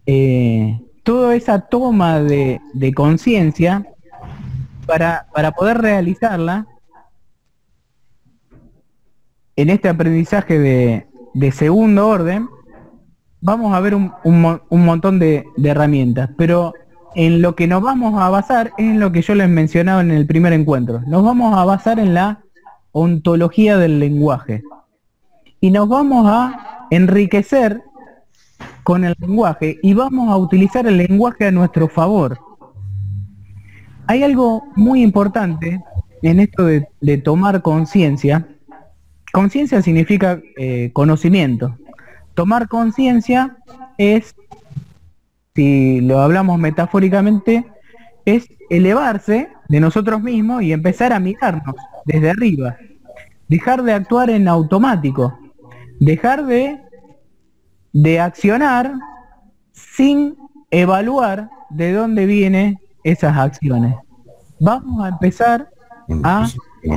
eh, 0.06 0.80
toda 1.02 1.34
esa 1.34 1.62
toma 1.62 2.20
de, 2.20 2.60
conciencia, 2.94 3.84
para, 4.86 5.26
poder 5.56 5.78
realizarla, 5.78 6.66
en 9.56 9.70
este 9.70 9.88
aprendizaje 9.88 10.58
de, 10.58 11.52
segundo 11.52 12.08
orden, 12.08 12.48
vamos 13.40 13.74
a 13.74 13.80
ver 13.80 13.94
un, 13.94 14.12
un, 14.24 14.84
montón 14.84 15.18
de, 15.18 15.44
de, 15.56 15.68
herramientas, 15.68 16.30
pero 16.36 16.72
en 17.14 17.42
lo 17.42 17.54
que 17.54 17.66
nos 17.66 17.82
vamos 17.82 18.20
a 18.20 18.28
basar 18.30 18.72
es 18.78 18.86
en 18.86 19.00
lo 19.00 19.12
que 19.12 19.22
yo 19.22 19.34
les 19.34 19.48
mencionaba 19.48 20.00
en 20.00 20.10
el 20.10 20.26
primer 20.26 20.52
encuentro. 20.52 21.02
Nos 21.06 21.22
vamos 21.22 21.56
a 21.56 21.64
basar 21.64 21.98
en 21.98 22.14
la 22.14 22.40
ontología 22.92 23.76
del 23.76 24.00
lenguaje. 24.00 24.62
Y 25.60 25.70
nos 25.70 25.88
vamos 25.88 26.26
a 26.28 26.86
enriquecer 26.90 27.82
con 28.84 29.04
el 29.04 29.14
lenguaje 29.18 29.78
y 29.82 29.94
vamos 29.94 30.30
a 30.30 30.36
utilizar 30.36 30.86
el 30.86 30.98
lenguaje 30.98 31.46
a 31.46 31.50
nuestro 31.50 31.88
favor. 31.88 32.38
Hay 34.06 34.22
algo 34.22 34.64
muy 34.76 35.02
importante 35.02 35.82
en 36.22 36.40
esto 36.40 36.64
de, 36.64 37.18
tomar 37.18 37.62
conciencia. 37.62 38.46
Conciencia 39.32 39.82
significa 39.82 40.40
eh, 40.56 40.90
conocimiento. 40.92 41.76
Tomar 42.34 42.68
conciencia 42.68 43.56
es, 43.98 44.34
si 45.54 46.00
lo 46.00 46.20
hablamos 46.20 46.58
metafóricamente, 46.58 47.64
es 48.24 48.48
elevarse 48.70 49.48
de 49.68 49.80
nosotros 49.80 50.22
mismos 50.22 50.62
y 50.62 50.72
empezar 50.72 51.12
a 51.12 51.20
mirarnos 51.20 51.74
desde 52.04 52.30
arriba. 52.30 52.76
Dejar 53.48 53.82
de 53.82 53.92
actuar 53.92 54.30
en 54.30 54.48
automático. 54.48 55.38
Dejar 56.00 56.44
de, 56.46 56.80
de 57.92 58.20
accionar 58.20 58.92
sin 59.72 60.36
evaluar 60.70 61.50
de 61.70 61.92
dónde 61.92 62.26
vienen 62.26 62.78
esas 63.04 63.36
acciones. 63.36 63.94
Vamos 64.58 65.04
a 65.04 65.08
empezar 65.08 65.68
a 66.22 66.48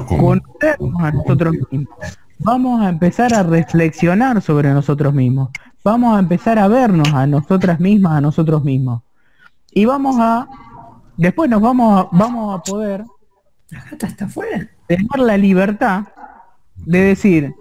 conocernos 0.08 1.02
a 1.02 1.12
nosotros 1.12 1.56
mismos. 1.72 1.98
Vamos 2.40 2.82
a 2.82 2.90
empezar 2.90 3.34
a 3.34 3.44
reflexionar 3.44 4.42
sobre 4.42 4.74
nosotros 4.74 5.14
mismos. 5.14 5.50
Vamos 5.84 6.16
a 6.16 6.20
empezar 6.20 6.58
a 6.60 6.68
vernos 6.68 7.14
a 7.14 7.28
nosotras 7.28 7.80
mismas, 7.80 8.14
a 8.14 8.22
nosotros 8.22 8.64
mismos. 8.64 9.04
Y 9.72 9.86
vamos 9.86 10.16
a, 10.20 10.48
después 11.18 11.50
nos 11.50 11.62
vamos 11.62 12.00
a, 12.00 12.10
vamos 12.12 12.60
a 12.60 12.64
poder 12.64 13.06
la 13.70 13.84
gata 13.84 14.08
está 14.08 14.26
afuera. 14.26 14.70
Tener 14.88 15.20
la 15.20 15.38
libertad 15.38 16.06
de 16.76 17.00
decir, 17.00 17.54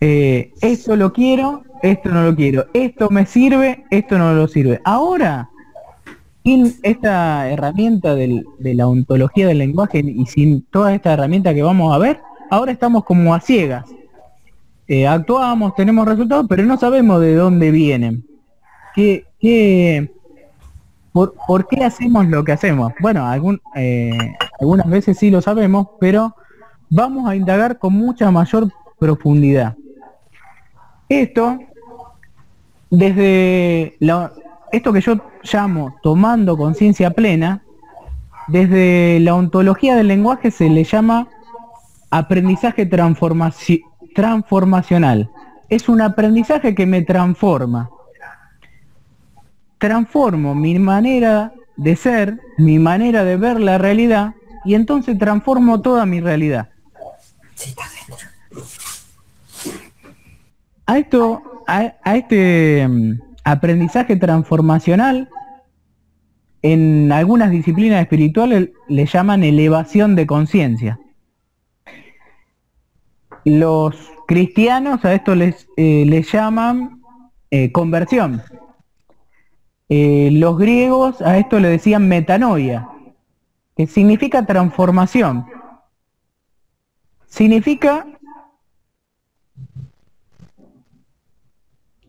eh, 0.00 0.52
esto 0.60 0.96
lo 0.96 1.12
quiero, 1.12 1.64
esto 1.82 2.10
no 2.10 2.22
lo 2.24 2.36
quiero, 2.36 2.66
esto 2.74 3.08
me 3.10 3.24
sirve, 3.24 3.86
esto 3.90 4.18
no 4.18 4.34
lo 4.34 4.48
sirve. 4.48 4.80
Ahora, 4.84 5.48
sin 6.48 6.74
esta 6.82 7.50
herramienta 7.50 8.14
de 8.14 8.42
la 8.58 8.88
ontología 8.88 9.46
del 9.48 9.58
lenguaje 9.58 9.98
y 9.98 10.24
sin 10.24 10.62
toda 10.62 10.94
esta 10.94 11.12
herramienta 11.12 11.52
que 11.52 11.62
vamos 11.62 11.94
a 11.94 11.98
ver, 11.98 12.22
ahora 12.50 12.72
estamos 12.72 13.04
como 13.04 13.34
a 13.34 13.40
ciegas. 13.40 13.84
Eh, 14.86 15.06
actuamos, 15.06 15.74
tenemos 15.74 16.08
resultados, 16.08 16.46
pero 16.48 16.62
no 16.62 16.78
sabemos 16.78 17.20
de 17.20 17.34
dónde 17.34 17.70
vienen. 17.70 18.24
¿Qué, 18.94 19.26
qué, 19.38 20.10
¿Por, 21.12 21.68
qué 21.68 21.84
hacemos 21.84 22.26
lo 22.26 22.42
que 22.44 22.52
hacemos? 22.52 22.94
Bueno, 23.00 23.30
eh, 23.74 24.16
algunas 24.58 24.88
veces 24.88 25.18
sí 25.18 25.30
lo 25.30 25.42
sabemos, 25.42 25.88
pero 26.00 26.34
vamos 26.88 27.28
a 27.28 27.36
indagar 27.36 27.78
con 27.78 27.92
mucha 27.92 28.30
mayor 28.30 28.72
profundidad. 28.98 29.76
Esto, 31.10 31.58
desde 32.88 33.98
esto 34.72 34.92
que 34.92 35.00
yo 35.00 35.16
llamo 35.42 35.96
tomando 36.02 36.56
conciencia 36.56 37.10
plena, 37.10 37.62
desde 38.48 39.20
la 39.20 39.34
ontología 39.34 39.94
del 39.96 40.08
lenguaje 40.08 40.50
se 40.50 40.68
le 40.68 40.84
llama 40.84 41.28
aprendizaje 42.10 42.86
transformacional. 44.14 45.30
Es 45.68 45.88
un 45.88 46.00
aprendizaje 46.00 46.74
que 46.74 46.86
me 46.86 47.02
transforma 47.02 47.90
transformo 49.78 50.54
mi 50.54 50.78
manera 50.78 51.54
de 51.76 51.96
ser, 51.96 52.40
mi 52.58 52.78
manera 52.78 53.24
de 53.24 53.36
ver 53.36 53.60
la 53.60 53.78
realidad, 53.78 54.34
y 54.64 54.74
entonces 54.74 55.16
transformo 55.16 55.80
toda 55.80 56.04
mi 56.04 56.20
realidad. 56.20 56.68
A 60.86 60.98
esto, 60.98 61.62
a, 61.66 62.16
este 62.16 62.86
mm, 62.86 63.20
aprendizaje 63.50 64.16
transformacional, 64.16 65.28
en 66.62 67.10
algunas 67.12 67.50
disciplinas 67.50 68.02
espirituales 68.02 68.70
le 68.88 69.06
llaman 69.06 69.44
elevación 69.44 70.16
de 70.16 70.26
conciencia. 70.26 70.98
Los 73.44 73.96
cristianos 74.26 75.04
a 75.04 75.14
esto 75.14 75.34
les, 75.34 75.68
eh, 75.76 76.24
llaman 76.30 77.00
eh, 77.50 77.72
conversión. 77.72 78.42
Eh, 79.88 80.30
los 80.32 80.58
griegos 80.58 81.22
a 81.22 81.38
esto 81.38 81.60
le 81.60 81.68
decían 81.68 82.08
metanoia, 82.08 82.88
que 83.76 83.86
significa 83.86 84.44
transformación. 84.44 85.46
Significa 87.26 88.06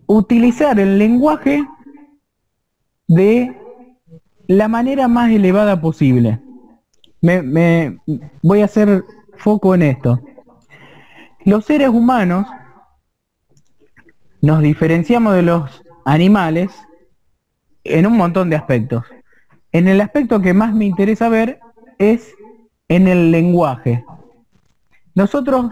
utilizar 0.10 0.80
el 0.80 0.98
lenguaje 0.98 1.64
de 3.08 3.56
la 4.48 4.68
manera 4.68 5.08
más 5.08 5.30
elevada 5.30 5.80
posible. 5.80 6.40
Me, 7.22 8.00
voy 8.42 8.62
a 8.62 8.66
hacer 8.66 9.04
foco 9.38 9.76
en 9.76 9.84
esto. 9.84 10.20
Los 11.46 11.66
seres 11.66 11.90
humanos 11.90 12.48
nos 14.42 14.64
diferenciamos 14.64 15.36
de 15.36 15.44
los 15.44 15.84
animales 16.06 16.72
en 17.84 18.08
un 18.08 18.18
montón 18.18 18.50
de 18.50 18.56
aspectos. 18.56 19.06
En 19.72 19.88
el 19.88 20.02
aspecto 20.02 20.42
que 20.42 20.56
más 20.56 20.74
me 20.74 20.86
interesa 20.86 21.30
ver 21.30 21.60
es 22.00 22.34
en 22.88 23.08
el 23.08 23.30
lenguaje. 23.30 24.04
Nosotros 25.14 25.72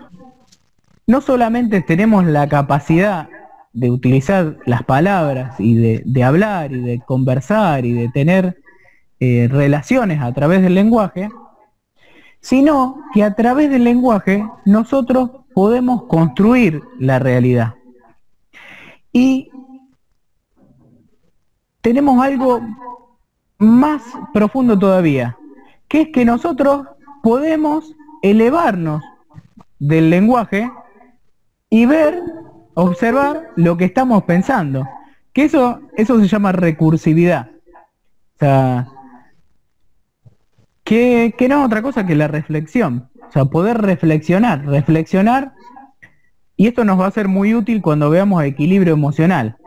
no 1.08 1.22
solamente 1.22 1.82
tenemos 1.82 2.24
la 2.28 2.48
capacidad 2.48 3.30
de 3.78 3.92
utilizar 3.92 4.58
las 4.66 4.82
palabras 4.82 5.60
y 5.60 5.76
de, 6.04 6.24
hablar 6.24 6.72
y 6.72 6.82
de 6.82 7.00
conversar 7.00 7.86
y 7.86 7.94
de 7.94 8.10
tener 8.10 8.60
eh, 9.20 9.48
relaciones 9.52 10.20
a 10.20 10.34
través 10.34 10.64
del 10.64 10.74
lenguaje, 10.74 11.30
sino 12.42 13.04
que 13.14 13.24
a 13.24 13.36
través 13.36 13.70
del 13.70 13.84
lenguaje 13.84 14.44
nosotros 14.66 15.30
podemos 15.54 16.06
construir 16.06 16.82
la 17.00 17.20
realidad. 17.20 17.76
Y 19.14 19.52
tenemos 21.82 22.20
algo 22.20 22.60
más 23.60 24.02
profundo 24.34 24.78
todavía, 24.78 25.38
que 25.88 26.02
es 26.02 26.08
que 26.12 26.26
nosotros 26.26 26.88
podemos 27.22 27.96
elevarnos 28.24 29.04
del 29.78 30.10
lenguaje 30.10 30.68
y 31.70 31.86
ver 31.86 32.24
observar 32.78 33.54
lo 33.56 33.76
que 33.76 33.86
estamos 33.86 34.24
pensando. 34.24 34.88
Que 35.34 35.46
eso, 35.46 35.82
eso 35.96 36.20
se 36.20 36.28
llama 36.28 36.52
recursividad. 36.52 37.50
O 38.36 38.40
sea, 38.40 38.88
que, 40.84 41.34
que 41.36 41.50
no 41.50 41.60
es 41.60 41.66
otra 41.66 41.82
cosa 41.82 42.06
que 42.06 42.16
la 42.16 42.28
reflexión. 42.28 43.10
O 43.28 43.32
sea, 43.32 43.46
poder 43.46 43.82
reflexionar, 43.82 44.64
reflexionar, 44.66 45.54
y 46.56 46.68
esto 46.68 46.86
nos 46.86 47.00
va 47.00 47.08
a 47.08 47.12
ser 47.12 47.28
muy 47.28 47.56
útil 47.56 47.82
cuando 47.82 48.12
veamos 48.12 48.44
equilibrio 48.44 48.94
emocional. 48.94 49.58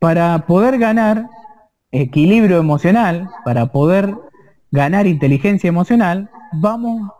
Para 0.00 0.46
poder 0.46 0.78
ganar 0.78 1.28
equilibrio 1.92 2.58
emocional, 2.58 3.30
para 3.44 3.66
poder 3.66 4.14
ganar 4.72 5.06
inteligencia 5.06 5.68
emocional, 5.68 6.30
vamos 6.52 7.10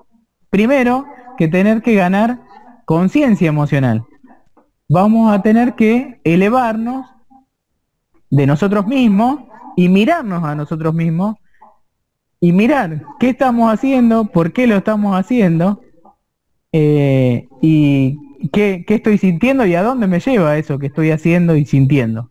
primero 0.51 1.07
que 1.37 1.47
tener 1.47 1.83
que 1.83 1.95
ganar 1.95 2.41
conciencia 2.85 3.49
emocional. 3.49 4.08
Vamos 4.89 5.31
a 5.33 5.43
tener 5.43 5.75
que 5.75 6.21
elevarnos 6.25 7.07
de 8.31 8.47
nosotros 8.47 8.87
mismos 8.87 9.41
y 9.77 9.89
mirarnos 9.89 10.43
a 10.45 10.55
nosotros 10.55 10.95
mismos 10.95 11.37
y 12.41 12.53
mirar 12.53 13.03
qué 13.21 13.31
estamos 13.31 13.73
haciendo, 13.73 14.27
por 14.27 14.53
qué 14.53 14.67
lo 14.67 14.77
estamos 14.77 15.15
haciendo 15.15 15.83
eh, 16.73 17.49
y 17.61 18.19
qué, 18.51 18.85
qué 18.87 18.95
estoy 18.95 19.19
sintiendo 19.19 19.67
y 19.67 19.75
a 19.75 19.83
dónde 19.83 20.07
me 20.07 20.21
lleva 20.21 20.57
eso 20.57 20.79
que 20.79 20.87
estoy 20.87 21.11
haciendo 21.11 21.55
y 21.55 21.67
sintiendo. 21.67 22.31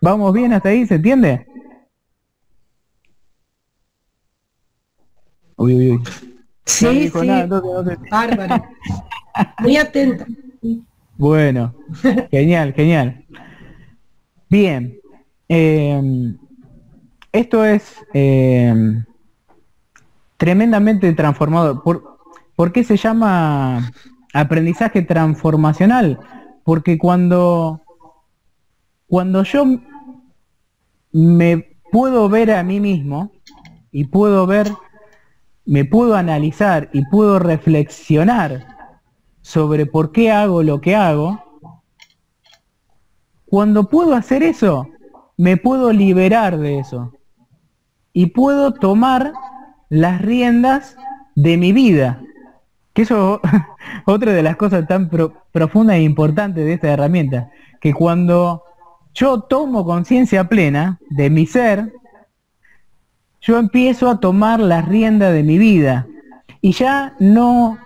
¿Vamos 0.00 0.32
bien 0.32 0.52
hasta 0.52 0.70
ahí? 0.70 0.84
¿Se 0.84 0.96
entiende? 0.96 1.46
Uy, 5.56 5.74
uy, 5.74 5.90
uy. 5.90 6.02
Sí, 6.66 7.08
sí. 7.08 7.28
Bárbaro. 8.10 8.64
Muy 9.60 9.76
atenta. 9.76 10.26
Bueno, 11.16 11.74
genial, 12.30 12.72
genial. 12.72 13.24
Bien. 14.48 14.98
Em, 15.48 16.36
esto 17.32 17.64
es 17.64 17.96
em, 18.12 19.04
tremendamente 20.36 21.12
transformador. 21.12 21.82
¿Por, 21.82 22.18
¿Por 22.56 22.72
qué 22.72 22.84
se 22.84 22.96
llama 22.96 23.90
aprendizaje 24.32 25.02
transformacional? 25.02 26.18
Porque 26.64 26.98
cuando, 26.98 27.82
cuando 29.06 29.42
yo 29.42 29.64
me 31.12 31.76
puedo 31.90 32.28
ver 32.28 32.52
a 32.52 32.62
mí 32.62 32.80
mismo 32.80 33.32
y 33.90 34.04
puedo 34.04 34.46
ver 34.46 34.68
me 35.64 35.84
puedo 35.84 36.16
analizar 36.16 36.90
y 36.92 37.04
puedo 37.06 37.38
reflexionar 37.38 38.66
sobre 39.42 39.86
por 39.86 40.12
qué 40.12 40.30
hago 40.30 40.62
lo 40.62 40.80
que 40.80 40.96
hago, 40.96 41.42
cuando 43.44 43.90
puedo 43.90 44.14
hacer 44.14 44.42
eso, 44.42 44.88
me 45.36 45.56
puedo 45.56 45.92
liberar 45.92 46.56
de 46.58 46.78
eso 46.78 47.12
y 48.12 48.26
puedo 48.26 48.72
tomar 48.72 49.32
las 49.90 50.22
riendas 50.22 50.96
de 51.34 51.56
mi 51.56 51.72
vida. 51.72 52.22
Que 52.94 53.02
eso 53.02 53.40
otra 54.06 54.32
de 54.32 54.42
las 54.42 54.56
cosas 54.56 54.86
tan 54.86 55.10
profundas 55.52 55.96
e 55.96 56.02
importantes 56.02 56.64
de 56.64 56.72
esta 56.72 56.88
herramienta, 56.88 57.50
que 57.80 57.92
cuando 57.92 58.62
yo 59.12 59.40
tomo 59.40 59.84
conciencia 59.84 60.48
plena 60.48 60.98
de 61.10 61.28
mi 61.28 61.46
ser, 61.46 61.92
yo 63.40 63.58
empiezo 63.58 64.08
a 64.08 64.20
tomar 64.20 64.60
la 64.60 64.80
rienda 64.80 65.30
de 65.30 65.42
mi 65.42 65.58
vida 65.58 66.06
y 66.60 66.72
ya 66.72 67.14
no 67.18 67.76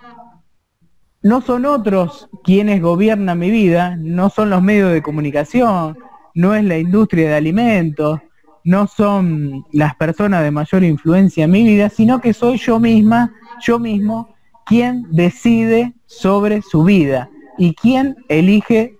no 1.21 1.41
son 1.41 1.65
otros 1.65 2.29
quienes 2.43 2.81
gobiernan 2.81 3.39
mi 3.39 3.49
vida, 3.49 3.95
no 3.97 4.29
son 4.29 4.49
los 4.49 4.61
medios 4.61 4.93
de 4.93 5.01
comunicación, 5.01 5.97
no 6.33 6.55
es 6.55 6.63
la 6.63 6.77
industria 6.77 7.29
de 7.29 7.35
alimentos, 7.35 8.19
no 8.63 8.87
son 8.87 9.65
las 9.71 9.95
personas 9.95 10.43
de 10.43 10.51
mayor 10.51 10.83
influencia 10.83 11.45
en 11.45 11.51
mi 11.51 11.63
vida, 11.63 11.89
sino 11.89 12.21
que 12.21 12.33
soy 12.33 12.57
yo 12.57 12.79
misma, 12.79 13.33
yo 13.61 13.79
mismo, 13.79 14.35
quien 14.65 15.05
decide 15.09 15.93
sobre 16.05 16.61
su 16.61 16.83
vida 16.83 17.29
y 17.57 17.73
quien 17.73 18.17
elige 18.27 18.97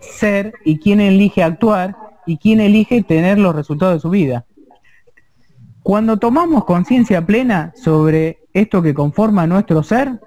ser 0.00 0.52
y 0.64 0.78
quien 0.78 1.00
elige 1.00 1.42
actuar 1.42 1.96
y 2.26 2.36
quien 2.36 2.60
elige 2.60 3.02
tener 3.02 3.38
los 3.38 3.54
resultados 3.54 3.94
de 3.94 4.00
su 4.00 4.10
vida. 4.10 4.44
Cuando 5.82 6.18
tomamos 6.18 6.64
conciencia 6.64 7.24
plena 7.24 7.72
sobre 7.76 8.40
esto 8.52 8.82
que 8.82 8.92
conforma 8.92 9.46
nuestro 9.46 9.82
ser, 9.82 10.20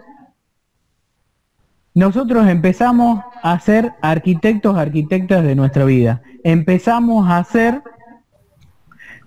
nosotros 2.00 2.48
empezamos 2.48 3.26
a 3.44 3.60
ser 3.60 3.92
arquitectos, 4.02 4.78
arquitectas 4.78 5.44
de 5.44 5.54
nuestra 5.54 5.84
vida. 5.84 6.22
Empezamos 6.46 7.30
a 7.30 7.44
ser 7.44 7.84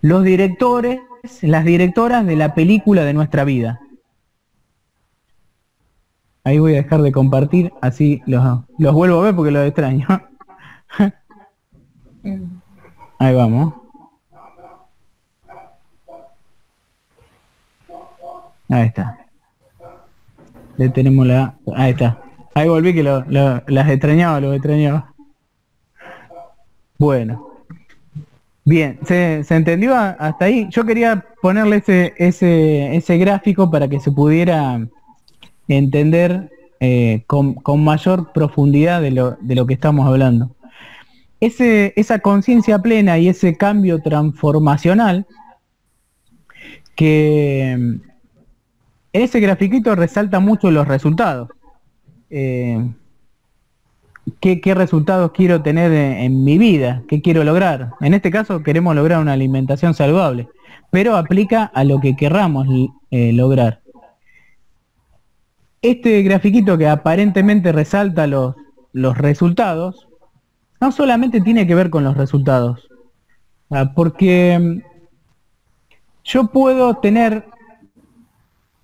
los 0.01 0.25
directores, 0.25 0.99
las 1.43 1.67
directoras 1.67 2.25
de 2.25 2.35
la 2.35 2.55
película 2.55 3.05
de 3.05 3.13
nuestra 3.13 3.45
vida. 3.45 3.79
Ahí 6.45 6.59
voy 6.61 6.73
a 6.73 6.77
dejar 6.83 7.03
de 7.03 7.13
compartir, 7.13 7.75
así 7.83 8.23
los, 8.25 8.63
los 8.79 8.95
vuelvo 8.95 9.21
a 9.21 9.25
ver 9.25 9.37
porque 9.37 9.51
los 9.51 9.67
extraño. 9.67 10.07
Ahí 13.19 13.35
vamos. 13.35 13.75
Ahí 18.71 18.87
está. 18.87 19.19
Le 20.79 20.89
tenemos 20.89 21.27
la... 21.27 21.55
Ahí 21.77 21.91
está. 21.91 22.23
Ahí 22.55 22.69
volví 22.69 22.93
que 22.95 23.03
las 23.03 23.89
extrañaba, 23.89 24.41
lo 24.41 24.53
extrañaba. 24.53 25.15
Bueno. 26.99 27.49
Bien, 28.65 29.01
¿se, 29.05 29.45
entendió 29.51 29.97
hasta 29.97 30.45
ahí? 30.45 30.69
Yo 30.71 30.85
quería 30.85 31.25
ponerle 31.41 31.83
ese, 32.17 33.19
gráfico 33.19 33.71
para 33.71 33.89
que 33.89 33.99
se 33.99 34.13
pudiera 34.13 34.87
entender 35.67 36.49
eh, 36.79 37.25
con, 37.27 37.57
mayor 37.83 38.33
profundidad 38.33 39.03
de 39.03 39.11
lo, 39.11 39.67
que 39.67 39.75
estamos 39.75 40.07
hablando. 40.07 40.55
Esa 41.41 42.21
conciencia 42.21 42.79
plena 42.79 43.19
y 43.19 43.29
ese 43.29 43.57
cambio 43.57 44.01
transformacional 44.01 45.27
que 46.95 47.99
ese 49.13 49.41
grafiquito 49.41 49.97
resalta 49.97 50.39
mucho 50.39 50.71
los 50.71 50.87
resultados. 50.87 51.49
Eh, 52.35 52.91
¿qué, 54.41 54.75
resultados 54.75 55.33
quiero 55.33 55.61
tener 55.61 55.93
en, 55.93 56.45
mi 56.45 56.57
vida? 56.57 57.03
¿Qué 57.07 57.21
quiero 57.21 57.45
lograr? 57.45 57.91
En 58.01 58.15
este 58.15 58.31
caso 58.31 58.63
queremos 58.63 58.97
lograr 58.97 59.21
una 59.21 59.35
alimentación 59.35 59.93
saludable, 59.93 60.49
pero 60.91 61.17
aplica 61.17 61.65
a 61.65 61.85
lo 61.85 62.01
que 62.01 62.17
querramos 62.17 62.67
eh, 63.11 63.33
lograr. 63.35 63.83
Este 65.83 66.23
grafiquito 66.23 66.79
que 66.79 66.89
aparentemente 66.89 67.71
resalta 67.71 68.27
los, 68.27 68.55
los 68.93 69.19
resultados, 69.19 70.09
no 70.81 70.91
solamente 70.91 71.43
tiene 71.43 71.67
que 71.67 71.75
ver 71.75 71.91
con 71.91 72.03
los 72.03 72.17
resultados, 72.17 72.89
porque 73.95 74.59
mm, 74.59 74.81
yo 76.25 76.47
puedo 76.47 76.95
tener 76.97 77.45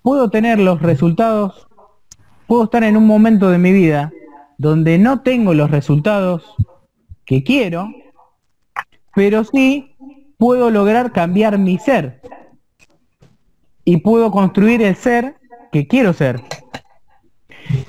puedo 0.01 0.29
tener 0.29 0.59
los 0.59 0.81
resultados, 0.81 1.67
puedo 2.49 2.63
estar 2.63 2.83
en 2.83 2.97
un 2.97 3.05
momento 3.05 3.51
de 3.51 3.59
mi 3.59 3.71
vida 3.71 4.11
donde 4.57 4.97
no 4.97 5.21
tengo 5.21 5.53
los 5.53 5.69
resultados 5.69 6.55
que 7.23 7.43
quiero, 7.43 7.93
pero 9.13 9.43
sí 9.43 9.95
puedo 10.39 10.71
lograr 10.71 11.11
cambiar 11.11 11.59
mi 11.59 11.77
ser 11.77 12.21
y 13.85 13.97
puedo 13.97 14.31
construir 14.31 14.81
el 14.81 14.95
ser 14.95 15.35
que 15.71 15.85
quiero 15.85 16.11
ser. 16.11 16.41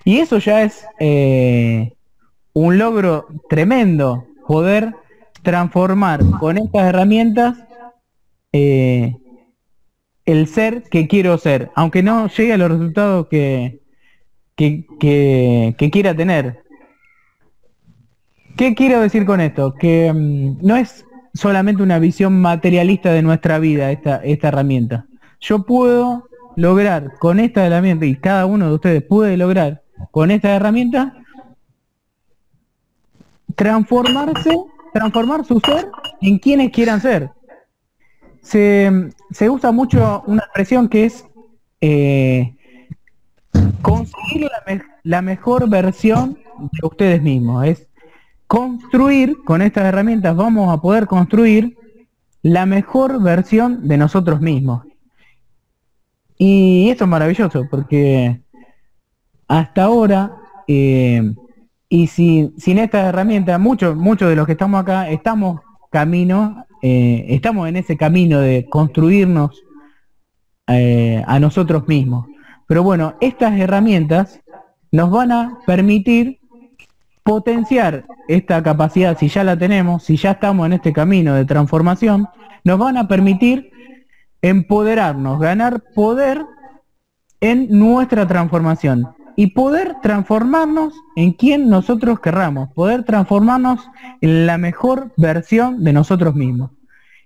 Y 0.05 0.19
eso 0.19 0.37
ya 0.37 0.63
es 0.63 0.85
eh, 0.99 1.95
un 2.53 2.77
logro 2.77 3.29
tremendo, 3.49 4.27
poder 4.47 4.95
transformar 5.41 6.21
con 6.39 6.59
estas 6.59 6.83
herramientas 6.83 7.57
eh, 8.53 9.17
el 10.27 10.47
ser 10.47 10.83
que 10.83 11.09
quiero 11.09 11.39
ser, 11.39 11.71
aunque 11.75 12.03
no 12.03 12.29
llegue 12.29 12.53
a 12.53 12.59
los 12.59 12.71
resultados 12.71 13.27
que, 13.29 13.81
que, 14.99 15.91
quiera 15.91 16.15
tener. 16.15 16.63
¿Qué 18.57 18.75
quiero 18.75 19.01
decir 19.01 19.25
con 19.25 19.41
esto? 19.41 19.75
Que 19.75 20.13
mm, 20.13 20.59
no 20.67 20.77
es 20.77 21.05
solamente 21.35 21.83
una 21.83 21.99
visión 21.99 22.41
materialista 22.41 23.13
de 23.13 23.23
nuestra 23.23 23.59
vida 23.59 23.91
esta, 23.91 24.17
esta 24.17 24.49
herramienta. 24.49 25.07
Yo 25.41 25.65
puedo 25.65 26.29
lograr 26.57 27.15
con 27.19 27.41
esta 27.41 27.67
herramienta, 27.67 28.05
y 28.05 28.17
cada 28.17 28.47
uno 28.47 28.69
de 28.69 28.75
ustedes 28.75 29.03
puede 29.03 29.37
lograr 29.37 29.83
con 30.11 30.31
esta 30.31 30.55
herramienta, 30.55 31.17
transformarse, 33.55 34.57
transformar 34.93 35.45
su 35.45 35.61
ser 35.61 35.89
en 36.21 36.39
quienes 36.39 36.71
quieran 36.71 37.01
ser 37.01 37.31
se, 38.43 39.51
usa 39.51 39.73
mucho 39.73 40.23
una 40.27 40.43
expresión 40.43 40.89
que 40.89 41.05
es 41.05 41.25
eh, 41.81 42.57
conseguir 43.83 44.49
la, 45.03 45.23
mejor 45.23 45.69
versión 45.69 46.39
de 46.59 46.87
ustedes 46.87 47.23
mismos. 47.23 47.67
Es 47.67 47.89
construir, 48.47 49.37
con 49.45 49.63
estas 49.63 49.85
herramientas 49.85 50.37
vamos 50.37 50.73
a 50.73 50.81
poder 50.81 51.07
construir 51.07 51.77
la 52.43 52.67
mejor 52.67 53.23
versión 53.23 53.87
de 53.87 53.99
nosotros 53.99 54.41
mismos. 54.41 54.85
Y 56.39 56.89
esto 56.91 57.05
es 57.05 57.11
maravilloso 57.11 57.67
porque 57.71 58.41
hasta 59.47 59.85
ahora, 59.85 60.37
eh, 60.67 61.35
y 61.89 62.07
sin, 62.07 62.59
sin 62.59 62.79
estas 62.79 63.07
herramientas, 63.07 63.61
muchos 63.61 63.97
muchos 63.97 64.29
de 64.29 64.37
los 64.37 64.47
que 64.47 64.53
estamos 64.53 64.81
acá 64.81 65.11
estamos 65.11 65.61
camino 65.91 66.65
eh, 66.83 67.27
estamos 67.29 67.69
en 67.69 67.77
ese 67.77 67.97
camino 67.97 68.41
de 68.41 68.67
construirnos 68.69 69.63
eh, 70.67 71.23
a 71.27 71.39
nosotros 71.39 71.87
mismos. 71.89 72.27
Pero 72.71 72.85
bueno, 72.85 73.15
estas 73.21 73.59
herramientas 73.59 74.39
nos 74.93 75.11
van 75.11 75.33
a 75.33 75.59
permitir 75.67 76.39
potenciar 77.25 78.05
esta 78.29 78.63
capacidad, 78.63 79.19
si 79.19 79.27
ya 79.27 79.43
la 79.43 79.59
tenemos, 79.59 80.05
si 80.05 80.17
ya 80.17 80.31
estamos 80.31 80.67
en 80.67 80.75
este 80.75 80.93
camino 80.93 81.35
de 81.35 81.45
transformación, 81.45 82.29
nos 82.63 82.79
van 82.79 82.97
a 82.97 83.09
permitir 83.09 83.73
empoderarnos, 84.41 85.41
ganar 85.41 85.83
poder 85.97 86.47
en 87.41 87.77
nuestra 87.77 88.29
transformación 88.29 89.17
y 89.35 89.49
poder 89.49 89.97
transformarnos 90.01 90.95
en 91.17 91.33
quien 91.33 91.69
nosotros 91.69 92.21
querramos, 92.21 92.73
poder 92.73 93.03
transformarnos 93.03 93.81
en 94.21 94.47
la 94.47 94.59
mejor 94.59 95.13
versión 95.17 95.83
de 95.83 95.93
nosotros 95.93 96.37
mismos. 96.37 96.71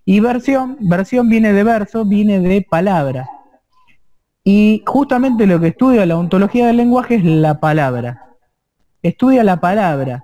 Y 0.06 0.20
versión, 0.20 0.78
versión 0.80 1.28
viene 1.28 1.52
de 1.52 1.64
verso, 1.64 2.06
viene 2.06 2.40
de 2.40 2.62
palabra. 2.62 3.28
Y 4.44 4.82
justamente 4.86 5.46
lo 5.46 5.58
que 5.58 5.68
estudia 5.68 6.04
la 6.06 6.18
ontología 6.18 6.66
del 6.66 6.76
lenguaje 6.76 7.16
es 7.16 7.24
la 7.24 7.60
palabra. 7.60 8.36
Estudia 9.02 9.42
la 9.42 9.60
palabra. 9.60 10.22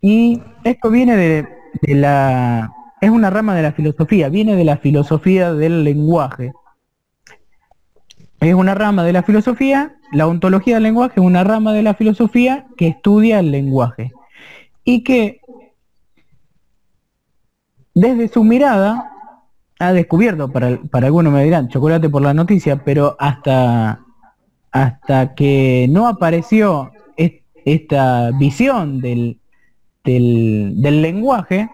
Y 0.00 0.42
esto 0.64 0.90
viene 0.90 1.16
de, 1.16 1.48
de 1.82 1.94
la... 1.94 2.70
es 3.00 3.10
una 3.10 3.30
rama 3.30 3.54
de 3.54 3.62
la 3.62 3.72
filosofía, 3.72 4.28
viene 4.28 4.56
de 4.56 4.64
la 4.64 4.76
filosofía 4.76 5.52
del 5.54 5.84
lenguaje. 5.84 6.52
Es 8.40 8.54
una 8.54 8.74
rama 8.74 9.04
de 9.04 9.12
la 9.12 9.22
filosofía 9.22 9.96
la 10.12 10.26
ontología 10.26 10.74
del 10.74 10.82
lenguaje 10.84 11.20
es 11.20 11.26
una 11.26 11.44
rama 11.44 11.72
de 11.72 11.82
la 11.82 11.94
filosofía 11.94 12.66
que 12.76 12.88
estudia 12.88 13.38
el 13.38 13.50
lenguaje 13.50 14.12
y 14.84 15.04
que 15.04 15.40
desde 17.94 18.28
su 18.28 18.42
mirada 18.42 19.12
ha 19.80 19.94
descubierto, 19.94 20.52
para, 20.52 20.78
algunos 20.92 21.32
me 21.32 21.42
dirán, 21.42 21.68
chocolate 21.68 22.10
por 22.10 22.20
la 22.20 22.34
noticia, 22.34 22.84
pero 22.84 23.16
hasta, 23.18 24.00
hasta 24.70 25.34
que 25.34 25.86
no 25.88 26.06
apareció 26.06 26.92
esta 27.64 28.30
visión 28.38 29.00
del, 29.00 29.38
del, 30.04 30.74
del 30.76 31.02
lenguaje, 31.02 31.70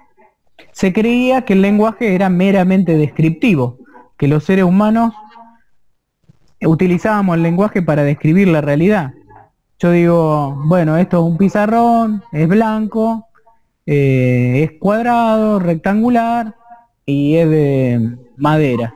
se 0.71 0.93
creía 0.93 1.43
que 1.43 1.55
el 1.55 1.63
lenguaje 1.63 2.15
era 2.15 2.29
meramente 2.29 2.97
descriptivo, 2.97 3.79
que 4.17 4.29
los 4.29 4.45
seres 4.45 4.65
humanos 4.65 5.13
utilizábamos 6.63 7.37
el 7.37 7.43
lenguaje 7.43 7.83
para 7.83 8.05
describir 8.05 8.47
la 8.49 8.61
realidad. 8.61 9.15
Yo 9.81 9.91
digo, 9.91 10.63
bueno, 10.67 10.97
esto 10.97 11.19
es 11.19 11.25
un 11.25 11.37
pizarrón, 11.37 12.23
es 12.31 12.49
blanco, 12.49 13.27
eh, 13.85 14.63
es 14.63 14.79
cuadrado, 14.79 15.59
rectangular 15.59 16.55
y 17.07 17.37
es 17.37 17.49
de 17.49 18.17
madera. 18.37 18.93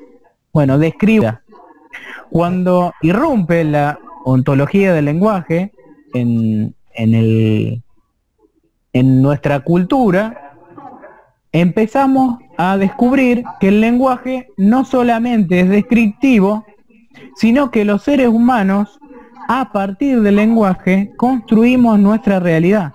Bueno, 0.52 0.78
describa. 0.78 1.42
Cuando 2.28 2.92
irrumpe 3.00 3.64
la 3.64 3.98
ontología 4.24 4.92
del 4.92 5.06
lenguaje 5.06 5.72
en, 6.12 6.74
en, 6.94 7.14
el, 7.14 7.82
en 8.92 9.22
nuestra 9.22 9.60
cultura, 9.60 10.56
empezamos 11.52 12.38
a 12.58 12.76
descubrir 12.76 13.44
que 13.60 13.68
el 13.68 13.80
lenguaje 13.80 14.48
no 14.56 14.84
solamente 14.84 15.60
es 15.60 15.68
descriptivo, 15.68 16.64
sino 17.36 17.70
que 17.70 17.84
los 17.84 18.02
seres 18.02 18.28
humanos, 18.28 18.98
a 19.48 19.72
partir 19.72 20.20
del 20.20 20.36
lenguaje, 20.36 21.12
construimos 21.16 21.98
nuestra 21.98 22.40
realidad. 22.40 22.92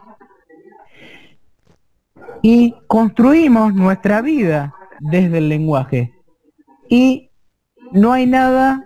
Y 2.42 2.76
construimos 2.88 3.74
nuestra 3.74 4.22
vida 4.22 4.76
desde 5.00 5.38
el 5.40 5.50
lenguaje. 5.50 6.14
Y 6.90 7.32
no 7.92 8.14
hay 8.14 8.26
nada 8.26 8.86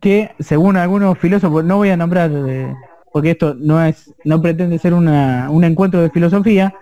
que, 0.00 0.30
según 0.38 0.76
algunos 0.76 1.18
filósofos, 1.18 1.64
no 1.64 1.76
voy 1.76 1.90
a 1.90 1.96
nombrar, 1.96 2.30
eh, 2.32 2.74
porque 3.12 3.32
esto 3.32 3.54
no 3.54 3.82
es, 3.84 4.12
no 4.24 4.40
pretende 4.40 4.78
ser 4.78 4.94
una, 4.94 5.48
un 5.50 5.64
encuentro 5.64 6.00
de 6.00 6.10
filosofía, 6.10 6.74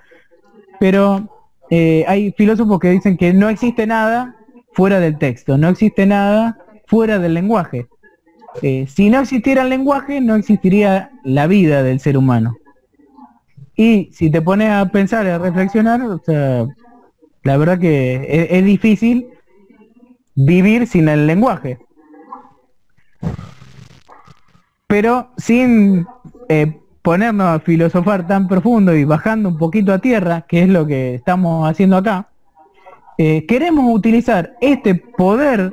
pero 0.78 1.28
eh, 1.70 2.05
hay 2.07 2.32
filósofos 2.32 2.78
que 2.78 2.90
dicen 2.90 3.16
que 3.16 3.32
no 3.32 3.49
existe 3.49 3.86
nada 3.86 4.36
fuera 4.72 5.01
del 5.01 5.18
texto, 5.18 5.59
no 5.59 5.68
existe 5.68 6.07
nada 6.07 6.59
fuera 6.86 7.18
del 7.18 7.34
lenguaje. 7.34 7.88
Eh, 8.62 8.86
si 8.88 9.11
no 9.11 9.20
existiera 9.20 9.62
el 9.62 9.68
lenguaje, 9.68 10.20
no 10.20 10.34
existiría 10.34 11.11
la 11.24 11.46
vida 11.46 11.82
del 11.82 12.01
ser 12.01 12.16
humano. 12.16 12.57
Y 13.76 14.11
si 14.12 14.30
te 14.30 14.42
pones 14.42 14.70
a 14.70 14.86
pensar 14.86 15.26
a 15.26 15.38
reflexionar, 15.38 16.03
o 16.03 16.18
sea, 16.18 16.66
la 17.49 17.57
verdad 17.57 17.78
que 17.78 18.49
es, 18.51 18.62
difícil 18.62 19.30
vivir 20.34 20.86
sin 20.86 21.09
el 21.09 21.26
lenguaje. 21.26 21.78
Pero 24.86 25.30
sin 25.38 26.07
eh, 26.51 26.78
ponernos 27.01 27.46
a 27.46 27.61
filosofar 27.61 28.26
tan 28.26 28.49
profundo 28.49 28.94
y 28.94 29.05
bajando 29.05 29.49
un 29.49 29.57
poquito 29.57 29.94
a 29.94 29.99
tierra, 29.99 30.44
que 30.46 30.64
es 30.64 30.68
lo 30.68 30.86
que 30.86 31.14
estamos 31.14 31.66
haciendo 31.66 31.96
acá, 31.96 32.28
eh, 33.16 33.46
queremos 33.46 33.94
utilizar 33.94 34.55
este 34.61 34.94
poder 34.94 35.72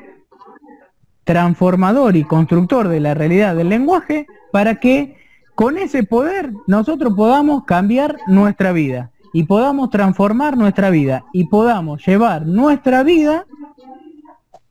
transformador 1.26 2.15
y 2.15 2.23
constructor 2.23 2.88
de 2.88 3.01
la 3.01 3.15
realidad 3.15 3.53
del 3.53 3.67
lenguaje 3.67 4.28
para 4.53 4.76
que 4.76 5.17
con 5.55 5.78
ese 5.78 6.03
poder 6.03 6.53
nosotros 6.67 7.13
podamos 7.17 7.65
cambiar 7.65 8.15
nuestra 8.28 8.71
vida 8.71 9.11
y 9.36 9.43
podamos 9.43 9.89
transformar 9.89 10.55
nuestra 10.55 10.89
vida 10.89 11.25
y 11.33 11.43
podamos 11.47 12.01
llevar 12.07 12.47
nuestra 12.47 13.03
vida 13.03 13.45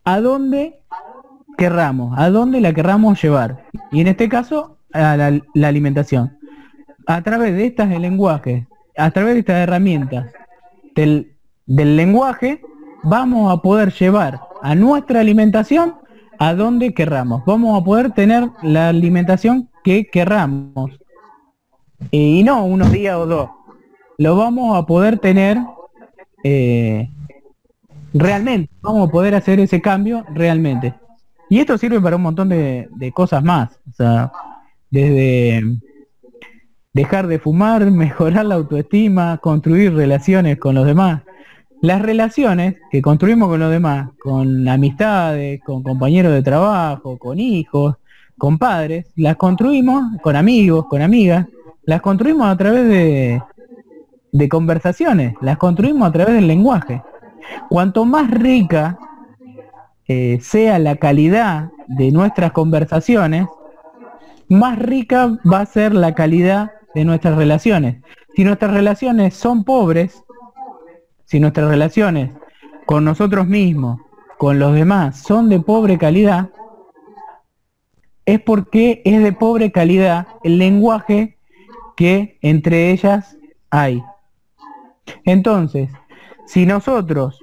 a 0.04 0.20
donde 0.22 0.80
querramos, 1.58 2.18
a 2.18 2.30
dónde 2.30 2.62
la 2.62 2.72
querramos 2.72 3.22
llevar. 3.22 3.66
Y 3.92 4.00
en 4.00 4.08
este 4.08 4.26
caso, 4.26 4.78
a 4.94 5.18
la, 5.18 5.68
alimentación. 5.68 6.38
A 7.06 7.20
través 7.20 7.54
de 7.54 7.66
estas 7.66 7.90
lenguajes, 7.90 8.66
a 8.96 9.10
través 9.10 9.34
de 9.34 9.40
estas 9.40 9.56
herramientas 9.56 10.32
del, 10.94 11.36
del 11.66 11.94
lenguaje, 11.98 12.62
vamos 13.02 13.52
a 13.52 13.60
poder 13.60 13.92
llevar 13.92 14.40
a 14.62 14.74
nuestra 14.74 15.20
alimentación 15.20 15.96
a 16.38 16.54
donde 16.54 16.94
querramos. 16.94 17.44
Vamos 17.44 17.78
a 17.78 17.84
poder 17.84 18.12
tener 18.12 18.48
la 18.62 18.88
alimentación 18.88 19.68
que 19.82 20.06
querramos. 20.06 20.90
Y 22.10 22.42
no 22.44 22.64
unos 22.64 22.90
días 22.90 23.16
o 23.16 23.26
dos. 23.26 23.50
Lo 24.18 24.36
vamos 24.36 24.76
a 24.76 24.86
poder 24.86 25.18
tener 25.18 25.58
eh, 26.42 27.08
realmente. 28.12 28.72
Vamos 28.80 29.08
a 29.08 29.12
poder 29.12 29.34
hacer 29.34 29.60
ese 29.60 29.80
cambio 29.80 30.24
realmente. 30.32 30.94
Y 31.50 31.58
esto 31.58 31.76
sirve 31.78 32.00
para 32.00 32.16
un 32.16 32.22
montón 32.22 32.48
de, 32.48 32.88
de 32.96 33.12
cosas 33.12 33.42
más. 33.42 33.78
O 33.90 33.92
sea, 33.92 34.32
desde 34.90 35.62
dejar 36.92 37.26
de 37.26 37.38
fumar, 37.38 37.90
mejorar 37.90 38.46
la 38.46 38.54
autoestima, 38.54 39.38
construir 39.38 39.94
relaciones 39.94 40.58
con 40.58 40.74
los 40.74 40.86
demás. 40.86 41.22
Las 41.82 42.00
relaciones 42.00 42.76
que 42.90 43.02
construimos 43.02 43.48
con 43.48 43.60
los 43.60 43.70
demás, 43.70 44.08
con 44.18 44.66
amistades, 44.68 45.60
con 45.62 45.82
compañeros 45.82 46.32
de 46.32 46.42
trabajo, 46.42 47.18
con 47.18 47.38
hijos, 47.38 47.96
con 48.38 48.56
padres, 48.56 49.06
las 49.16 49.36
construimos 49.36 50.02
con 50.22 50.34
amigos, 50.34 50.86
con 50.88 51.02
amigas, 51.02 51.46
las 51.82 52.00
construimos 52.00 52.46
a 52.46 52.56
través 52.56 52.88
de, 52.88 53.42
de 54.35 54.49
conversaciones, 54.49 55.35
las 55.41 55.59
construimos 55.59 56.09
a 56.09 56.12
través 56.12 56.35
del 56.35 56.49
lenguaje. 56.49 57.03
Cuanto 57.68 58.05
más 58.05 58.28
rica 58.28 58.99
eh, 60.09 60.41
sea 60.43 60.80
la 60.80 60.97
calidad 60.97 61.70
de 61.87 62.11
nuestras 62.11 62.51
conversaciones, 62.51 63.47
más 64.49 64.76
rica 64.76 65.39
va 65.51 65.61
a 65.61 65.66
ser 65.66 65.95
la 65.95 66.16
calidad 66.16 66.72
de 66.97 67.05
nuestras 67.05 67.37
relaciones. 67.37 68.03
Si 68.35 68.43
nuestras 68.43 68.74
relaciones 68.74 69.35
son 69.35 69.62
pobres, 69.62 70.24
si 71.26 71.39
nuestras 71.39 71.68
relaciones 71.68 72.32
con 72.87 73.05
nosotros 73.05 73.47
mismos, 73.47 74.01
con 74.37 74.59
los 74.59 74.74
demás, 74.74 75.22
son 75.22 75.49
de 75.49 75.61
pobre 75.61 75.97
calidad, 75.97 76.51
es 78.26 78.41
porque 78.41 79.01
es 79.05 79.22
de 79.22 79.32
pobre 79.32 79.70
calidad 79.70 80.26
el 80.43 80.59
lenguaje 80.59 81.39
que 81.97 82.37
entre 82.43 82.91
ellas 82.91 83.39
hay. 83.70 84.03
Entonces, 85.24 85.90
si 86.46 86.66
nosotros 86.66 87.38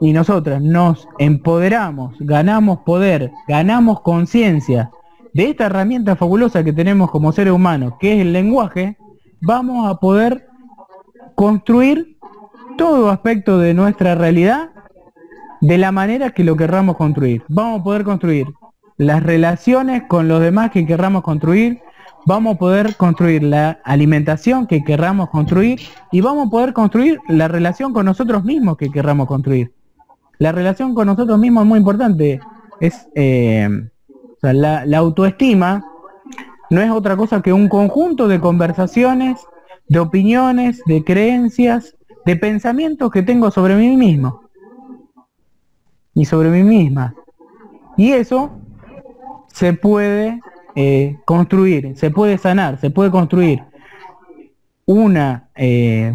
y 0.00 0.12
nosotras 0.12 0.62
nos 0.62 1.08
empoderamos, 1.18 2.14
ganamos 2.20 2.80
poder, 2.80 3.32
ganamos 3.48 4.00
conciencia 4.02 4.90
de 5.32 5.50
esta 5.50 5.66
herramienta 5.66 6.16
fabulosa 6.16 6.64
que 6.64 6.72
tenemos 6.72 7.10
como 7.10 7.32
seres 7.32 7.52
humanos, 7.52 7.94
que 7.98 8.14
es 8.14 8.20
el 8.20 8.32
lenguaje, 8.32 8.96
vamos 9.40 9.88
a 9.88 9.96
poder 9.96 10.48
construir 11.34 12.18
todo 12.76 13.10
aspecto 13.10 13.58
de 13.58 13.74
nuestra 13.74 14.14
realidad 14.14 14.70
de 15.60 15.78
la 15.78 15.92
manera 15.92 16.30
que 16.30 16.44
lo 16.44 16.56
querramos 16.56 16.96
construir. 16.96 17.42
Vamos 17.48 17.80
a 17.80 17.84
poder 17.84 18.04
construir 18.04 18.46
las 18.96 19.22
relaciones 19.22 20.04
con 20.08 20.28
los 20.28 20.40
demás 20.40 20.70
que 20.70 20.86
querramos 20.86 21.22
construir, 21.22 21.80
vamos 22.26 22.56
a 22.56 22.58
poder 22.58 22.96
construir 22.96 23.42
la 23.42 23.80
alimentación 23.84 24.66
que 24.66 24.84
querramos 24.84 25.30
construir 25.30 25.80
y 26.12 26.20
vamos 26.20 26.48
a 26.48 26.50
poder 26.50 26.72
construir 26.72 27.20
la 27.28 27.48
relación 27.48 27.92
con 27.92 28.06
nosotros 28.06 28.44
mismos 28.44 28.76
que 28.76 28.90
querramos 28.90 29.26
construir. 29.26 29.72
La 30.38 30.52
relación 30.52 30.94
con 30.94 31.06
nosotros 31.06 31.38
mismos 31.38 31.64
es 31.64 31.68
muy 31.68 31.78
importante. 31.78 32.40
Es 32.80 33.08
eh, 33.14 33.68
la, 34.42 34.84
la 34.84 34.98
autoestima 34.98 35.84
no 36.70 36.80
es 36.80 36.90
otra 36.90 37.16
cosa 37.16 37.40
que 37.42 37.52
un 37.52 37.68
conjunto 37.68 38.28
de 38.28 38.40
conversaciones, 38.40 39.40
de 39.88 39.98
opiniones, 39.98 40.82
de 40.86 41.02
creencias, 41.02 41.96
de 42.26 42.36
pensamientos 42.36 43.10
que 43.10 43.22
tengo 43.22 43.50
sobre 43.50 43.74
mí 43.74 43.96
mismo 43.96 44.42
y 46.14 46.26
sobre 46.26 46.50
mí 46.50 46.62
misma. 46.62 47.14
Y 47.96 48.12
eso 48.12 48.50
se 49.46 49.72
puede 49.72 50.40
eh, 50.80 51.18
construir, 51.24 51.96
se 51.96 52.12
puede 52.12 52.38
sanar, 52.38 52.78
se 52.78 52.88
puede 52.88 53.10
construir 53.10 53.64
una 54.86 55.48
eh, 55.56 56.14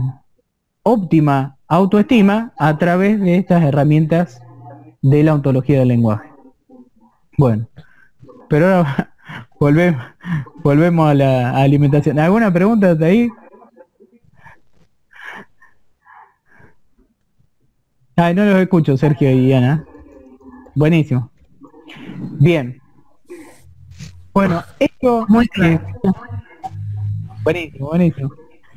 óptima 0.84 1.58
autoestima 1.68 2.54
a 2.58 2.78
través 2.78 3.20
de 3.20 3.36
estas 3.36 3.62
herramientas 3.62 4.42
de 5.02 5.22
la 5.22 5.34
ontología 5.34 5.80
del 5.80 5.90
lenguaje. 5.90 6.30
Bueno, 7.38 7.68
pero 8.48 8.68
ahora 8.68 9.14
volvemos, 9.60 10.02
volvemos 10.64 11.10
a 11.10 11.14
la 11.14 11.58
alimentación. 11.58 12.18
¿Alguna 12.18 12.54
pregunta 12.54 12.96
de 12.96 13.06
ahí? 13.06 13.30
Ay, 18.16 18.34
no 18.34 18.46
los 18.46 18.56
escucho, 18.60 18.96
Sergio 18.96 19.30
y 19.30 19.52
Ana. 19.52 19.84
Buenísimo. 20.74 21.30
Bien. 22.40 22.82
Bueno, 24.34 24.64
esto... 24.80 25.26
Muy 25.28 25.48
claro. 25.48 25.82
buenísimo, 27.44 27.90
buenísimo. 27.90 28.32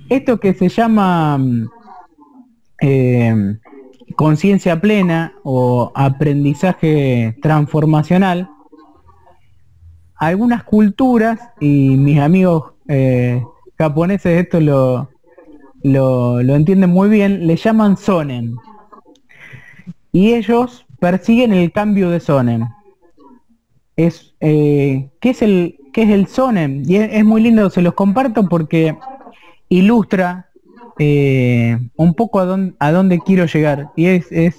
Esto 0.08 0.38
que 0.38 0.54
se 0.54 0.68
llama 0.68 1.38
mm, 1.38 1.68
eh, 2.82 3.58
conciencia 4.16 4.80
plena 4.80 5.34
o 5.42 5.90
aprendizaje 5.94 7.36
transformacional, 7.42 8.50
algunas 10.16 10.64
culturas, 10.64 11.40
y 11.60 11.96
mis 11.96 12.20
amigos 12.20 12.72
eh, 12.88 13.42
japoneses 13.78 14.44
esto 14.44 14.60
lo, 14.60 15.10
lo, 15.82 16.42
lo 16.42 16.54
entienden 16.54 16.90
muy 16.90 17.08
bien, 17.08 17.46
le 17.46 17.56
llaman 17.56 17.96
sonen 17.96 18.56
y 20.16 20.32
ellos 20.32 20.86
persiguen 20.98 21.52
el 21.52 21.70
cambio 21.72 22.08
de 22.08 22.20
sonem. 22.20 22.66
Es, 23.96 24.25
eh, 24.40 25.10
¿qué, 25.20 25.30
es 25.30 25.42
el, 25.42 25.78
¿Qué 25.92 26.02
es 26.02 26.10
el? 26.10 26.82
Y 26.86 26.96
es, 26.96 27.24
muy 27.24 27.42
lindo, 27.42 27.70
se 27.70 27.82
los 27.82 27.94
comparto 27.94 28.48
porque 28.48 28.96
ilustra 29.68 30.50
eh, 30.98 31.78
un 31.96 32.14
poco 32.14 32.40
a 32.40 32.58
a 32.78 32.92
dónde 32.92 33.18
quiero 33.20 33.46
llegar. 33.46 33.90
Y 33.96 34.06
es, 34.06 34.30
es 34.30 34.58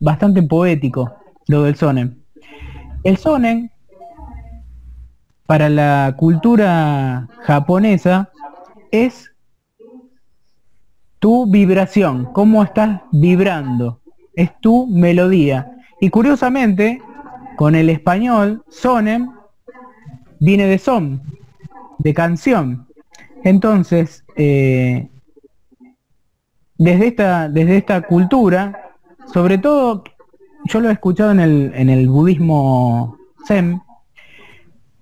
bastante 0.00 0.42
poético 0.42 1.12
lo 1.48 1.62
del 1.62 1.76
sonem. 1.76 2.16
El 3.04 3.16
sonem, 3.16 3.68
para 5.46 5.68
la 5.68 6.14
cultura 6.16 7.28
japonesa, 7.42 8.30
es 8.90 9.30
tu 11.18 11.46
vibración, 11.50 12.28
cómo 12.32 12.62
estás 12.62 13.00
vibrando 13.12 14.00
es 14.36 14.50
tu 14.60 14.86
melodía. 14.86 15.72
Y 16.00 16.10
curiosamente, 16.10 17.00
con 17.56 17.74
el 17.74 17.90
español, 17.90 18.62
sonem 18.68 19.32
viene 20.40 20.66
de 20.66 20.78
son, 20.78 21.22
de 21.98 22.14
canción. 22.14 22.86
Entonces, 23.44 24.24
eh, 24.36 25.08
desde, 26.78 27.06
esta, 27.08 27.48
desde 27.48 27.78
esta 27.78 28.02
cultura, 28.02 28.94
sobre 29.32 29.58
todo, 29.58 30.04
yo 30.64 30.80
lo 30.80 30.88
he 30.88 30.92
escuchado 30.92 31.30
en 31.30 31.40
el, 31.40 31.72
en 31.74 31.90
el 31.90 32.08
budismo 32.08 33.16
Zen, 33.46 33.80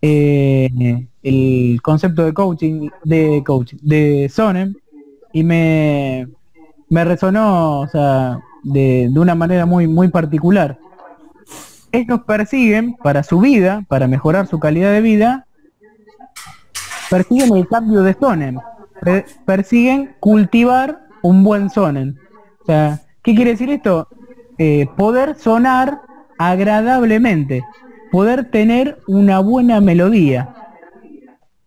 eh, 0.03 1.07
el 1.23 1.81
concepto 1.83 2.25
de 2.25 2.35
coaching, 2.35 2.89
de 3.03 3.43
coaching, 3.45 3.79
de 3.83 4.29
sonem, 4.31 4.75
y 5.33 5.43
me, 5.43 6.29
me 6.91 7.05
resonó, 7.05 7.81
o 7.81 7.89
sea, 7.89 8.39
de, 8.63 9.11
una 9.15 9.35
manera 9.35 9.67
muy, 9.67 9.87
muy 9.87 10.09
particular. 10.09 10.79
Ellos 11.95 12.23
persiguen 12.27 12.97
para 12.97 13.23
su 13.23 13.39
vida, 13.39 13.85
para 13.87 14.09
mejorar 14.09 14.49
su 14.49 14.59
calidad 14.59 14.91
de 14.91 15.01
vida, 15.01 15.47
persiguen 17.09 17.57
el 17.57 17.69
cambio 17.69 18.03
de 18.03 18.15
sonen, 18.15 18.59
persiguen 19.45 20.17
cultivar 20.19 21.07
un 21.23 21.45
buen 21.45 21.71
sonen. 21.71 22.19
O 22.63 22.65
sea, 22.67 23.01
¿qué 23.23 23.37
quiere 23.37 23.53
decir 23.53 23.71
esto? 23.71 24.09
Eh, 24.59 24.89
poder 24.97 25.37
sonar 25.37 26.01
agradablemente, 26.37 27.63
poder 28.11 28.51
tener 28.51 29.01
una 29.07 29.39
buena 29.39 29.81
melodía, 29.81 30.53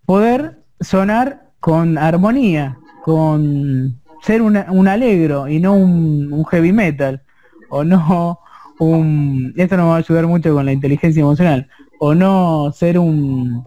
poder 0.06 0.62
sonar 0.82 1.52
con 1.62 1.98
armonía, 1.98 2.80
con 3.06 4.02
ser 4.24 4.42
un 4.42 4.88
alegro 4.90 5.48
y 5.48 5.62
no 5.62 5.74
un, 5.74 6.44
heavy 6.52 6.74
metal, 6.74 7.22
o 7.70 7.86
no 7.86 8.40
un... 8.80 9.54
Esto 9.56 9.78
nos 9.78 9.90
va 9.90 9.96
a 9.96 10.00
ayudar 10.00 10.28
mucho 10.28 10.54
con 10.54 10.66
la 10.66 10.74
inteligencia 10.74 11.22
emocional, 11.22 11.68
o 12.00 12.14
no 12.14 12.72
ser 12.72 13.00
un 13.00 13.66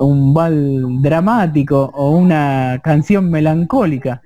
un 0.00 0.32
bal 0.32 1.02
dramático 1.02 1.90
o 1.92 2.12
una 2.12 2.80
canción 2.84 3.30
melancólica. 3.30 4.22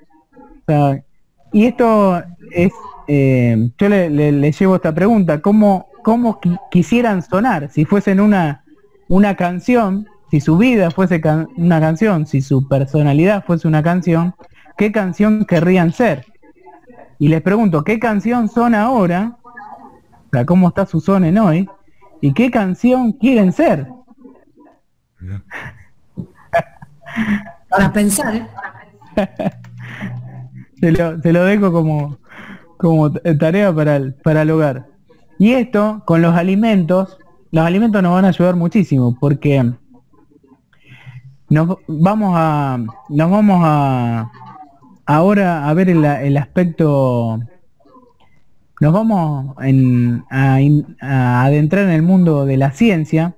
y 1.53 1.65
esto 1.65 2.23
es, 2.51 2.73
eh, 3.09 3.71
yo 3.79 3.89
le, 3.89 4.11
le, 4.11 4.53
llevo 4.53 4.77
esta 4.77 4.95
pregunta, 4.95 5.41
¿cómo 5.41 5.87
cómo 6.03 6.41
quisieran 6.71 7.23
sonar, 7.23 7.71
si 7.71 7.85
fuesen 7.85 8.21
una, 8.21 8.65
una 9.09 9.37
canción, 9.37 10.07
si 10.31 10.41
su 10.41 10.59
vida 10.59 10.91
fuese 10.91 11.21
una 11.57 11.81
canción, 11.81 12.27
si 12.27 12.43
su 12.43 12.69
personalidad 12.69 13.45
fuese 13.45 13.69
una 13.69 13.83
canción, 13.83 14.35
¿qué 14.77 14.93
canción 14.93 15.45
querrían 15.45 15.93
ser? 15.93 16.27
Y 17.19 17.29
les 17.29 17.41
pregunto, 17.41 17.85
¿qué 17.85 17.99
canción 17.99 18.49
son 18.49 18.75
ahora? 18.75 19.37
O 20.33 20.37
sea, 20.37 20.47
¿cómo 20.47 20.69
está 20.69 20.87
su 20.87 20.99
son 20.99 21.27
en 21.27 21.37
hoy? 21.37 21.69
¿Y 22.23 22.33
qué 22.33 22.51
canción 22.51 23.13
quieren 23.13 23.53
ser? 23.53 23.87
Para 27.69 27.93
pensar, 27.93 28.37
¿eh? 28.37 28.47
se, 30.81 30.93
lo, 30.93 31.17
lo 31.19 31.45
dejo 31.45 31.71
como, 31.71 32.17
como 32.79 33.13
tarea 33.13 33.75
para 33.75 33.97
el, 33.97 34.15
para 34.15 34.41
el 34.41 34.51
hogar. 34.53 34.87
Y 35.39 35.53
esto, 35.53 36.03
con 36.07 36.23
los 36.23 36.35
alimentos, 36.35 37.19
los 37.51 37.67
alimentos 37.67 38.03
nos 38.03 38.15
van 38.15 38.25
a 38.25 38.29
ayudar 38.29 38.57
muchísimo, 38.57 39.15
porque 39.21 39.71
nos 41.51 41.77
vamos 41.87 42.33
a, 42.39 42.79
nos 43.11 43.31
vamos 43.31 43.61
a, 43.63 44.33
ahora 45.05 45.69
a 45.69 45.75
ver 45.75 45.91
el, 45.91 46.03
el 46.03 46.39
aspecto, 46.39 47.39
nos 48.83 48.93
vamos 48.93 49.55
a, 49.61 51.45
adentrar 51.45 51.85
en 51.85 51.91
el 51.91 52.03
mundo 52.03 52.45
de 52.47 52.57
la 52.57 52.73
ciencia 52.73 53.37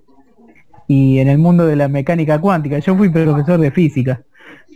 y 0.89 1.19
en 1.19 1.29
el 1.29 1.37
mundo 1.37 1.67
de 1.67 1.77
la 1.77 1.87
mecánica 1.89 2.41
cuántica. 2.41 2.79
Yo 2.79 2.97
fui 2.97 3.11
profesor 3.11 3.61
de 3.61 3.71
física 3.71 4.23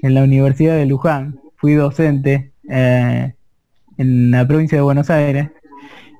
en 0.02 0.12
la 0.12 0.22
Universidad 0.22 0.76
de 0.76 0.84
Luján, 0.84 1.40
fui 1.56 1.72
docente 1.72 2.52
eh, 2.68 3.32
en 3.96 4.30
la 4.30 4.46
provincia 4.46 4.76
de 4.76 4.82
Buenos 4.82 5.08
Aires. 5.08 5.48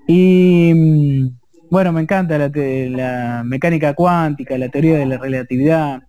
Y 0.06 0.72
mm, 0.74 1.28
bueno, 1.70 1.92
me 1.92 2.00
encanta 2.00 2.38
la, 2.38 3.42
mecánica 3.44 3.92
cuántica, 3.92 4.56
la 4.56 4.70
teoría 4.70 4.96
de 4.96 5.04
la 5.04 5.18
relatividad. 5.18 6.04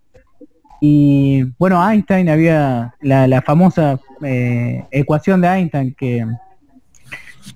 Y 0.80 1.44
bueno, 1.58 1.86
Einstein 1.86 2.30
había 2.30 2.96
la, 3.02 3.42
famosa 3.42 4.00
eh, 4.24 4.86
ecuación 4.92 5.42
de 5.42 5.48
Einstein 5.50 5.94
que, 5.94 6.26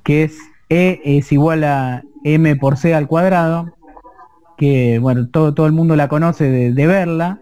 que 0.04 0.24
es 0.24 0.38
E 0.74 1.01
es 1.03 1.32
igual 1.32 1.63
a 1.63 2.03
M 2.24 2.55
por 2.55 2.78
C 2.78 2.95
al 2.95 3.07
cuadrado, 3.07 3.74
que 4.57 4.97
bueno, 4.99 5.30
todo, 5.30 5.53
todo 5.53 5.67
el 5.67 5.74
mundo 5.74 5.95
la 5.95 6.07
conoce 6.07 6.49
de 6.49 6.88
verla, 6.88 7.39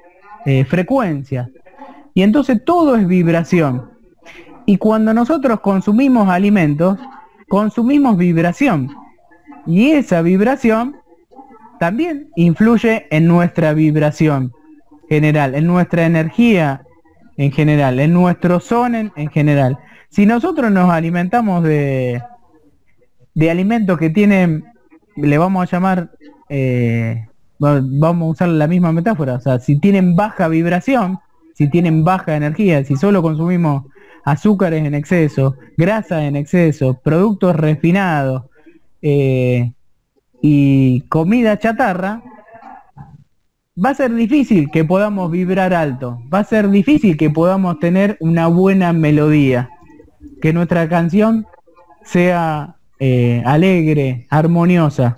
eh, 0.46 0.64
frecuencias. 0.64 1.48
Y 2.14 2.22
entonces 2.22 2.64
todo 2.64 2.96
es 2.96 3.06
vibración. 3.06 3.90
Y 4.66 4.76
cuando 4.76 5.14
nosotros 5.14 5.60
consumimos 5.60 6.28
alimentos, 6.28 6.98
consumimos 7.50 8.16
vibración. 8.16 8.94
Y 9.66 9.90
esa 9.90 10.22
vibración 10.22 10.96
también 11.80 12.30
influye 12.36 13.08
en 13.10 13.26
nuestra 13.26 13.74
vibración 13.74 14.52
general, 15.08 15.56
en 15.56 15.66
nuestra 15.66 16.06
energía 16.06 16.82
en 17.36 17.50
general, 17.50 17.98
en 17.98 18.12
nuestro 18.12 18.60
sonen 18.60 19.12
en 19.16 19.30
general. 19.30 19.78
Si 20.10 20.26
nosotros 20.26 20.70
nos 20.70 20.90
alimentamos 20.90 21.64
de, 21.64 22.22
de 23.34 23.50
alimentos 23.50 23.98
que 23.98 24.10
tienen, 24.10 24.64
le 25.16 25.36
vamos 25.36 25.62
a 25.64 25.70
llamar, 25.76 26.12
eh, 26.48 27.26
vamos 27.58 28.28
a 28.28 28.30
usar 28.30 28.48
la 28.48 28.68
misma 28.68 28.92
metáfora, 28.92 29.34
o 29.34 29.40
sea, 29.40 29.58
si 29.58 29.80
tienen 29.80 30.14
baja 30.14 30.46
vibración, 30.46 31.18
si 31.54 31.68
tienen 31.68 32.04
baja 32.04 32.36
energía, 32.36 32.84
si 32.84 32.94
solo 32.94 33.22
consumimos 33.22 33.86
azúcares 34.24 34.84
en 34.84 34.94
exceso, 34.94 35.56
grasa 35.76 36.24
en 36.24 36.36
exceso, 36.36 37.00
productos 37.02 37.56
refinados 37.56 38.44
eh, 39.02 39.72
y 40.42 41.02
comida 41.02 41.58
chatarra, 41.58 42.22
va 43.82 43.90
a 43.90 43.94
ser 43.94 44.14
difícil 44.14 44.70
que 44.70 44.84
podamos 44.84 45.30
vibrar 45.30 45.72
alto, 45.72 46.18
va 46.32 46.40
a 46.40 46.44
ser 46.44 46.68
difícil 46.70 47.16
que 47.16 47.30
podamos 47.30 47.78
tener 47.78 48.16
una 48.20 48.46
buena 48.46 48.92
melodía, 48.92 49.70
que 50.42 50.52
nuestra 50.52 50.88
canción 50.88 51.46
sea 52.04 52.76
eh, 52.98 53.42
alegre, 53.46 54.26
armoniosa. 54.30 55.16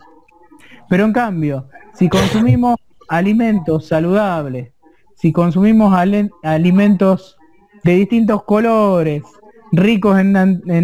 Pero 0.89 1.05
en 1.05 1.13
cambio, 1.13 1.69
si 1.95 2.09
consumimos 2.09 2.77
alimentos 3.09 3.89
saludables, 3.89 4.73
si 5.17 5.33
consumimos 5.33 5.95
alimentos 6.43 7.37
de 7.85 7.95
distintos 7.95 8.45
colores, 8.45 9.23
ricos 9.73 10.19
en, 10.19 10.37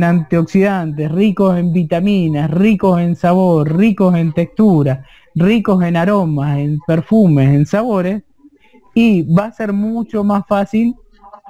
antioxidantes, 0.03 1.11
ricos 1.11 1.59
en 1.59 1.73
vitaminas, 1.73 2.51
ricos 2.51 3.01
en 3.01 3.17
sabor, 3.17 3.77
ricos 3.77 4.17
en 4.17 4.33
textura, 4.33 5.05
ricos 5.35 5.83
en 5.85 5.97
aromas, 5.97 6.59
en 6.59 6.81
perfumes, 6.87 7.49
en 7.51 7.67
sabores, 7.67 8.23
y 8.95 9.23
va 9.33 9.47
a 9.47 9.53
ser 9.53 9.73
mucho 9.73 10.25
más 10.25 10.45
fácil 10.49 10.97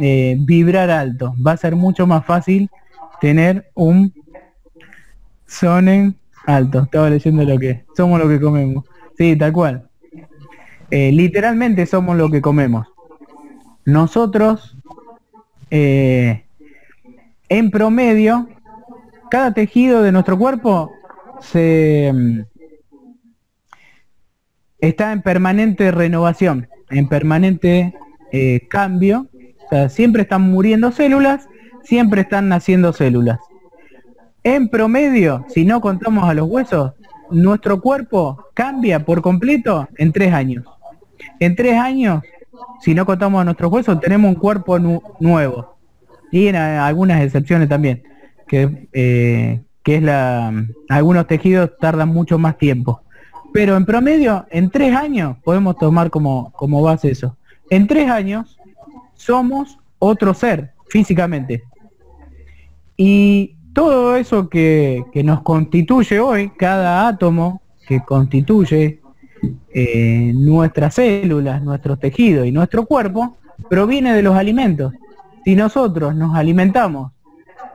eh, 0.01 0.37
vibrar 0.41 0.91
alto, 0.91 1.35
va 1.45 1.53
a 1.53 1.57
ser 1.57 1.77
mucho 1.77 2.07
más 2.07 2.25
fácil 2.27 2.69
tener 3.21 3.71
un 3.75 4.13
sonen 5.47 6.17
alto. 6.47 6.83
Estaba 6.83 7.11
leyendo 7.11 7.45
lo 7.45 7.59
que 7.59 7.85
somos 7.97 8.21
lo 8.21 8.29
que 8.29 8.41
comemos. 8.41 8.85
Sí, 9.17 9.37
tal 9.37 9.53
cual. 9.53 9.89
Eh, 10.91 11.13
literalmente 11.13 11.87
somos 11.87 12.17
lo 12.17 12.31
que 12.31 12.41
comemos. 12.41 12.87
Nosotros, 13.85 14.77
eh, 15.71 16.45
en 17.49 17.71
promedio, 17.71 18.49
cada 19.31 19.53
tejido 19.53 20.03
de 20.03 20.13
nuestro 20.13 20.39
cuerpo 20.39 20.93
mm, 21.55 22.41
está 24.79 25.13
en 25.13 25.23
permanente 25.23 25.91
renovación, 25.91 26.69
en 26.91 27.09
permanente 27.09 27.95
eh, 28.33 28.67
cambio. 28.69 29.29
O 29.67 29.69
sea, 29.69 29.89
siempre 29.89 30.23
están 30.23 30.43
muriendo 30.43 30.93
células, 30.93 31.49
siempre 31.83 32.23
están 32.23 32.49
naciendo 32.49 32.93
células. 32.93 33.39
En 34.45 34.69
promedio, 34.69 35.45
si 35.49 35.65
no 35.65 35.81
contamos 35.81 36.29
a 36.29 36.35
los 36.35 36.49
huesos, 36.49 36.93
nuestro 37.31 37.81
cuerpo 37.81 38.47
cambia 38.55 39.05
por 39.05 39.21
completo 39.21 39.89
en 39.99 40.13
tres 40.13 40.33
años. 40.33 40.65
En 41.41 41.55
tres 41.55 41.75
años, 41.75 42.23
si 42.81 42.95
no 42.95 43.05
contamos 43.07 43.41
a 43.41 43.45
nuestros 43.45 43.73
huesos, 43.73 44.01
tenemos 44.01 44.29
un 44.29 44.35
cuerpo 44.37 44.79
nuevo. 45.21 45.77
Y 46.31 46.49
en 46.49 46.57
algunas 46.57 47.23
excepciones 47.23 47.69
también, 47.69 48.03
que, 48.47 48.89
eh, 48.93 49.61
que 49.83 49.97
es 49.97 50.03
la... 50.03 50.53
Algunos 50.89 51.27
tejidos 51.27 51.71
tardan 51.81 52.09
mucho 52.09 52.39
más 52.39 52.59
tiempo. 52.59 53.03
Pero 53.53 53.77
en 53.77 53.87
promedio, 53.87 54.47
en 54.51 54.71
tres 54.71 54.95
años, 54.95 55.37
podemos 55.43 55.77
tomar 55.79 56.11
como, 56.11 56.53
como 56.53 56.83
base 56.83 57.11
eso. 57.11 57.37
En 57.71 57.87
tres 57.87 58.11
años 58.11 58.59
somos 59.15 59.79
otro 59.99 60.35
ser 60.35 60.73
físicamente. 60.89 61.65
Y 62.97 63.57
todo 63.73 64.17
eso 64.17 64.49
que, 64.49 65.05
que 65.13 65.23
nos 65.23 65.43
constituye 65.43 66.21
hoy, 66.21 66.51
cada 66.51 67.09
átomo 67.09 67.63
que 67.87 68.01
constituye 68.01 69.01
eh, 69.73 70.33
nuestras 70.35 70.95
células, 70.95 71.63
nuestros 71.63 71.99
tejidos 71.99 72.47
y 72.47 72.53
nuestro 72.53 72.87
cuerpo, 72.87 73.37
proviene 73.69 74.15
de 74.15 74.23
los 74.23 74.37
alimentos. 74.37 74.93
Si 75.45 75.55
nosotros 75.57 76.15
nos 76.15 76.37
alimentamos 76.37 77.13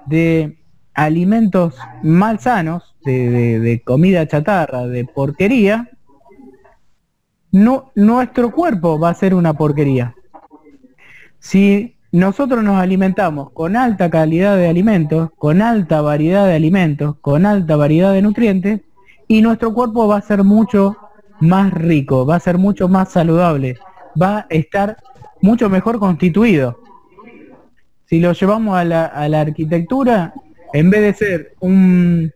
de 0.05 0.57
alimentos 0.93 1.75
mal 2.03 2.39
sanos, 2.39 2.95
de, 3.03 3.81
comida 3.85 4.27
chatarra, 4.27 4.87
de 4.87 5.05
porquería, 5.05 5.89
nuestro 7.51 8.51
cuerpo 8.51 8.99
va 8.99 9.09
a 9.09 9.13
ser 9.13 9.33
una 9.33 9.53
porquería. 9.53 10.15
Si 11.39 11.95
nosotros 12.11 12.63
nos 12.63 12.79
alimentamos 12.79 13.51
con 13.51 13.75
alta 13.75 14.09
calidad 14.09 14.55
de 14.55 14.67
alimentos, 14.67 15.29
con 15.37 15.61
alta 15.61 16.01
variedad 16.01 16.45
de 16.45 16.55
alimentos, 16.55 17.15
con 17.21 17.45
alta 17.45 17.75
variedad 17.75 18.13
de 18.13 18.21
nutrientes, 18.21 18.81
y 19.27 19.41
nuestro 19.41 19.73
cuerpo 19.73 20.07
va 20.07 20.17
a 20.17 20.21
ser 20.21 20.43
mucho 20.43 20.97
más 21.39 21.73
rico, 21.73 22.25
va 22.25 22.35
a 22.35 22.39
ser 22.39 22.57
mucho 22.57 22.87
más 22.87 23.11
saludable, 23.11 23.77
va 24.19 24.39
a 24.39 24.45
estar 24.49 24.97
mucho 25.41 25.69
mejor 25.69 25.99
constituido. 25.99 26.79
Si 28.05 28.19
lo 28.19 28.33
llevamos 28.33 28.77
a 28.77 28.83
la, 28.83 29.05
a 29.05 29.27
la 29.27 29.41
arquitectura, 29.41 30.33
en 30.73 30.89
vez 30.89 31.01
de 31.01 31.13
ser 31.13 31.55
un... 31.59 32.31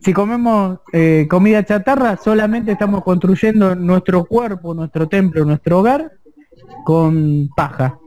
Si 0.00 0.12
comemos 0.12 0.80
eh, 0.92 1.26
comida 1.30 1.64
chatarra, 1.64 2.18
solamente 2.18 2.72
estamos 2.72 3.02
construyendo 3.02 3.74
nuestro 3.74 4.26
cuerpo, 4.26 4.74
nuestro 4.74 5.08
templo, 5.08 5.46
nuestro 5.46 5.78
hogar 5.78 6.12
con 6.84 7.48
paja. 7.56 7.98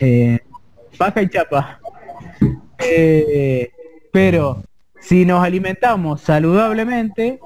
Eh, 0.00 0.40
paja 0.96 1.22
y 1.22 1.28
chapa. 1.28 1.78
Eh, 2.78 3.70
pero 4.12 4.64
si 5.00 5.24
nos 5.24 5.44
alimentamos 5.44 6.22
saludablemente, 6.22 7.38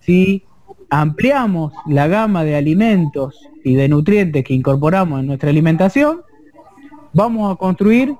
si 0.00 0.44
ampliamos 0.90 1.72
la 1.86 2.06
gama 2.08 2.44
de 2.44 2.56
alimentos 2.56 3.40
y 3.64 3.74
de 3.74 3.88
nutrientes 3.88 4.44
que 4.44 4.54
incorporamos 4.54 5.20
en 5.20 5.26
nuestra 5.26 5.50
alimentación, 5.50 6.22
vamos 7.12 7.52
a 7.52 7.56
construir 7.56 8.14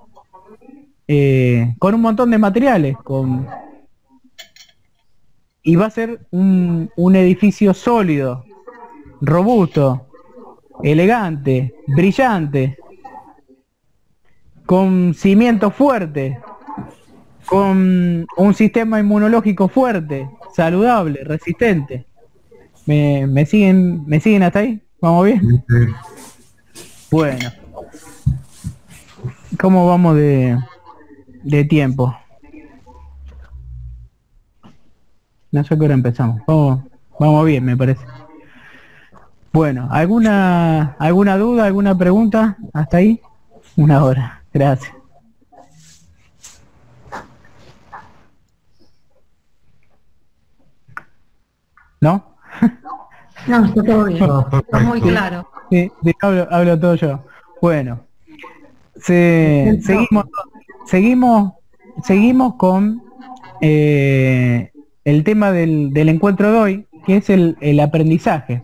eh, 1.06 1.74
con 1.78 1.94
un 1.94 2.02
montón 2.02 2.30
de 2.30 2.38
materiales, 2.38 2.96
y 5.62 5.76
va 5.76 5.86
a 5.86 5.90
ser 5.90 6.26
un, 6.30 6.90
un 6.96 7.16
edificio 7.16 7.72
sólido, 7.74 8.44
robusto, 9.20 10.06
elegante, 10.82 11.74
brillante, 11.86 12.76
con 14.66 15.14
cimientos 15.14 15.74
fuertes, 15.74 16.36
con 17.46 18.26
un 18.36 18.54
sistema 18.54 19.00
inmunológico 19.00 19.68
fuerte, 19.68 20.28
saludable, 20.52 21.24
resistente. 21.24 22.06
¿Me, 22.89 23.26
me 23.26 23.45
siguen, 23.45 24.07
¿Me 24.07 24.18
siguen 24.18 24.43
hasta 24.45 24.61
ahí? 24.61 24.82
¿Vamos 25.03 25.26
bien? 25.26 25.62
Bueno. 27.11 27.51
¿Cómo 29.61 29.86
vamos 29.86 30.16
de, 30.16 30.59
de 31.43 31.64
tiempo. 31.66 32.16
No 35.53 35.64
sé 35.64 35.76
qué 35.76 35.84
hora 35.84 35.93
empezamos. 35.93 36.41
Vamos, 36.47 36.84
vamos 37.20 37.45
bien, 37.45 37.62
me 37.62 37.76
parece. 37.76 38.07
Bueno, 39.53 39.89
¿alguna 39.91 40.97
alguna 40.99 41.36
duda, 41.36 41.66
alguna 41.66 41.95
pregunta 41.99 42.57
hasta 42.72 42.97
ahí? 42.97 43.20
Una 43.76 44.03
hora. 44.03 44.45
Gracias. 44.51 44.95
¿No? 52.01 52.27
No, 53.49 53.64
está 53.64 53.82
todo 53.82 54.05
bien. 54.05 54.22
Está 54.53 54.78
muy 54.80 55.01
claro. 55.01 55.49
Sí, 55.70 55.90
hablo, 56.20 56.46
hablo 56.51 56.78
todo 56.78 56.94
yo. 56.94 57.24
Bueno, 57.61 58.01
se, 58.96 59.78
seguimos 59.82 60.26
seguimos, 60.88 61.53
seguimos 62.03 62.55
con 62.55 63.03
eh, 63.61 64.70
el 65.05 65.24
tema 65.24 65.53
del, 65.53 65.92
encuentro 66.09 66.51
de 66.51 66.59
hoy, 66.59 66.86
que 67.07 67.16
es 67.16 67.30
el, 67.30 67.80
aprendizaje. 67.80 68.62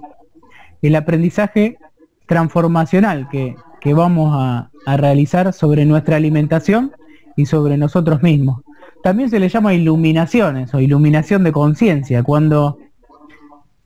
El 0.83 0.97
aprendizaje 0.97 1.79
transformacional 2.27 3.29
que, 3.31 3.55
vamos 3.95 4.35
a, 4.35 4.71
realizar 4.97 5.53
sobre 5.55 5.87
nuestra 5.87 6.17
alimentación 6.17 6.93
y 7.37 7.47
sobre 7.47 7.79
nosotros 7.79 8.23
mismos. 8.23 8.61
También 9.03 9.31
se 9.31 9.39
le 9.39 9.49
llama 9.49 9.73
iluminaciones 9.73 10.75
o 10.75 10.81
iluminación 10.81 11.43
de 11.43 11.53
conciencia, 11.53 12.23
cuando 12.23 12.79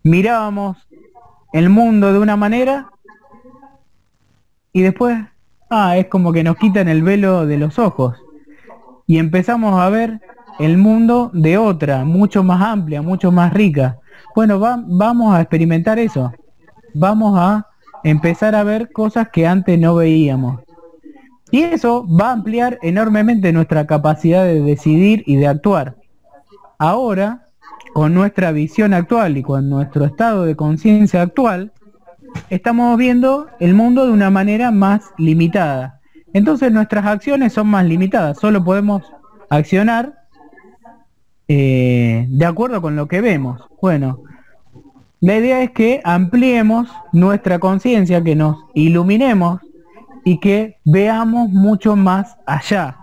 mirábamos 0.03 0.77
el 1.53 1.71
mundo 1.71 2.13
de 2.13 2.19
una 2.19 2.37
manera 2.37 2.91
y 4.73 4.83
después, 4.83 5.19
ah, 5.71 5.97
es 5.97 6.07
como 6.07 6.33
que 6.33 6.45
nos 6.45 6.57
quitan 6.57 6.89
el 6.89 7.03
velo 7.03 7.47
de 7.47 7.59
los 7.59 7.79
ojos 7.79 8.17
y 9.07 9.19
empezamos 9.19 9.81
a 9.81 9.89
ver 9.89 10.21
el 10.59 10.77
mundo 10.77 11.31
de 11.33 11.57
otra, 11.57 12.05
mucho 12.05 12.43
más 12.43 12.61
amplia, 12.61 13.01
mucho 13.01 13.33
más 13.33 13.53
rica. 13.53 13.99
Bueno, 14.35 14.59
vamos 14.61 15.35
a 15.35 15.41
experimentar 15.41 15.99
eso. 15.99 16.33
Vamos 16.95 17.39
a 17.39 17.67
empezar 18.05 18.55
a 18.55 18.65
ver 18.65 18.93
cosas 18.93 19.29
que 19.33 19.47
antes 19.47 19.79
no 19.79 19.95
veíamos. 19.95 20.61
Y 21.51 21.63
eso 21.63 22.07
va 22.07 22.29
a 22.29 22.33
ampliar 22.33 22.79
enormemente 22.83 23.53
nuestra 23.53 23.87
capacidad 23.87 24.45
de 24.45 24.61
decidir 24.61 25.23
y 25.27 25.37
de 25.37 25.47
actuar. 25.47 25.97
Ahora, 26.79 27.48
con 27.99 28.15
nuestra 28.15 28.53
visión 28.53 28.95
actual 28.95 29.37
y 29.39 29.43
con 29.43 29.69
nuestro 29.69 30.05
estado 30.05 30.45
de 30.45 30.55
conciencia 30.55 31.21
actual, 31.21 31.73
estamos 32.49 32.97
viendo 32.97 33.49
el 33.59 33.75
mundo 33.75 34.07
de 34.07 34.13
una 34.13 34.31
manera 34.31 34.71
más 34.71 35.11
limitada. 35.19 35.99
Entonces 36.33 36.71
nuestras 36.71 37.05
acciones 37.07 37.55
son 37.55 37.67
más 37.67 37.85
limitadas, 37.87 38.39
solo 38.39 38.63
podemos 38.63 39.03
accionar 39.51 40.15
eh, 41.49 42.29
de 42.29 42.47
acuerdo 42.47 42.81
con 42.81 42.95
lo 42.95 43.09
que 43.09 43.21
vemos. 43.21 43.63
Bueno, 43.83 44.23
la 45.19 45.35
idea 45.35 45.61
es 45.65 45.73
que 45.73 46.01
ampliemos 46.05 46.89
nuestra 47.13 47.59
conciencia, 47.59 48.23
que 48.23 48.37
nos 48.37 48.59
iluminemos 48.75 49.61
y 50.25 50.39
que 50.39 50.77
veamos 50.85 51.51
mucho 51.51 51.97
más 51.97 52.37
allá 52.47 52.97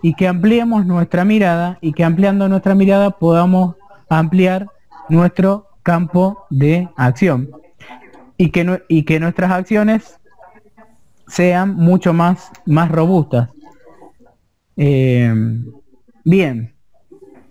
y 0.00 0.14
que 0.14 0.26
ampliemos 0.26 0.86
nuestra 0.86 1.26
mirada 1.26 1.76
y 1.82 1.92
que 1.92 2.04
ampliando 2.04 2.48
nuestra 2.48 2.74
mirada 2.74 3.10
podamos 3.10 3.76
ampliar 4.10 4.68
nuestro 5.08 5.68
campo 5.82 6.46
de 6.50 6.88
acción 6.96 7.50
y 8.36 8.50
que, 8.50 8.82
y 8.88 9.04
que 9.04 9.20
nuestras 9.20 9.50
acciones 9.50 10.20
sean 11.26 11.74
mucho 11.76 12.12
más, 12.12 12.50
más 12.66 12.90
robustas. 12.90 13.48
Eh, 14.76 15.32
bien, 16.24 16.74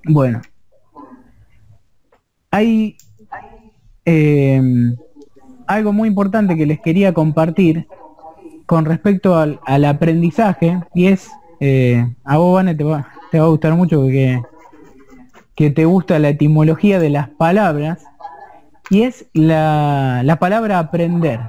bueno. 0.06 0.42
Hay 2.52 2.98
eh, 4.06 4.62
algo 5.68 5.94
muy 5.94 6.08
importante 6.08 6.56
que 6.56 6.66
les 6.66 6.80
quería 6.80 7.14
compartir 7.14 7.88
con 8.66 8.86
respecto 8.86 9.38
al, 9.38 9.86
aprendizaje 9.86 10.80
y 10.94 11.08
es, 11.08 11.30
eh, 11.60 12.16
a 12.24 12.38
vos, 12.38 12.56
Vane, 12.56 12.76
te 12.76 12.84
va, 12.84 13.08
te 13.32 13.40
va 13.40 13.46
a 13.46 13.50
gustar 13.50 13.74
mucho 13.76 14.04
que, 14.08 14.42
que 15.60 15.70
te 15.70 15.84
gusta 15.84 16.20
la 16.20 16.30
etimología 16.30 17.00
de 17.00 17.10
las 17.10 17.28
palabras 17.28 18.06
y 18.90 19.02
es 19.02 19.26
la, 19.34 20.22
la 20.24 20.40
palabra 20.40 20.80
aprender. 20.80 21.42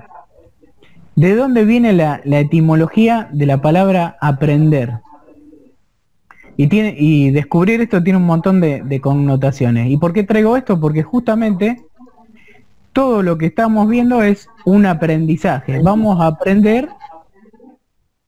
¿De 1.14 1.36
dónde 1.36 1.64
viene 1.64 1.92
la, 1.92 2.20
etimología 2.24 3.28
de 3.30 3.46
la 3.46 3.62
palabra 3.62 4.16
aprender? 4.20 4.94
Y, 6.56 6.66
tiene, 6.66 6.96
y 6.98 7.30
descubrir 7.30 7.82
esto 7.82 8.02
tiene 8.02 8.16
un 8.16 8.26
montón 8.26 8.60
de, 8.60 9.00
connotaciones. 9.00 9.88
¿Y 9.88 9.96
por 9.96 10.12
qué 10.12 10.24
traigo 10.24 10.56
esto? 10.56 10.80
Porque 10.80 11.04
justamente 11.04 11.80
todo 12.92 13.22
lo 13.22 13.38
que 13.38 13.46
estamos 13.46 13.88
viendo 13.88 14.24
es 14.24 14.48
un 14.64 14.86
aprendizaje. 14.86 15.80
Vamos 15.84 16.20
a 16.20 16.26
aprender, 16.26 16.88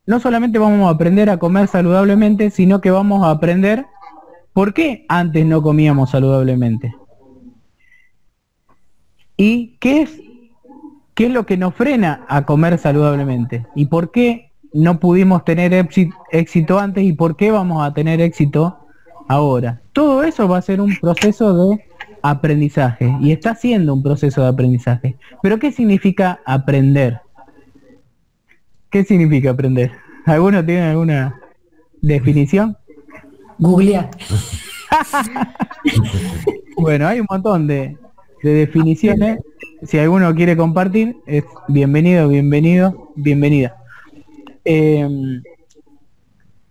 no 0.06 0.20
solamente 0.20 0.60
vamos 0.60 0.86
a 0.86 0.90
aprender 0.94 1.28
a 1.28 1.38
comer 1.38 1.66
saludablemente, 1.66 2.50
sino 2.50 2.80
que 2.80 2.92
vamos 2.92 3.24
a 3.24 3.30
aprender 3.30 3.84
por 4.52 4.74
qué 4.74 5.04
antes 5.08 5.44
no 5.46 5.62
comíamos 5.62 6.10
saludablemente. 6.10 6.94
¿Y 9.36 9.76
qué 9.78 10.02
es 10.02 10.20
¿Qué 11.14 11.26
es 11.26 11.32
lo 11.32 11.44
que 11.44 11.58
nos 11.58 11.74
frena 11.74 12.24
a 12.28 12.46
comer 12.46 12.78
saludablemente? 12.78 13.66
¿Y 13.74 13.86
por 13.86 14.10
qué 14.10 14.52
no 14.72 14.98
pudimos 14.98 15.44
tener 15.44 15.74
éxito 16.30 16.78
antes 16.78 17.04
y 17.04 17.12
por 17.12 17.36
qué 17.36 17.50
vamos 17.50 17.84
a 17.86 17.92
tener 17.92 18.20
éxito 18.22 18.78
ahora? 19.28 19.82
Todo 19.92 20.22
eso 20.22 20.48
va 20.48 20.56
a 20.56 20.62
ser 20.62 20.80
un 20.80 20.96
proceso 20.96 21.68
de 21.70 21.84
aprendizaje 22.22 23.14
y 23.20 23.32
está 23.32 23.54
siendo 23.54 23.92
un 23.92 24.02
proceso 24.02 24.40
de 24.40 24.48
aprendizaje. 24.48 25.16
Pero 25.42 25.58
¿qué 25.58 25.70
significa 25.70 26.40
aprender? 26.46 27.20
¿Qué 28.90 29.04
significa 29.04 29.50
aprender? 29.50 29.92
¿Alguno 30.24 30.64
tiene 30.64 30.82
alguna 30.82 31.38
definición? 32.00 32.78
Googlear. 33.62 34.10
bueno, 36.76 37.06
hay 37.06 37.20
un 37.20 37.26
montón 37.30 37.68
de, 37.68 37.96
de 38.42 38.50
definiciones. 38.50 39.38
Si 39.86 39.98
alguno 39.98 40.34
quiere 40.34 40.56
compartir, 40.56 41.16
es 41.26 41.44
bienvenido, 41.68 42.28
bienvenido, 42.28 43.12
bienvenida. 43.14 43.76
Em, 44.64 45.42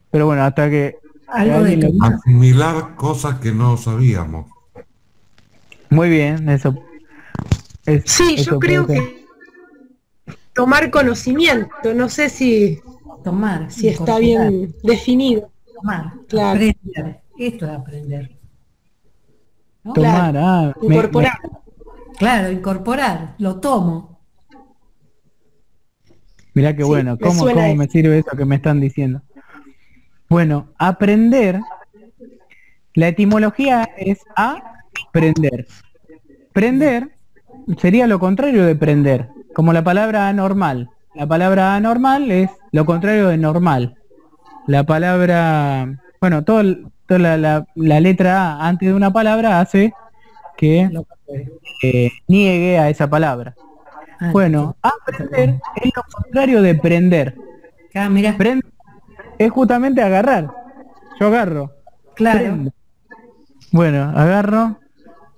pero 0.09 0.25
bueno, 0.25 0.43
hasta 0.43 0.69
que 0.69 0.97
asimilar 1.27 2.95
cosas 2.95 3.39
que 3.39 3.53
no 3.53 3.77
sabíamos. 3.77 4.51
Muy 5.89 6.09
bien, 6.09 6.49
eso. 6.49 6.75
sí, 8.05 8.35
yo 8.37 8.59
creo 8.59 8.85
que 8.85 9.25
tomar 10.53 10.91
conocimiento, 10.91 11.93
no 11.95 12.09
sé 12.09 12.29
si 12.29 12.81
tomar, 13.23 13.71
si 13.71 13.87
está 13.87 14.19
bien 14.19 14.75
definido. 14.83 15.50
Tomar, 15.81 16.13
claro. 16.27 16.49
aprender. 16.51 17.21
Esto 17.37 17.65
es 17.65 17.71
aprender. 17.71 18.31
Tomar, 19.93 20.37
ah, 20.37 20.73
incorporar. 20.81 21.39
Claro, 22.17 22.51
incorporar, 22.51 23.35
lo 23.39 23.59
tomo. 23.59 24.19
Mirá 26.53 26.75
qué 26.75 26.83
bueno, 26.83 27.17
¿cómo, 27.17 27.45
¿cómo 27.45 27.75
me 27.75 27.87
sirve 27.87 28.19
eso 28.19 28.37
que 28.37 28.45
me 28.45 28.57
están 28.57 28.79
diciendo? 28.79 29.21
Bueno, 30.29 30.67
aprender, 30.77 31.59
la 32.93 33.07
etimología 33.07 33.89
es 33.97 34.19
aprender. 34.35 35.67
Prender 36.53 37.15
sería 37.77 38.05
lo 38.05 38.19
contrario 38.19 38.65
de 38.65 38.75
prender, 38.75 39.29
como 39.53 39.73
la 39.73 39.83
palabra 39.83 40.27
anormal. 40.27 40.89
La 41.15 41.25
palabra 41.25 41.75
anormal 41.75 42.29
es 42.31 42.49
lo 42.71 42.85
contrario 42.85 43.29
de 43.29 43.37
normal. 43.37 44.00
La 44.67 44.83
palabra, 44.83 45.97
bueno, 46.19 46.43
todo, 46.43 46.61
toda 47.07 47.37
la, 47.37 47.65
letra 47.75 48.53
A 48.53 48.67
antes 48.67 48.89
de 48.89 48.93
una 48.93 49.11
palabra 49.11 49.59
hace 49.59 49.93
que 50.57 50.89
eh, 51.83 52.11
niegue 52.27 52.77
a 52.77 52.89
esa 52.89 53.09
palabra. 53.09 53.55
Ah, 54.19 54.29
bueno, 54.31 54.75
aprender 54.81 55.59
es 55.75 55.91
lo 55.95 56.03
contrario 56.13 56.61
de 56.61 56.75
prender. 56.75 57.35
Ah, 57.95 58.09
mira 58.09 58.35
es 59.37 59.51
justamente 59.51 60.01
agarrar. 60.01 60.51
Yo 61.19 61.27
agarro. 61.27 61.71
Claro. 62.15 62.71
Bueno, 63.71 64.03
agarro, 64.15 64.79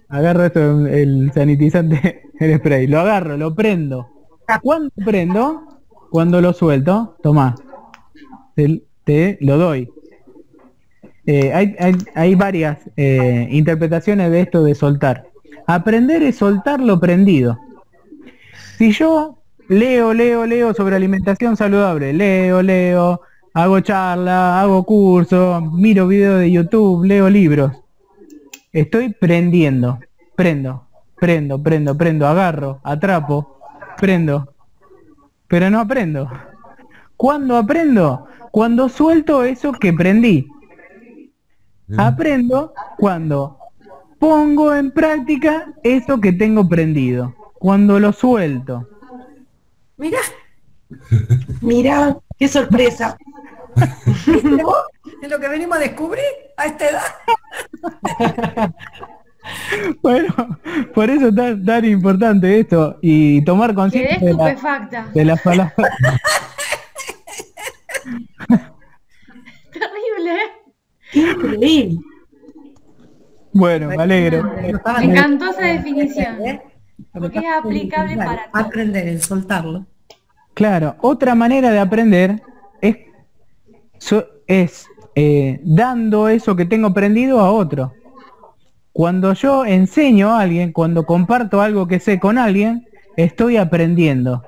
agarro 0.10 0.46
esto, 0.46 0.86
el 0.88 1.32
sanitizante, 1.34 2.24
el 2.40 2.58
spray, 2.58 2.88
lo 2.88 3.00
agarro, 3.00 3.38
lo 3.38 3.56
prendo. 3.56 4.10
¿Cuándo 4.62 4.92
prendo? 5.06 5.64
Cuando 6.12 6.42
lo 6.42 6.54
suelto, 6.54 7.18
toma, 7.24 7.56
te, 9.04 9.38
lo 9.42 9.58
doy. 9.58 9.90
Eh, 11.26 11.54
hay, 11.54 11.76
hay, 12.16 12.36
varias 12.36 12.80
eh, 12.98 13.48
interpretaciones 13.50 14.30
de 14.32 14.42
esto 14.42 14.64
de 14.64 14.76
soltar. 14.76 15.28
Aprender 15.68 16.22
es 16.24 16.38
soltar 16.38 16.82
lo 16.82 17.00
prendido. 17.00 17.58
Si 18.78 18.92
yo 18.92 19.38
leo, 19.70 20.14
leo, 20.14 20.46
leo 20.46 20.74
sobre 20.74 20.96
alimentación 20.96 21.56
saludable, 21.56 22.12
leo, 22.12 22.62
leo, 22.62 23.22
hago 23.54 23.80
charla, 23.80 24.60
hago 24.62 24.84
curso, 24.84 25.62
miro 25.62 26.08
videos 26.08 26.40
de 26.40 26.52
YouTube, 26.52 27.06
leo 27.06 27.30
libros. 27.30 27.72
Estoy 28.74 29.14
prendiendo, 29.14 30.00
prendo, 30.36 30.88
prendo, 31.16 31.62
prendo, 31.62 31.96
prendo, 31.96 32.28
agarro, 32.28 32.82
atrapo, 32.84 33.60
prendo, 33.98 34.54
pero 35.48 35.70
no 35.70 35.80
aprendo. 35.80 36.30
¿Cuándo 37.16 37.56
aprendo? 37.56 38.28
Cuando 38.54 38.88
suelto 38.88 39.44
eso 39.44 39.74
que 39.74 39.92
prendí. 39.92 40.48
Aprendo 41.98 42.72
cuando 43.00 43.58
pongo 44.20 44.76
en 44.76 44.92
práctica 44.92 45.74
eso 45.82 46.22
que 46.22 46.34
tengo 46.34 46.70
prendido. 46.70 47.34
Cuando 47.56 48.00
lo 48.00 48.14
suelto. 48.14 48.88
Mira, 49.98 50.20
mira, 51.62 52.16
qué 52.38 52.48
sorpresa. 52.48 53.18
es 54.28 55.32
lo 55.32 55.40
que 55.40 55.48
venimos 55.48 55.76
a 55.78 55.82
descubrir 55.82 56.24
a 56.56 56.66
esta 56.68 56.90
edad. 56.92 58.72
bueno, 60.04 60.60
por 60.94 61.10
eso 61.10 61.30
es 61.30 61.66
tan, 61.66 61.86
importante 61.86 62.60
esto 62.60 63.00
y 63.02 63.44
tomar 63.46 63.74
conciencia 63.74 64.20
de, 64.20 64.34
la, 64.36 65.10
de 65.12 65.26
las 65.26 65.42
palabras. 65.42 65.90
Terrible. 69.72 70.38
Increíble. 71.14 71.98
Bueno, 73.54 73.88
me 73.90 73.96
alegro. 73.96 74.44
Me 74.44 74.70
encantó 75.06 75.52
esa 75.52 75.62
definición. 75.62 76.38
Porque 77.12 77.40
es 77.40 77.46
aplicable 77.46 78.18
para 78.18 78.50
aprender, 78.54 79.08
el 79.08 79.22
soltarlo. 79.22 79.86
Claro, 80.54 80.96
otra 81.02 81.36
manera 81.36 81.72
de 81.72 81.80
aprender 81.80 82.42
es 82.82 82.98
es 84.48 84.88
eh, 85.16 85.60
dando 85.64 86.28
eso 86.28 86.56
que 86.56 86.66
tengo 86.66 86.88
aprendido 86.88 87.40
a 87.40 87.52
otro. 87.52 87.94
Cuando 88.92 89.34
yo 89.34 89.66
enseño 89.66 90.30
a 90.30 90.42
alguien, 90.42 90.72
cuando 90.72 91.06
comparto 91.06 91.62
algo 91.62 91.88
que 91.88 92.00
sé 92.00 92.20
con 92.20 92.38
alguien, 92.38 92.88
estoy 93.18 93.58
aprendiendo. 93.58 94.44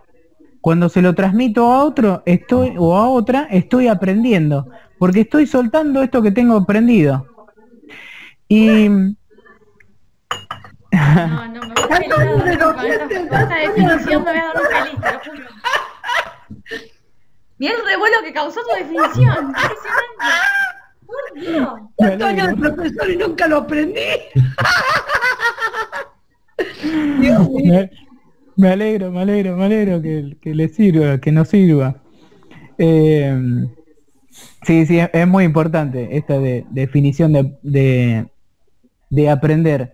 Cuando 0.66 0.90
se 0.90 1.04
lo 1.04 1.14
transmito 1.14 1.72
a 1.72 1.84
otro, 1.84 2.24
estoy 2.26 2.74
o 2.76 2.98
a 2.98 3.08
otra, 3.08 3.48
estoy 3.52 3.88
aprendiendo, 3.88 4.68
porque 4.98 5.22
estoy 5.22 5.46
soltando 5.46 6.02
esto 6.02 6.24
que 6.24 6.32
tengo 6.32 6.58
aprendido. 6.58 7.28
Y 8.48 8.90
no, 8.90 9.14
no, 10.90 11.62
me 11.62 11.78
Mira 17.60 17.76
el 17.76 17.86
revuelo 17.86 18.18
que 18.24 18.34
causó 18.34 18.62
tu 18.62 18.70
definición. 18.76 19.54
Por 21.06 21.40
Dios. 21.40 21.80
¿Cuántos 21.96 22.28
años 22.28 22.48
de 22.48 22.56
profesor 22.56 23.12
y 23.12 23.18
nunca 23.18 23.48
lo 23.48 23.58
aprendí? 23.58 24.00
me, 28.56 28.70
alegro, 28.70 29.12
me 29.12 29.22
alegro, 29.22 29.58
me 29.58 29.66
alegro 29.66 30.02
que, 30.02 30.54
le 30.54 30.70
sirva, 30.70 31.20
que 31.20 31.32
nos 31.32 31.50
sirva. 31.50 32.02
Eh, 32.78 33.38
sí, 34.64 34.86
sí, 34.86 35.00
es 35.00 35.28
muy 35.28 35.44
importante 35.44 36.18
esta 36.18 36.40
definición 36.40 37.34
de, 37.62 38.28
de 39.10 39.30
aprender. 39.30 39.94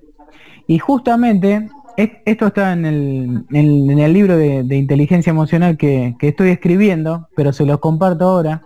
Y 0.67 0.79
justamente 0.79 1.69
esto 1.97 2.47
está 2.47 2.73
en 2.73 2.85
el, 2.85 3.45
en, 3.51 3.99
el 3.99 4.13
libro 4.13 4.37
de, 4.37 4.75
inteligencia 4.75 5.31
emocional 5.31 5.77
que, 5.77 6.15
estoy 6.21 6.49
escribiendo, 6.49 7.27
pero 7.35 7.53
se 7.53 7.65
los 7.65 7.79
comparto 7.79 8.25
ahora. 8.25 8.63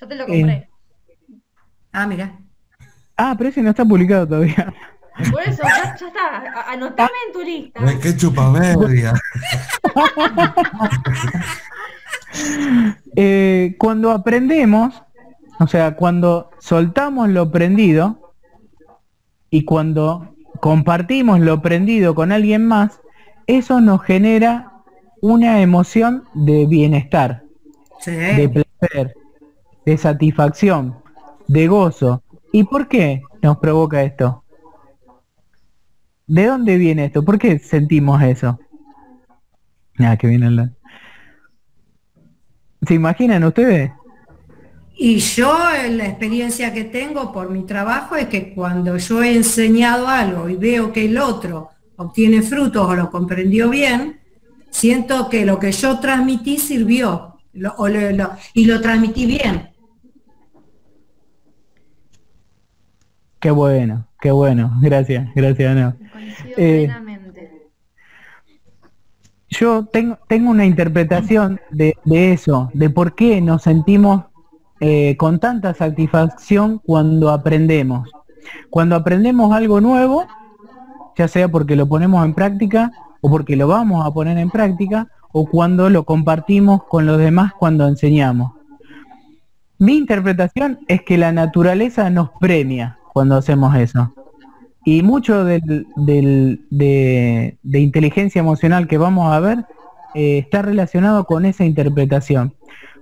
Yo 0.00 0.08
te 0.08 0.14
lo 0.16 0.26
compré. 0.26 0.52
Eh, 0.52 0.68
ah, 1.92 2.06
mira. 2.06 2.38
Ah, 3.16 3.34
pero 3.36 3.50
ese 3.50 3.62
no 3.62 3.70
está 3.70 3.84
publicado 3.84 4.26
todavía. 4.26 4.74
Por 5.30 5.42
eso, 5.42 5.62
ya, 5.62 5.94
está. 5.94 6.70
Anotame 6.70 7.12
en 7.28 7.32
tu 7.32 7.42
lista. 7.42 7.80
qué 8.00 8.16
chupamedia. 8.16 9.12
eh, 13.16 13.76
cuando 13.78 14.10
aprendemos, 14.10 15.02
o 15.60 15.66
sea, 15.66 15.96
cuando 15.96 16.50
soltamos 16.58 17.28
lo 17.28 17.42
aprendido 17.42 18.34
y 19.50 19.64
cuando 19.64 20.34
compartimos 20.60 21.40
lo 21.40 21.54
aprendido 21.54 22.14
con 22.14 22.32
alguien 22.32 22.66
más, 22.66 23.00
eso 23.46 23.80
nos 23.80 24.02
genera 24.02 24.72
una 25.20 25.60
emoción 25.60 26.24
de 26.34 26.66
bienestar, 26.66 27.44
de 28.04 28.48
placer, 28.48 29.14
de 29.86 29.96
satisfacción, 29.96 30.96
de 31.46 31.68
gozo. 31.68 32.22
¿Y 32.52 32.64
por 32.64 32.88
qué 32.88 33.22
nos 33.42 33.58
provoca 33.58 34.02
esto? 34.02 34.43
¿De 36.26 36.46
dónde 36.46 36.78
viene 36.78 37.06
esto? 37.06 37.24
¿Por 37.24 37.38
qué 37.38 37.58
sentimos 37.58 38.22
eso? 38.22 38.58
Ah, 39.98 40.16
que 40.16 40.26
viene 40.26 40.50
la... 40.50 40.70
¿Se 42.86 42.94
imaginan 42.94 43.44
ustedes? 43.44 43.90
Y 44.96 45.18
yo, 45.18 45.56
la 45.90 46.06
experiencia 46.06 46.72
que 46.72 46.84
tengo 46.84 47.32
por 47.32 47.50
mi 47.50 47.64
trabajo 47.64 48.16
es 48.16 48.28
que 48.28 48.54
cuando 48.54 48.96
yo 48.96 49.22
he 49.22 49.34
enseñado 49.34 50.08
algo 50.08 50.48
y 50.48 50.56
veo 50.56 50.92
que 50.92 51.06
el 51.06 51.18
otro 51.18 51.70
obtiene 51.96 52.42
frutos 52.42 52.86
o 52.86 52.94
lo 52.94 53.10
comprendió 53.10 53.68
bien, 53.68 54.20
siento 54.70 55.28
que 55.28 55.44
lo 55.44 55.58
que 55.58 55.72
yo 55.72 55.98
transmití 55.98 56.58
sirvió 56.58 57.36
y 57.52 58.64
lo 58.64 58.80
transmití 58.80 59.26
bien. 59.26 59.70
Qué 63.40 63.50
bueno, 63.50 64.08
qué 64.20 64.30
bueno. 64.30 64.78
Gracias, 64.80 65.28
gracias 65.34 65.70
Ana. 65.70 65.96
Eh, 66.56 66.88
yo 69.48 69.86
tengo, 69.86 70.18
tengo 70.28 70.50
una 70.50 70.66
interpretación 70.66 71.60
de, 71.70 71.96
de 72.04 72.32
eso, 72.32 72.70
de 72.74 72.90
por 72.90 73.14
qué 73.14 73.40
nos 73.40 73.62
sentimos 73.62 74.24
eh, 74.80 75.16
con 75.16 75.38
tanta 75.38 75.72
satisfacción 75.72 76.78
cuando 76.78 77.30
aprendemos. 77.30 78.10
Cuando 78.70 78.96
aprendemos 78.96 79.52
algo 79.52 79.80
nuevo, 79.80 80.26
ya 81.16 81.28
sea 81.28 81.48
porque 81.48 81.76
lo 81.76 81.88
ponemos 81.88 82.24
en 82.24 82.34
práctica 82.34 82.90
o 83.20 83.30
porque 83.30 83.56
lo 83.56 83.68
vamos 83.68 84.04
a 84.04 84.10
poner 84.10 84.36
en 84.36 84.50
práctica 84.50 85.08
o 85.32 85.46
cuando 85.46 85.88
lo 85.90 86.04
compartimos 86.04 86.84
con 86.84 87.06
los 87.06 87.18
demás 87.18 87.52
cuando 87.58 87.86
enseñamos. 87.86 88.52
Mi 89.78 89.96
interpretación 89.96 90.80
es 90.88 91.02
que 91.02 91.18
la 91.18 91.32
naturaleza 91.32 92.10
nos 92.10 92.30
premia 92.40 92.98
cuando 93.12 93.36
hacemos 93.36 93.74
eso. 93.76 94.12
Y 94.84 95.02
mucho 95.02 95.44
del, 95.44 95.86
de, 95.96 97.58
inteligencia 97.62 98.38
emocional 98.38 98.86
que 98.86 98.98
vamos 98.98 99.32
a 99.32 99.40
ver 99.40 99.64
eh, 100.14 100.38
está 100.38 100.62
relacionado 100.62 101.24
con 101.24 101.46
esa 101.46 101.64
interpretación. 101.64 102.54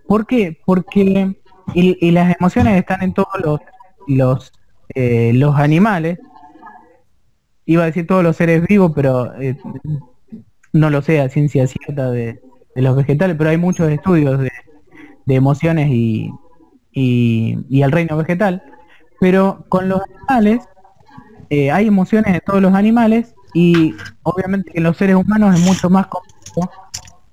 ¿Por 0.07 0.27
qué? 0.27 0.59
Porque 0.65 1.35
y, 1.75 2.11
las 2.13 2.37
emociones 2.37 2.79
están 2.79 3.03
en 3.03 3.15
todos 3.15 3.61
los, 4.07 4.53
eh, 4.95 5.33
los 5.35 5.57
animales. 5.57 6.19
Iba 7.67 7.83
a 7.83 7.87
decir 7.87 8.07
todos 8.07 8.23
los 8.23 8.37
seres 8.37 8.67
vivos, 8.67 8.93
pero 8.95 9.35
eh, 9.41 9.57
no 10.73 10.91
lo 10.91 11.03
sé 11.03 11.21
a 11.21 11.29
ciencia 11.29 11.67
cierta 11.67 12.11
de, 12.11 12.41
los 12.75 12.97
vegetales, 12.97 13.37
pero 13.37 13.51
hay 13.51 13.59
muchos 13.59 13.91
estudios 13.91 14.39
de, 14.39 14.51
emociones 15.27 15.89
y, 15.91 16.31
y, 16.93 17.83
el 17.83 17.93
reino 17.93 18.17
vegetal. 18.17 18.63
Pero 19.21 19.65
con 19.69 19.89
los 19.89 20.01
animales 20.03 20.69
eh, 21.55 21.71
hay 21.71 21.87
emociones 21.87 22.33
en 22.33 22.41
todos 22.47 22.63
los 22.63 22.73
animales 22.73 23.35
y 23.53 23.95
obviamente 24.23 24.73
en 24.75 24.85
los 24.85 24.97
seres 24.97 25.17
humanos 25.17 25.55
es 25.55 25.61
mucho 25.61 25.91
más 25.91 26.07
complejo 26.07 26.71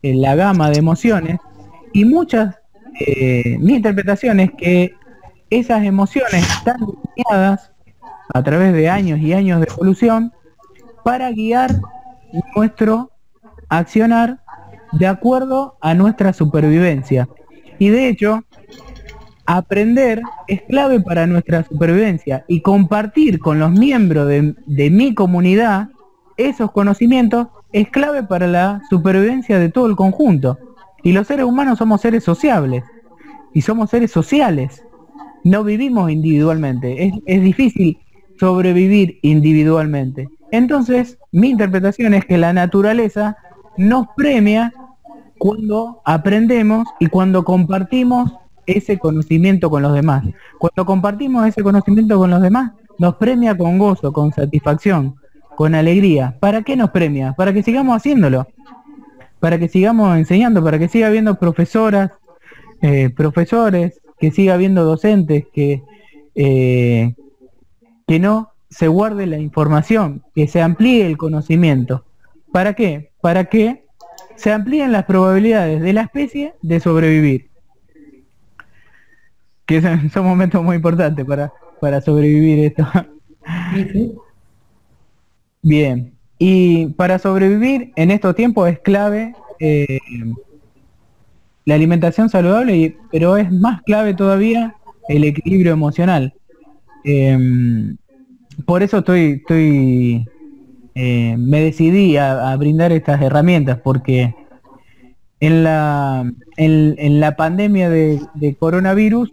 la 0.01 0.35
gama 0.35 0.69
de 0.69 0.77
emociones 0.77 1.39
y 1.93 2.03
muchas 2.03 2.57
eh, 2.99 3.57
mi 3.59 3.75
interpretación 3.75 4.41
es 4.41 4.51
que 4.57 4.93
esas 5.49 5.85
emociones 5.85 6.45
están 6.49 6.75
diseñadas 7.15 7.71
a 8.33 8.43
través 8.43 8.73
de 8.73 8.89
años 8.89 9.19
y 9.19 9.31
años 9.31 9.61
de 9.61 9.67
evolución 9.71 10.33
para 11.05 11.31
guiar 11.31 11.79
nuestro 12.57 13.11
accionar 13.69 14.41
de 14.91 15.07
acuerdo 15.07 15.77
a 15.79 15.93
nuestra 15.93 16.33
supervivencia. 16.33 17.29
Y 17.77 17.87
de 17.87 18.09
hecho, 18.09 18.43
aprender 19.57 20.21
es 20.47 20.61
clave 20.61 20.99
para 20.99 21.25
nuestra 21.25 21.63
supervivencia 21.63 22.45
y 22.47 22.61
compartir 22.61 23.39
con 23.39 23.57
los 23.57 23.71
miembros 23.71 24.27
de, 24.27 24.89
mi 24.91 25.15
comunidad 25.15 25.89
esos 26.37 26.71
conocimientos 26.71 27.47
es 27.73 27.89
clave 27.89 28.21
para 28.21 28.45
la 28.45 28.79
supervivencia 28.91 29.57
de 29.57 29.69
todo 29.69 29.87
el 29.87 29.95
conjunto. 29.95 30.59
Y 31.01 31.13
los 31.13 31.25
seres 31.25 31.45
humanos 31.45 31.79
somos 31.79 32.01
seres 32.01 32.23
sociables 32.23 32.83
y 33.51 33.61
somos 33.61 33.89
seres 33.89 34.11
sociales. 34.11 34.85
No 35.43 35.63
vivimos 35.63 36.11
individualmente. 36.11 37.07
Es, 37.07 37.13
es 37.25 37.41
difícil 37.41 37.97
sobrevivir 38.39 39.17
individualmente. 39.23 40.29
Entonces, 40.51 41.17
mi 41.31 41.49
interpretación 41.49 42.13
es 42.13 42.23
que 42.23 42.37
la 42.37 42.53
naturaleza 42.53 43.35
nos 43.77 44.05
premia 44.15 44.71
cuando 45.39 46.01
aprendemos 46.05 46.87
y 46.99 47.07
cuando 47.07 47.43
compartimos 47.43 48.31
ese 48.77 48.97
conocimiento 48.97 49.69
con 49.69 49.83
los 49.83 49.93
demás. 49.93 50.23
Cuando 50.57 50.85
compartimos 50.85 51.47
ese 51.47 51.63
conocimiento 51.63 52.17
con 52.17 52.29
los 52.29 52.41
demás, 52.41 52.71
nos 52.97 53.15
premia 53.15 53.57
con 53.57 53.77
gozo, 53.77 54.11
con 54.11 54.31
satisfacción, 54.31 55.15
con 55.55 55.75
alegría. 55.75 56.37
¿Para 56.39 56.61
qué 56.61 56.75
nos 56.75 56.89
premia? 56.91 57.33
Para 57.33 57.53
que 57.53 57.63
sigamos 57.63 57.95
haciéndolo 57.95 58.47
para 59.39 59.57
que 59.57 59.69
sigamos 59.69 60.17
enseñando, 60.17 60.63
para 60.63 60.79
que 60.79 60.87
siga 60.87 61.07
habiendo 61.07 61.35
profesoras, 61.35 62.11
eh, 62.81 63.09
profesores, 63.09 64.01
que 64.19 64.31
siga 64.31 64.53
habiendo 64.53 64.83
docentes, 64.83 65.45
que, 65.53 65.81
eh, 66.35 67.15
que 68.05 68.19
no 68.19 68.51
se 68.69 68.87
guarde 68.87 69.25
la 69.25 69.39
información, 69.39 70.23
que 70.35 70.47
se 70.47 70.61
amplíe 70.61 71.05
el 71.05 71.17
conocimiento. 71.17 72.05
¿Para 72.51 72.73
qué? 72.73 73.11
Para 73.21 73.45
que 73.45 73.85
se 74.35 74.51
amplíen 74.51 74.91
las 74.91 75.05
probabilidades 75.05 75.81
de 75.81 75.93
la 75.93 76.01
especie 76.01 76.53
de 76.61 76.79
sobrevivir. 76.79 77.48
Que 79.69 79.83
son, 79.83 80.23
momentos 80.25 80.63
muy 80.63 80.77
importantes 80.77 81.23
para, 81.23 81.53
para 81.79 82.01
sobrevivir 82.01 82.57
esto. 82.59 82.87
Bien, 85.61 86.11
y 86.39 86.87
para 86.87 87.19
sobrevivir 87.19 87.91
en 87.95 88.09
estos 88.09 88.35
tiempos 88.35 88.67
es 88.67 88.79
clave 88.79 89.35
eh, 89.59 89.99
la 91.65 91.75
alimentación 91.75 92.29
saludable, 92.29 92.97
pero 93.11 93.37
es 93.37 93.51
más 93.51 93.83
clave 93.83 94.15
todavía 94.15 94.75
el 95.07 95.23
equilibrio 95.23 95.71
emocional. 95.71 96.33
Em, 97.03 97.95
por 98.65 98.81
eso 98.81 98.99
estoy, 98.99 99.33
estoy 99.33 100.25
eh, 100.95 101.35
me 101.37 101.61
decidí 101.61 102.17
a, 102.17 102.55
brindar 102.57 102.91
estas 102.91 103.21
herramientas, 103.21 103.79
porque 103.83 104.33
en 105.39 105.63
la, 105.63 106.31
en, 106.57 107.19
la 107.19 107.35
pandemia 107.35 107.87
de, 107.91 108.19
de, 108.33 108.55
coronavirus 108.55 109.31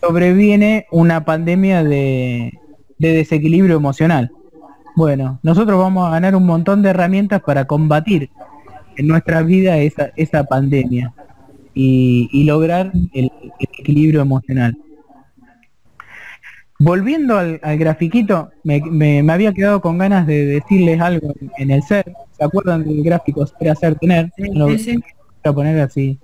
sobreviene 0.00 0.86
una 0.90 1.24
pandemia 1.24 1.82
de, 1.84 2.52
de 2.98 3.12
desequilibrio 3.12 3.76
emocional. 3.76 4.30
Bueno, 4.96 5.38
nosotros 5.42 5.78
vamos 5.78 6.06
a 6.06 6.10
ganar 6.10 6.34
un 6.34 6.46
montón 6.46 6.82
de 6.82 6.90
herramientas 6.90 7.40
para 7.42 7.66
combatir 7.66 8.30
en 8.96 9.06
nuestra 9.06 9.42
vida 9.42 9.78
esa, 9.78 10.10
esa 10.16 10.44
pandemia 10.44 11.14
y, 11.72 12.44
lograr 12.44 12.90
el, 13.12 13.30
equilibrio 13.60 14.20
emocional. 14.20 14.76
Volviendo 16.80 17.38
al, 17.38 17.60
grafiquito, 17.78 18.50
me, 18.64 19.24
había 19.30 19.52
quedado 19.52 19.80
con 19.80 19.98
ganas 19.98 20.26
de 20.26 20.46
decirles 20.46 21.00
algo 21.00 21.32
en, 21.56 21.70
el 21.70 21.82
ser. 21.82 22.12
¿Se 22.32 22.44
acuerdan 22.44 22.84
del 22.84 23.02
gráfico 23.02 23.46
ser, 23.46 23.70
hacer, 23.70 23.94
tener? 23.96 24.30
Voy 24.36 25.02
a 25.44 25.52
poner 25.52 25.80
así. 25.80 26.18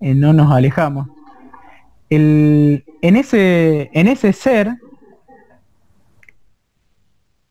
Eh, 0.00 0.14
no 0.14 0.32
nos 0.32 0.52
alejamos. 0.52 1.08
El, 2.08 2.84
en, 3.02 3.16
ese, 3.16 3.90
en 3.92 4.08
ese 4.08 4.32
ser 4.32 4.76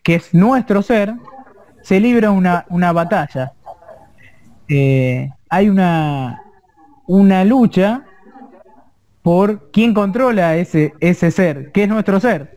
que 0.04 0.16
es 0.16 0.34
nuestro 0.34 0.84
ser, 0.84 1.16
se 1.82 2.00
libra 2.00 2.30
una, 2.30 2.66
una 2.70 2.92
batalla. 2.92 3.54
Eh, 4.68 5.32
hay 5.50 5.70
una, 5.70 6.44
una 7.08 7.44
lucha 7.44 8.04
por 9.24 9.72
quién 9.72 9.96
controla 9.96 10.58
ese, 10.58 10.94
ese 11.00 11.32
ser, 11.32 11.72
que 11.72 11.84
es 11.84 11.90
nuestro 11.90 12.20
ser. 12.20 12.56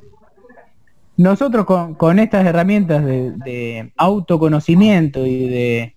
Nosotros 1.17 1.65
con, 1.65 2.19
estas 2.19 2.47
herramientas 2.47 3.03
de, 3.05 3.93
autoconocimiento 3.97 5.27
y 5.27 5.49
de, 5.49 5.95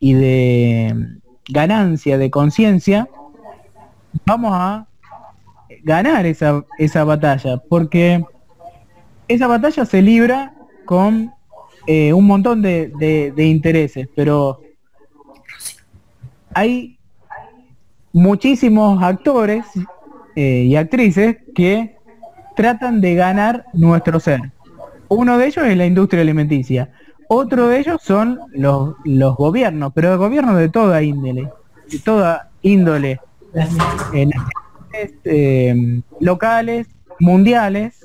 y 0.00 0.14
de 0.14 1.18
ganancia 1.48 2.16
de 2.16 2.30
conciencia, 2.30 3.08
vamos 4.24 4.52
a 4.54 4.86
ganar 5.82 6.26
esa, 6.26 6.64
esa 6.78 7.04
batalla, 7.04 7.58
porque 7.68 8.24
esa 9.28 9.46
batalla 9.46 9.84
se 9.84 10.02
libra 10.02 10.54
con 10.84 11.32
eh, 11.86 12.12
un 12.12 12.26
montón 12.26 12.62
de, 12.62 13.32
intereses, 13.36 14.08
pero 14.14 14.60
hay 16.54 16.98
muchísimos 18.12 19.02
actores 19.02 19.66
eh, 20.34 20.64
y 20.66 20.76
actrices 20.76 21.36
que 21.54 21.96
tratan 22.56 23.00
de 23.00 23.14
ganar 23.14 23.66
nuestro 23.72 24.18
ser. 24.18 24.40
Uno 25.08 25.38
de 25.38 25.46
ellos 25.46 25.64
es 25.66 25.76
la 25.76 25.86
industria 25.86 26.22
alimenticia. 26.22 26.90
Otro 27.28 27.68
de 27.68 27.80
ellos 27.80 28.00
son 28.02 28.40
los, 28.52 28.94
los 29.04 29.36
gobiernos, 29.36 29.92
pero 29.94 30.16
gobiernos 30.18 30.56
de 30.56 30.68
toda 30.68 31.02
índole, 31.02 31.50
de 31.90 31.98
toda 31.98 32.50
índole, 32.62 33.20
eh, 35.24 36.02
locales, 36.20 36.88
mundiales, 37.18 38.04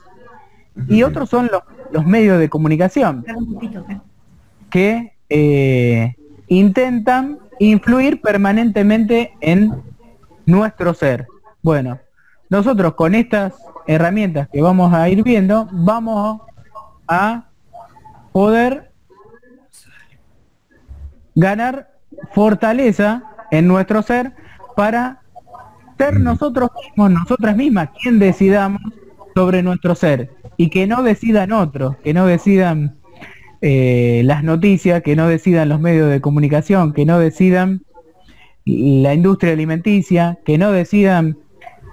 y 0.87 1.03
otros 1.03 1.29
son 1.29 1.49
los 1.51 1.63
los 1.91 2.05
medios 2.05 2.39
de 2.39 2.49
comunicación 2.49 3.25
que 4.69 5.13
eh, 5.29 6.15
intentan 6.47 7.39
influir 7.59 8.21
permanentemente 8.21 9.33
en 9.41 9.81
nuestro 10.45 10.93
ser. 10.93 11.27
Bueno, 11.61 11.99
nosotros 12.49 12.95
con 12.95 13.15
estas 13.15 13.53
herramientas 13.87 14.47
que 14.51 14.61
vamos 14.61 14.93
a 14.93 15.09
ir 15.09 15.23
viendo, 15.23 15.67
vamos 15.71 16.41
a 17.07 17.45
poder 18.31 18.91
ganar 21.35 21.91
fortaleza 22.33 23.23
en 23.51 23.67
nuestro 23.67 24.01
ser 24.01 24.33
para 24.75 25.20
ser 26.01 26.19
nosotros 26.19 26.71
mismos, 26.83 27.11
nosotras 27.11 27.55
mismas, 27.55 27.89
quien 28.01 28.17
decidamos 28.17 28.81
sobre 29.35 29.61
nuestro 29.61 29.93
ser 29.93 30.31
y 30.57 30.69
que 30.71 30.87
no 30.87 31.03
decidan 31.03 31.51
otros, 31.51 31.95
que 31.97 32.11
no 32.11 32.25
decidan 32.25 32.97
eh, 33.61 34.23
las 34.25 34.43
noticias, 34.43 35.03
que 35.03 35.15
no 35.15 35.27
decidan 35.27 35.69
los 35.69 35.79
medios 35.79 36.09
de 36.09 36.19
comunicación, 36.19 36.93
que 36.93 37.05
no 37.05 37.19
decidan 37.19 37.83
la 38.65 39.13
industria 39.13 39.53
alimenticia, 39.53 40.39
que 40.43 40.57
no 40.57 40.71
decidan 40.71 41.37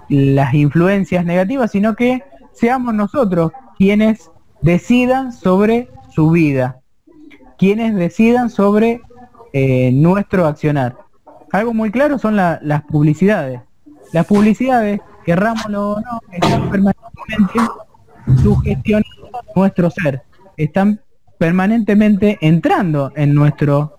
las 0.09 0.55
influencias 0.55 1.23
negativas, 1.23 1.71
sino 1.71 1.95
que 1.95 2.23
seamos 2.51 2.95
nosotros 2.95 3.51
quienes 3.77 4.31
decidan 4.63 5.31
sobre 5.31 5.87
su 6.09 6.31
vida, 6.31 6.81
quienes 7.59 7.93
decidan 7.93 8.49
sobre 8.49 9.01
eh, 9.53 9.91
nuestro 9.93 10.47
accionar. 10.47 10.97
Algo 11.51 11.75
muy 11.75 11.91
claro 11.91 12.17
son 12.17 12.35
las 12.35 12.81
publicidades. 12.89 13.68
Las 14.11 14.25
publicidades, 14.25 14.99
querrámoslo 15.25 15.91
o 15.91 16.01
no, 16.01 16.19
están 16.31 16.69
permanentemente 16.69 17.59
sugestionando 18.41 19.29
nuestro 19.55 19.89
ser, 19.91 20.23
están 20.57 20.99
permanentemente 21.37 22.37
entrando 22.41 23.11
en 23.15 23.33
nuestro 23.33 23.97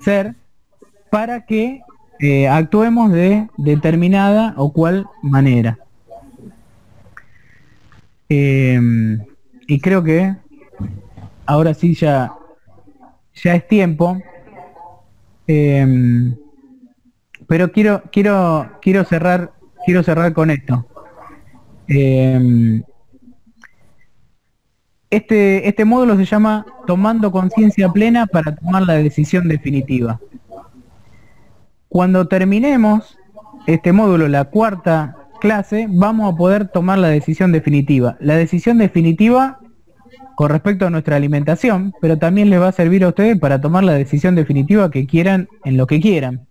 ser 0.00 0.34
para 1.10 1.46
que 1.46 1.82
eh, 2.20 2.48
actuemos 2.48 3.12
de 3.12 3.48
determinada 3.56 4.54
o 4.56 4.72
cual 4.72 5.06
manera. 5.22 5.78
Em, 8.28 9.20
y 9.66 9.80
creo 9.80 10.02
que 10.02 10.34
ahora 11.44 11.74
sí 11.74 11.94
ya, 11.94 12.32
ya 13.34 13.54
es 13.54 13.66
tiempo. 13.68 14.18
Em, 15.46 16.34
pero 17.46 17.70
quiero, 17.70 18.02
quiero, 18.10 18.70
quiero 18.82 19.04
cerrar, 19.04 19.52
quiero 19.84 20.02
cerrar 20.02 20.32
con 20.32 20.50
esto. 20.50 20.86
Em, 21.88 22.82
este, 25.10 25.68
este 25.68 25.84
módulo 25.84 26.16
se 26.16 26.24
llama 26.24 26.66
Tomando 26.86 27.30
conciencia 27.30 27.88
plena 27.90 28.26
para 28.26 28.56
tomar 28.56 28.82
la 28.82 28.94
decisión 28.94 29.48
definitiva. 29.48 30.20
Cuando 31.88 32.26
terminemos 32.26 33.16
este 33.66 33.92
módulo, 33.92 34.28
la 34.28 34.46
cuarta 34.46 35.16
clase, 35.40 35.86
vamos 35.88 36.32
a 36.32 36.36
poder 36.36 36.68
tomar 36.68 36.98
la 36.98 37.08
decisión 37.08 37.52
definitiva. 37.52 38.16
La 38.20 38.36
decisión 38.36 38.78
definitiva 38.78 39.60
con 40.34 40.50
respecto 40.50 40.86
a 40.86 40.90
nuestra 40.90 41.16
alimentación, 41.16 41.94
pero 42.00 42.18
también 42.18 42.50
les 42.50 42.60
va 42.60 42.68
a 42.68 42.72
servir 42.72 43.04
a 43.04 43.08
ustedes 43.08 43.38
para 43.38 43.60
tomar 43.60 43.84
la 43.84 43.94
decisión 43.94 44.34
definitiva 44.34 44.90
que 44.90 45.06
quieran 45.06 45.48
en 45.64 45.76
lo 45.76 45.86
que 45.86 46.00
quieran 46.00 46.45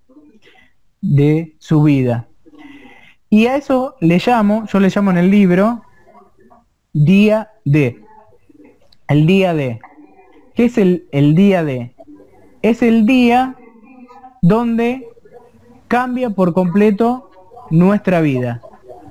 de 1.13 1.55
su 1.59 1.83
vida. 1.83 2.27
Y 3.29 3.47
a 3.47 3.55
eso 3.55 3.95
le 4.01 4.19
llamo, 4.25 4.65
yo 4.67 4.79
le 4.79 4.89
llamo 4.89 5.11
en 5.11 5.17
el 5.17 5.29
libro, 5.29 5.81
día 6.93 7.49
de. 7.65 8.01
El 9.07 9.25
día 9.25 9.53
de. 9.53 9.79
¿Qué 10.55 10.65
es 10.65 10.77
el, 10.77 11.07
el 11.11 11.35
día 11.35 11.63
de? 11.63 11.93
Es 12.61 12.81
el 12.81 13.05
día 13.05 13.55
donde 14.41 15.07
cambia 15.87 16.29
por 16.29 16.53
completo 16.53 17.29
nuestra 17.69 18.21
vida, 18.21 18.61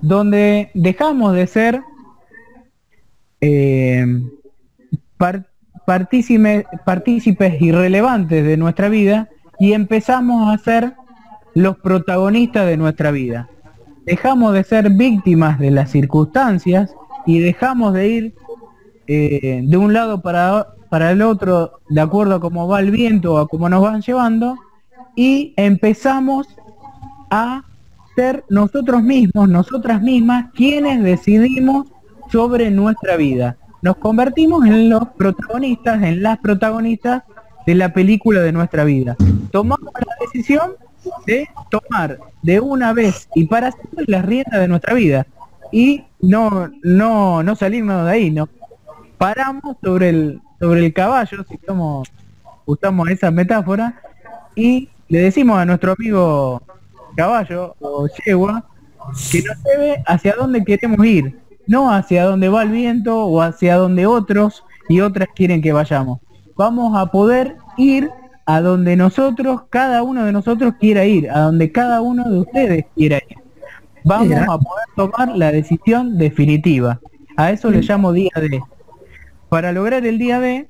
donde 0.00 0.70
dejamos 0.74 1.34
de 1.34 1.46
ser 1.46 1.82
eh, 3.40 4.06
partícipes 5.86 7.60
irrelevantes 7.60 8.44
de 8.44 8.56
nuestra 8.56 8.88
vida 8.88 9.28
y 9.58 9.72
empezamos 9.72 10.52
a 10.52 10.58
ser 10.58 10.94
los 11.54 11.76
protagonistas 11.78 12.66
de 12.66 12.76
nuestra 12.76 13.10
vida. 13.10 13.48
Dejamos 14.04 14.52
de 14.52 14.64
ser 14.64 14.90
víctimas 14.90 15.58
de 15.58 15.70
las 15.70 15.90
circunstancias 15.90 16.94
y 17.26 17.38
dejamos 17.38 17.94
de 17.94 18.08
ir 18.08 18.34
eh, 19.06 19.62
de 19.64 19.76
un 19.76 19.92
lado 19.92 20.20
para, 20.20 20.68
para 20.90 21.10
el 21.10 21.22
otro 21.22 21.80
de 21.88 22.00
acuerdo 22.00 22.34
a 22.34 22.40
cómo 22.40 22.68
va 22.68 22.80
el 22.80 22.90
viento 22.90 23.34
o 23.34 23.38
a 23.38 23.48
cómo 23.48 23.68
nos 23.68 23.82
van 23.82 24.02
llevando 24.02 24.56
y 25.16 25.54
empezamos 25.56 26.48
a 27.30 27.64
ser 28.14 28.44
nosotros 28.48 29.02
mismos, 29.02 29.48
nosotras 29.48 30.02
mismas, 30.02 30.50
quienes 30.54 31.02
decidimos 31.02 31.86
sobre 32.30 32.70
nuestra 32.70 33.16
vida. 33.16 33.56
Nos 33.82 33.96
convertimos 33.96 34.64
en 34.66 34.88
los 34.88 35.08
protagonistas, 35.10 36.02
en 36.02 36.22
las 36.22 36.38
protagonistas 36.38 37.22
de 37.66 37.74
la 37.74 37.92
película 37.92 38.40
de 38.40 38.52
nuestra 38.52 38.84
vida. 38.84 39.16
Tomamos 39.50 39.92
la 39.94 40.14
decisión 40.20 40.72
de 41.26 41.48
tomar 41.70 42.18
de 42.42 42.60
una 42.60 42.92
vez 42.92 43.28
y 43.34 43.46
para 43.46 43.72
siempre 43.72 44.04
las 44.08 44.24
riendas 44.24 44.60
de 44.60 44.68
nuestra 44.68 44.94
vida 44.94 45.26
y 45.70 46.04
no 46.20 46.70
no 46.82 47.42
no 47.42 47.56
salirnos 47.56 48.06
de 48.06 48.10
ahí, 48.10 48.30
no 48.30 48.48
paramos 49.18 49.76
sobre 49.82 50.08
el 50.10 50.40
sobre 50.58 50.86
el 50.86 50.92
caballo, 50.92 51.44
si 51.48 51.58
somos 51.66 52.08
usamos 52.64 53.08
esa 53.10 53.30
metáfora 53.30 54.00
y 54.54 54.88
le 55.08 55.18
decimos 55.18 55.58
a 55.58 55.66
nuestro 55.66 55.94
amigo 55.98 56.62
caballo 57.16 57.74
o 57.80 58.06
yegua 58.24 58.64
que 59.30 59.42
nos 59.42 59.62
ve 59.62 60.02
hacia 60.06 60.34
dónde 60.34 60.64
queremos 60.64 61.04
ir, 61.04 61.38
no 61.66 61.92
hacia 61.92 62.24
dónde 62.24 62.48
va 62.48 62.62
el 62.62 62.70
viento 62.70 63.26
o 63.26 63.42
hacia 63.42 63.76
donde 63.76 64.06
otros 64.06 64.64
y 64.88 65.00
otras 65.00 65.28
quieren 65.34 65.60
que 65.60 65.72
vayamos. 65.72 66.20
Vamos 66.56 66.96
a 66.96 67.06
poder 67.06 67.56
ir 67.76 68.10
a 68.46 68.60
donde 68.60 68.96
nosotros, 68.96 69.62
cada 69.70 70.02
uno 70.02 70.24
de 70.24 70.32
nosotros 70.32 70.74
quiera 70.78 71.04
ir, 71.04 71.30
a 71.30 71.40
donde 71.40 71.72
cada 71.72 72.00
uno 72.00 72.28
de 72.28 72.38
ustedes 72.40 72.86
quiera 72.94 73.16
ir. 73.28 73.38
Vamos 74.04 74.36
a 74.36 74.58
poder 74.58 74.86
tomar 74.94 75.36
la 75.36 75.50
decisión 75.50 76.18
definitiva. 76.18 77.00
A 77.36 77.50
eso 77.50 77.70
le 77.70 77.80
llamo 77.80 78.12
día 78.12 78.30
D. 78.34 78.62
Para 79.48 79.72
lograr 79.72 80.04
el 80.06 80.18
día 80.18 80.40
D, 80.40 80.68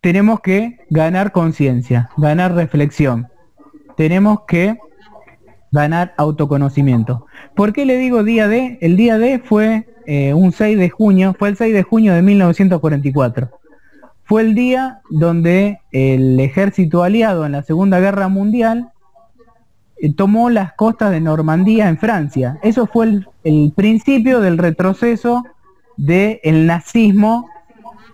tenemos 0.00 0.40
que 0.40 0.78
ganar 0.90 1.32
conciencia, 1.32 2.08
ganar 2.16 2.54
reflexión. 2.54 3.28
Tenemos 3.96 4.42
que 4.46 4.78
ganar 5.72 6.14
autoconocimiento. 6.16 7.26
¿Por 7.54 7.72
qué 7.72 7.84
le 7.84 7.98
digo 7.98 8.22
día 8.22 8.48
D? 8.48 8.78
El 8.80 8.96
día 8.96 9.18
D 9.18 9.40
fue 9.40 9.86
eh, 10.06 10.32
un 10.34 10.52
6 10.52 10.78
de 10.78 10.88
junio, 10.88 11.34
fue 11.38 11.48
el 11.50 11.56
6 11.56 11.74
de 11.74 11.82
junio 11.82 12.14
de 12.14 12.22
1944 12.22 13.61
fue 14.32 14.40
el 14.40 14.54
día 14.54 15.02
donde 15.10 15.80
el 15.90 16.40
ejército 16.40 17.02
aliado 17.02 17.44
en 17.44 17.52
la 17.52 17.62
Segunda 17.62 18.00
Guerra 18.00 18.28
Mundial 18.28 18.88
eh, 19.98 20.14
tomó 20.14 20.48
las 20.48 20.72
costas 20.72 21.10
de 21.10 21.20
Normandía 21.20 21.90
en 21.90 21.98
Francia. 21.98 22.58
Eso 22.62 22.86
fue 22.86 23.20
el, 23.44 23.72
principio 23.76 24.40
del 24.40 24.56
retroceso 24.56 25.44
del 25.98 26.66
nazismo 26.66 27.46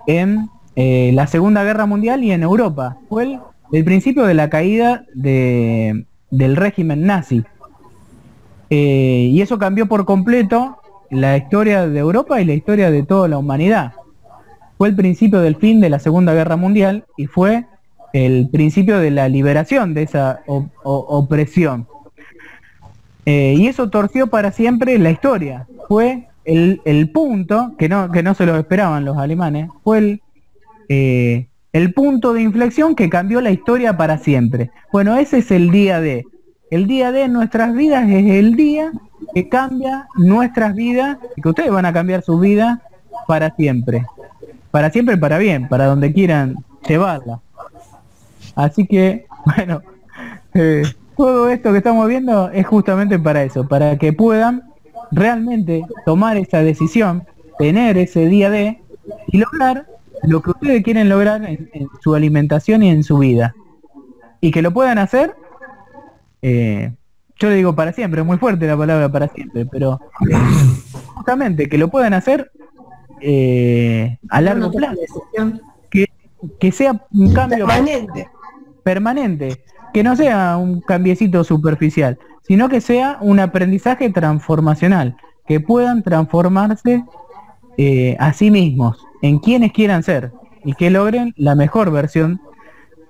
en 0.08 0.48
eh, 0.74 1.12
la 1.14 1.28
Segunda 1.28 1.62
Guerra 1.62 1.86
Mundial 1.86 2.24
y 2.24 2.32
en 2.32 2.42
Europa. 2.42 2.96
Fue 3.08 3.38
el, 3.70 3.84
principio 3.84 4.24
de 4.24 4.34
la 4.34 4.50
caída 4.50 5.04
del 5.14 6.56
régimen 6.56 7.06
nazi. 7.06 7.44
Eh, 8.70 9.30
y 9.30 9.40
eso 9.40 9.56
cambió 9.56 9.86
por 9.86 10.04
completo 10.04 10.78
la 11.10 11.36
historia 11.36 11.86
de 11.86 12.00
Europa 12.00 12.40
y 12.40 12.44
la 12.44 12.54
historia 12.54 12.90
de 12.90 13.04
toda 13.04 13.28
la 13.28 13.38
humanidad 13.38 13.92
fue 14.78 14.88
el 14.88 14.94
principio 14.94 15.40
del 15.40 15.56
fin 15.56 15.80
de 15.80 15.90
la 15.90 15.98
Segunda 15.98 16.32
Guerra 16.32 16.56
Mundial 16.56 17.04
y 17.16 17.26
fue 17.26 17.66
el 18.12 18.48
principio 18.50 18.98
de 18.98 19.10
la 19.10 19.28
liberación 19.28 19.92
de 19.92 20.04
esa 20.04 20.40
opresión. 20.46 21.86
Eh, 23.26 23.56
y 23.58 23.66
eso 23.66 23.90
torció 23.90 24.28
para 24.28 24.52
siempre 24.52 24.96
la 24.98 25.10
historia. 25.10 25.66
Fue 25.88 26.28
el, 26.44 27.10
punto, 27.12 27.74
que 27.76 27.88
no, 27.88 28.10
que 28.10 28.22
no 28.22 28.34
se 28.34 28.46
lo 28.46 28.56
esperaban 28.56 29.04
los 29.04 29.18
alemanes, 29.18 29.68
fue 29.82 29.98
el, 29.98 30.22
eh, 30.88 31.48
el 31.72 31.92
punto 31.92 32.32
de 32.32 32.42
inflexión 32.42 32.94
que 32.94 33.10
cambió 33.10 33.40
la 33.40 33.50
historia 33.50 33.96
para 33.96 34.16
siempre. 34.16 34.70
Bueno, 34.92 35.16
ese 35.16 35.38
es 35.38 35.50
el 35.50 35.70
día 35.70 36.00
de. 36.00 36.24
El 36.70 36.86
día 36.86 37.12
de 37.12 37.28
nuestras 37.28 37.74
vidas 37.74 38.08
es 38.10 38.26
el 38.26 38.54
día 38.54 38.92
que 39.34 39.48
cambia 39.48 40.06
nuestras 40.16 40.74
vidas 40.74 41.16
y 41.34 41.40
que 41.40 41.48
ustedes 41.48 41.70
van 41.70 41.86
a 41.86 41.94
cambiar 41.94 42.22
su 42.22 42.38
vida 42.38 42.82
para 43.26 43.54
siempre 43.56 44.04
para 44.70 44.90
siempre 44.90 45.16
para 45.16 45.38
bien, 45.38 45.68
para 45.68 45.86
donde 45.86 46.12
quieran 46.12 46.56
llevarla. 46.86 47.40
Así 48.54 48.86
que, 48.86 49.26
bueno, 49.56 49.82
eh, 50.54 50.82
todo 51.16 51.48
esto 51.50 51.72
que 51.72 51.78
estamos 51.78 52.08
viendo 52.08 52.50
es 52.50 52.66
justamente 52.66 53.18
para 53.18 53.42
eso, 53.42 53.66
para 53.66 53.98
que 53.98 54.12
puedan 54.12 54.62
realmente 55.10 55.84
tomar 56.04 56.36
esa 56.36 56.62
decisión, 56.62 57.24
tener 57.58 57.98
ese 57.98 58.26
día 58.26 58.50
de 58.50 58.80
y 59.28 59.38
lograr 59.38 59.86
lo 60.22 60.42
que 60.42 60.50
ustedes 60.50 60.82
quieren 60.82 61.08
lograr 61.08 61.44
en, 61.44 61.88
su 62.00 62.14
alimentación 62.14 62.82
y 62.82 62.90
en 62.90 63.02
su 63.02 63.18
vida. 63.18 63.54
Y 64.40 64.50
que 64.50 64.62
lo 64.62 64.72
puedan 64.72 64.98
hacer, 64.98 65.34
eh, 66.42 66.92
yo 67.38 67.48
le 67.48 67.56
digo 67.56 67.74
para 67.74 67.92
siempre, 67.92 68.20
es 68.20 68.26
muy 68.26 68.38
fuerte 68.38 68.66
la 68.66 68.76
palabra 68.76 69.10
para 69.10 69.28
siempre, 69.28 69.66
pero 69.66 70.00
justamente 71.14 71.68
que 71.68 71.78
lo 71.78 71.88
puedan 71.88 72.14
hacer 72.14 72.50
eh, 73.20 74.18
a 74.30 74.40
largo 74.40 74.70
plazo. 74.70 75.28
Que, 75.90 76.06
que, 76.58 76.72
sea 76.72 77.06
un 77.12 77.32
cambio 77.32 77.66
permanente. 77.66 78.28
permanente, 78.82 79.64
que 79.92 80.02
no 80.02 80.16
sea 80.16 80.56
un 80.56 80.80
cambiecito 80.80 81.44
superficial, 81.44 82.18
sino 82.42 82.68
que 82.68 82.80
sea 82.80 83.18
un 83.20 83.40
aprendizaje 83.40 84.10
transformacional, 84.10 85.16
que 85.46 85.60
puedan 85.60 86.02
transformarse 86.02 87.04
eh, 87.76 88.16
a 88.18 88.32
sí 88.32 88.50
mismos, 88.50 89.04
en 89.22 89.38
quienes 89.38 89.72
quieran 89.72 90.02
ser, 90.02 90.32
y 90.64 90.74
que 90.74 90.90
logren 90.90 91.34
la 91.36 91.54
mejor 91.54 91.90
versión 91.90 92.40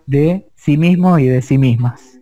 de 0.06 0.48
sí 0.54 0.76
mismos 0.76 1.20
y 1.20 1.26
de 1.26 1.42
sí 1.42 1.58
mismas. 1.58 2.18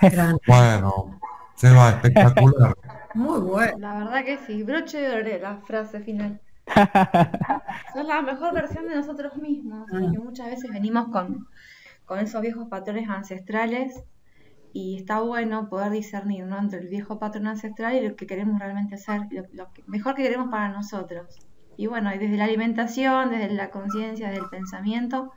bueno, 0.46 1.18
se 1.54 1.70
va 1.70 1.90
espectacular. 1.90 2.74
Muy 3.14 3.40
bueno. 3.40 3.78
La 3.78 3.98
verdad 3.98 4.24
que 4.24 4.38
sí, 4.46 4.62
broche 4.62 4.98
de 4.98 5.38
la 5.40 5.56
frase 5.66 6.00
final. 6.00 6.40
Son 7.94 8.06
la 8.06 8.22
mejor 8.22 8.54
versión 8.54 8.86
de 8.86 8.94
nosotros 8.94 9.36
mismos, 9.36 9.88
ah. 9.92 10.00
muchas 10.22 10.50
veces 10.50 10.70
venimos 10.70 11.08
con, 11.08 11.48
con 12.04 12.18
esos 12.18 12.40
viejos 12.40 12.68
patrones 12.68 13.08
ancestrales 13.08 14.04
y 14.72 14.96
está 14.96 15.20
bueno 15.20 15.68
poder 15.68 15.90
discernir 15.90 16.44
¿no? 16.44 16.58
entre 16.58 16.80
el 16.80 16.88
viejo 16.88 17.18
patrón 17.18 17.46
ancestral 17.46 17.96
y 17.96 18.08
lo 18.08 18.16
que 18.16 18.26
queremos 18.26 18.58
realmente 18.60 18.96
hacer, 18.96 19.22
lo, 19.52 19.68
mejor 19.86 20.14
que 20.14 20.22
queremos 20.22 20.50
para 20.50 20.68
nosotros. 20.68 21.38
Y 21.76 21.86
bueno, 21.86 22.12
y 22.14 22.18
desde 22.18 22.36
la 22.36 22.44
alimentación, 22.44 23.30
desde 23.30 23.54
la 23.54 23.70
conciencia, 23.70 24.28
desde 24.28 24.42
el 24.42 24.50
pensamiento, 24.50 25.32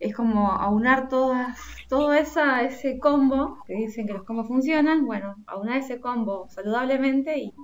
es 0.00 0.14
como 0.14 0.50
aunar 0.52 1.08
todas, 1.08 1.58
todo 1.88 2.12
esa, 2.12 2.62
ese 2.62 2.98
combo, 2.98 3.58
que 3.66 3.74
dicen 3.74 4.06
que 4.06 4.12
los 4.12 4.24
combos 4.24 4.48
funcionan, 4.48 5.06
bueno, 5.06 5.36
aunar 5.46 5.78
ese 5.78 6.00
combo 6.00 6.48
saludablemente 6.50 7.38
y 7.38 7.54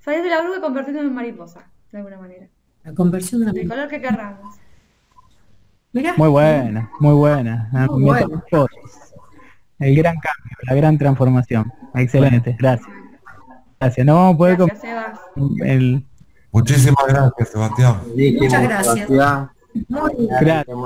salir 0.00 0.22
de 0.22 0.30
la 0.30 0.42
bruja 0.42 0.58
y 0.58 0.60
convertirnos 0.60 1.04
en 1.04 1.14
mariposa, 1.14 1.70
de 1.92 1.98
alguna 1.98 2.18
manera. 2.18 2.46
La 2.84 2.94
conversión 2.94 3.44
de 3.44 3.52
la 3.52 3.68
color 3.68 3.88
que 3.88 4.00
querramos. 4.00 4.56
Muy 5.92 6.28
buena, 6.28 6.90
muy 7.00 7.14
buena. 7.14 7.68
Muy 7.72 8.04
buena. 8.04 8.44
El 9.78 9.96
gran 9.96 10.14
cambio, 10.14 10.56
la 10.62 10.74
gran 10.74 10.98
transformación. 10.98 11.72
Excelente, 11.94 12.56
gracias. 12.58 12.88
Gracias. 13.80 14.06
No 14.06 14.14
vamos 14.14 14.34
a 14.34 14.38
poder 14.38 14.58
el... 15.64 16.06
Muchísimas 16.52 17.06
gracias, 17.08 17.48
Sebastián. 17.48 17.96
Muchas 18.38 18.62
gracias. 18.62 19.08
Gracias. 20.40 20.76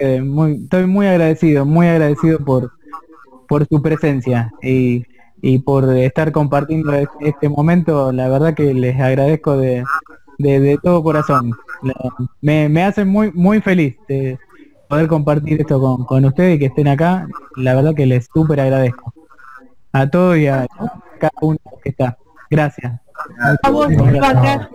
Eh, 0.00 0.20
muy, 0.20 0.54
estoy 0.64 0.86
muy 0.86 1.06
agradecido, 1.06 1.64
muy 1.64 1.86
agradecido 1.86 2.38
por, 2.38 2.72
por 3.48 3.66
su 3.66 3.80
presencia 3.80 4.50
y, 4.62 5.04
y 5.46 5.58
por 5.58 5.94
estar 5.94 6.32
compartiendo 6.32 6.94
este 7.20 7.50
momento. 7.50 8.10
La 8.12 8.30
verdad 8.30 8.54
que 8.54 8.72
les 8.72 8.98
agradezco 8.98 9.58
de, 9.58 9.84
de, 10.38 10.78
todo 10.82 11.02
corazón. 11.02 11.52
Me, 12.40 12.70
me 12.70 12.82
hace 12.82 13.04
muy, 13.04 13.30
muy 13.32 13.60
feliz 13.60 13.94
poder 14.88 15.06
compartir 15.06 15.60
esto 15.60 15.78
con, 15.78 16.06
con 16.06 16.24
ustedes 16.24 16.56
y 16.56 16.58
que 16.58 16.66
estén 16.66 16.88
acá, 16.88 17.28
la 17.56 17.74
verdad 17.74 17.94
que 17.94 18.06
les 18.06 18.26
súper 18.32 18.58
agradezco. 18.58 19.12
A 19.92 20.08
todos 20.08 20.38
y 20.38 20.46
a 20.46 20.66
cada 21.20 21.32
uno 21.42 21.58
que 21.82 21.90
está. 21.90 22.16
Gracias. 22.50 22.92
A 23.62 23.70
vos, 23.70 23.88
gracias. 23.88 24.68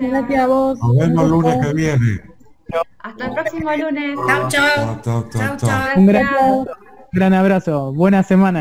Gracias, 0.00 0.40
a 0.40 0.46
vos. 0.46 0.78
Nos 0.78 0.96
vemos 0.96 1.24
el 1.24 1.30
lunes 1.30 1.66
que 1.66 1.74
viene. 1.74 2.20
Hasta 3.00 3.26
el 3.26 3.34
próximo 3.34 3.70
lunes. 3.76 4.18
Chao, 4.26 4.48
chao. 4.48 5.00
Chao, 5.02 5.28
chao, 5.30 5.56
chao. 5.58 5.88
Un 5.96 6.06
gran, 6.06 6.26
gran 7.12 7.34
abrazo. 7.34 7.92
Buena 7.92 8.22
semana. 8.22 8.58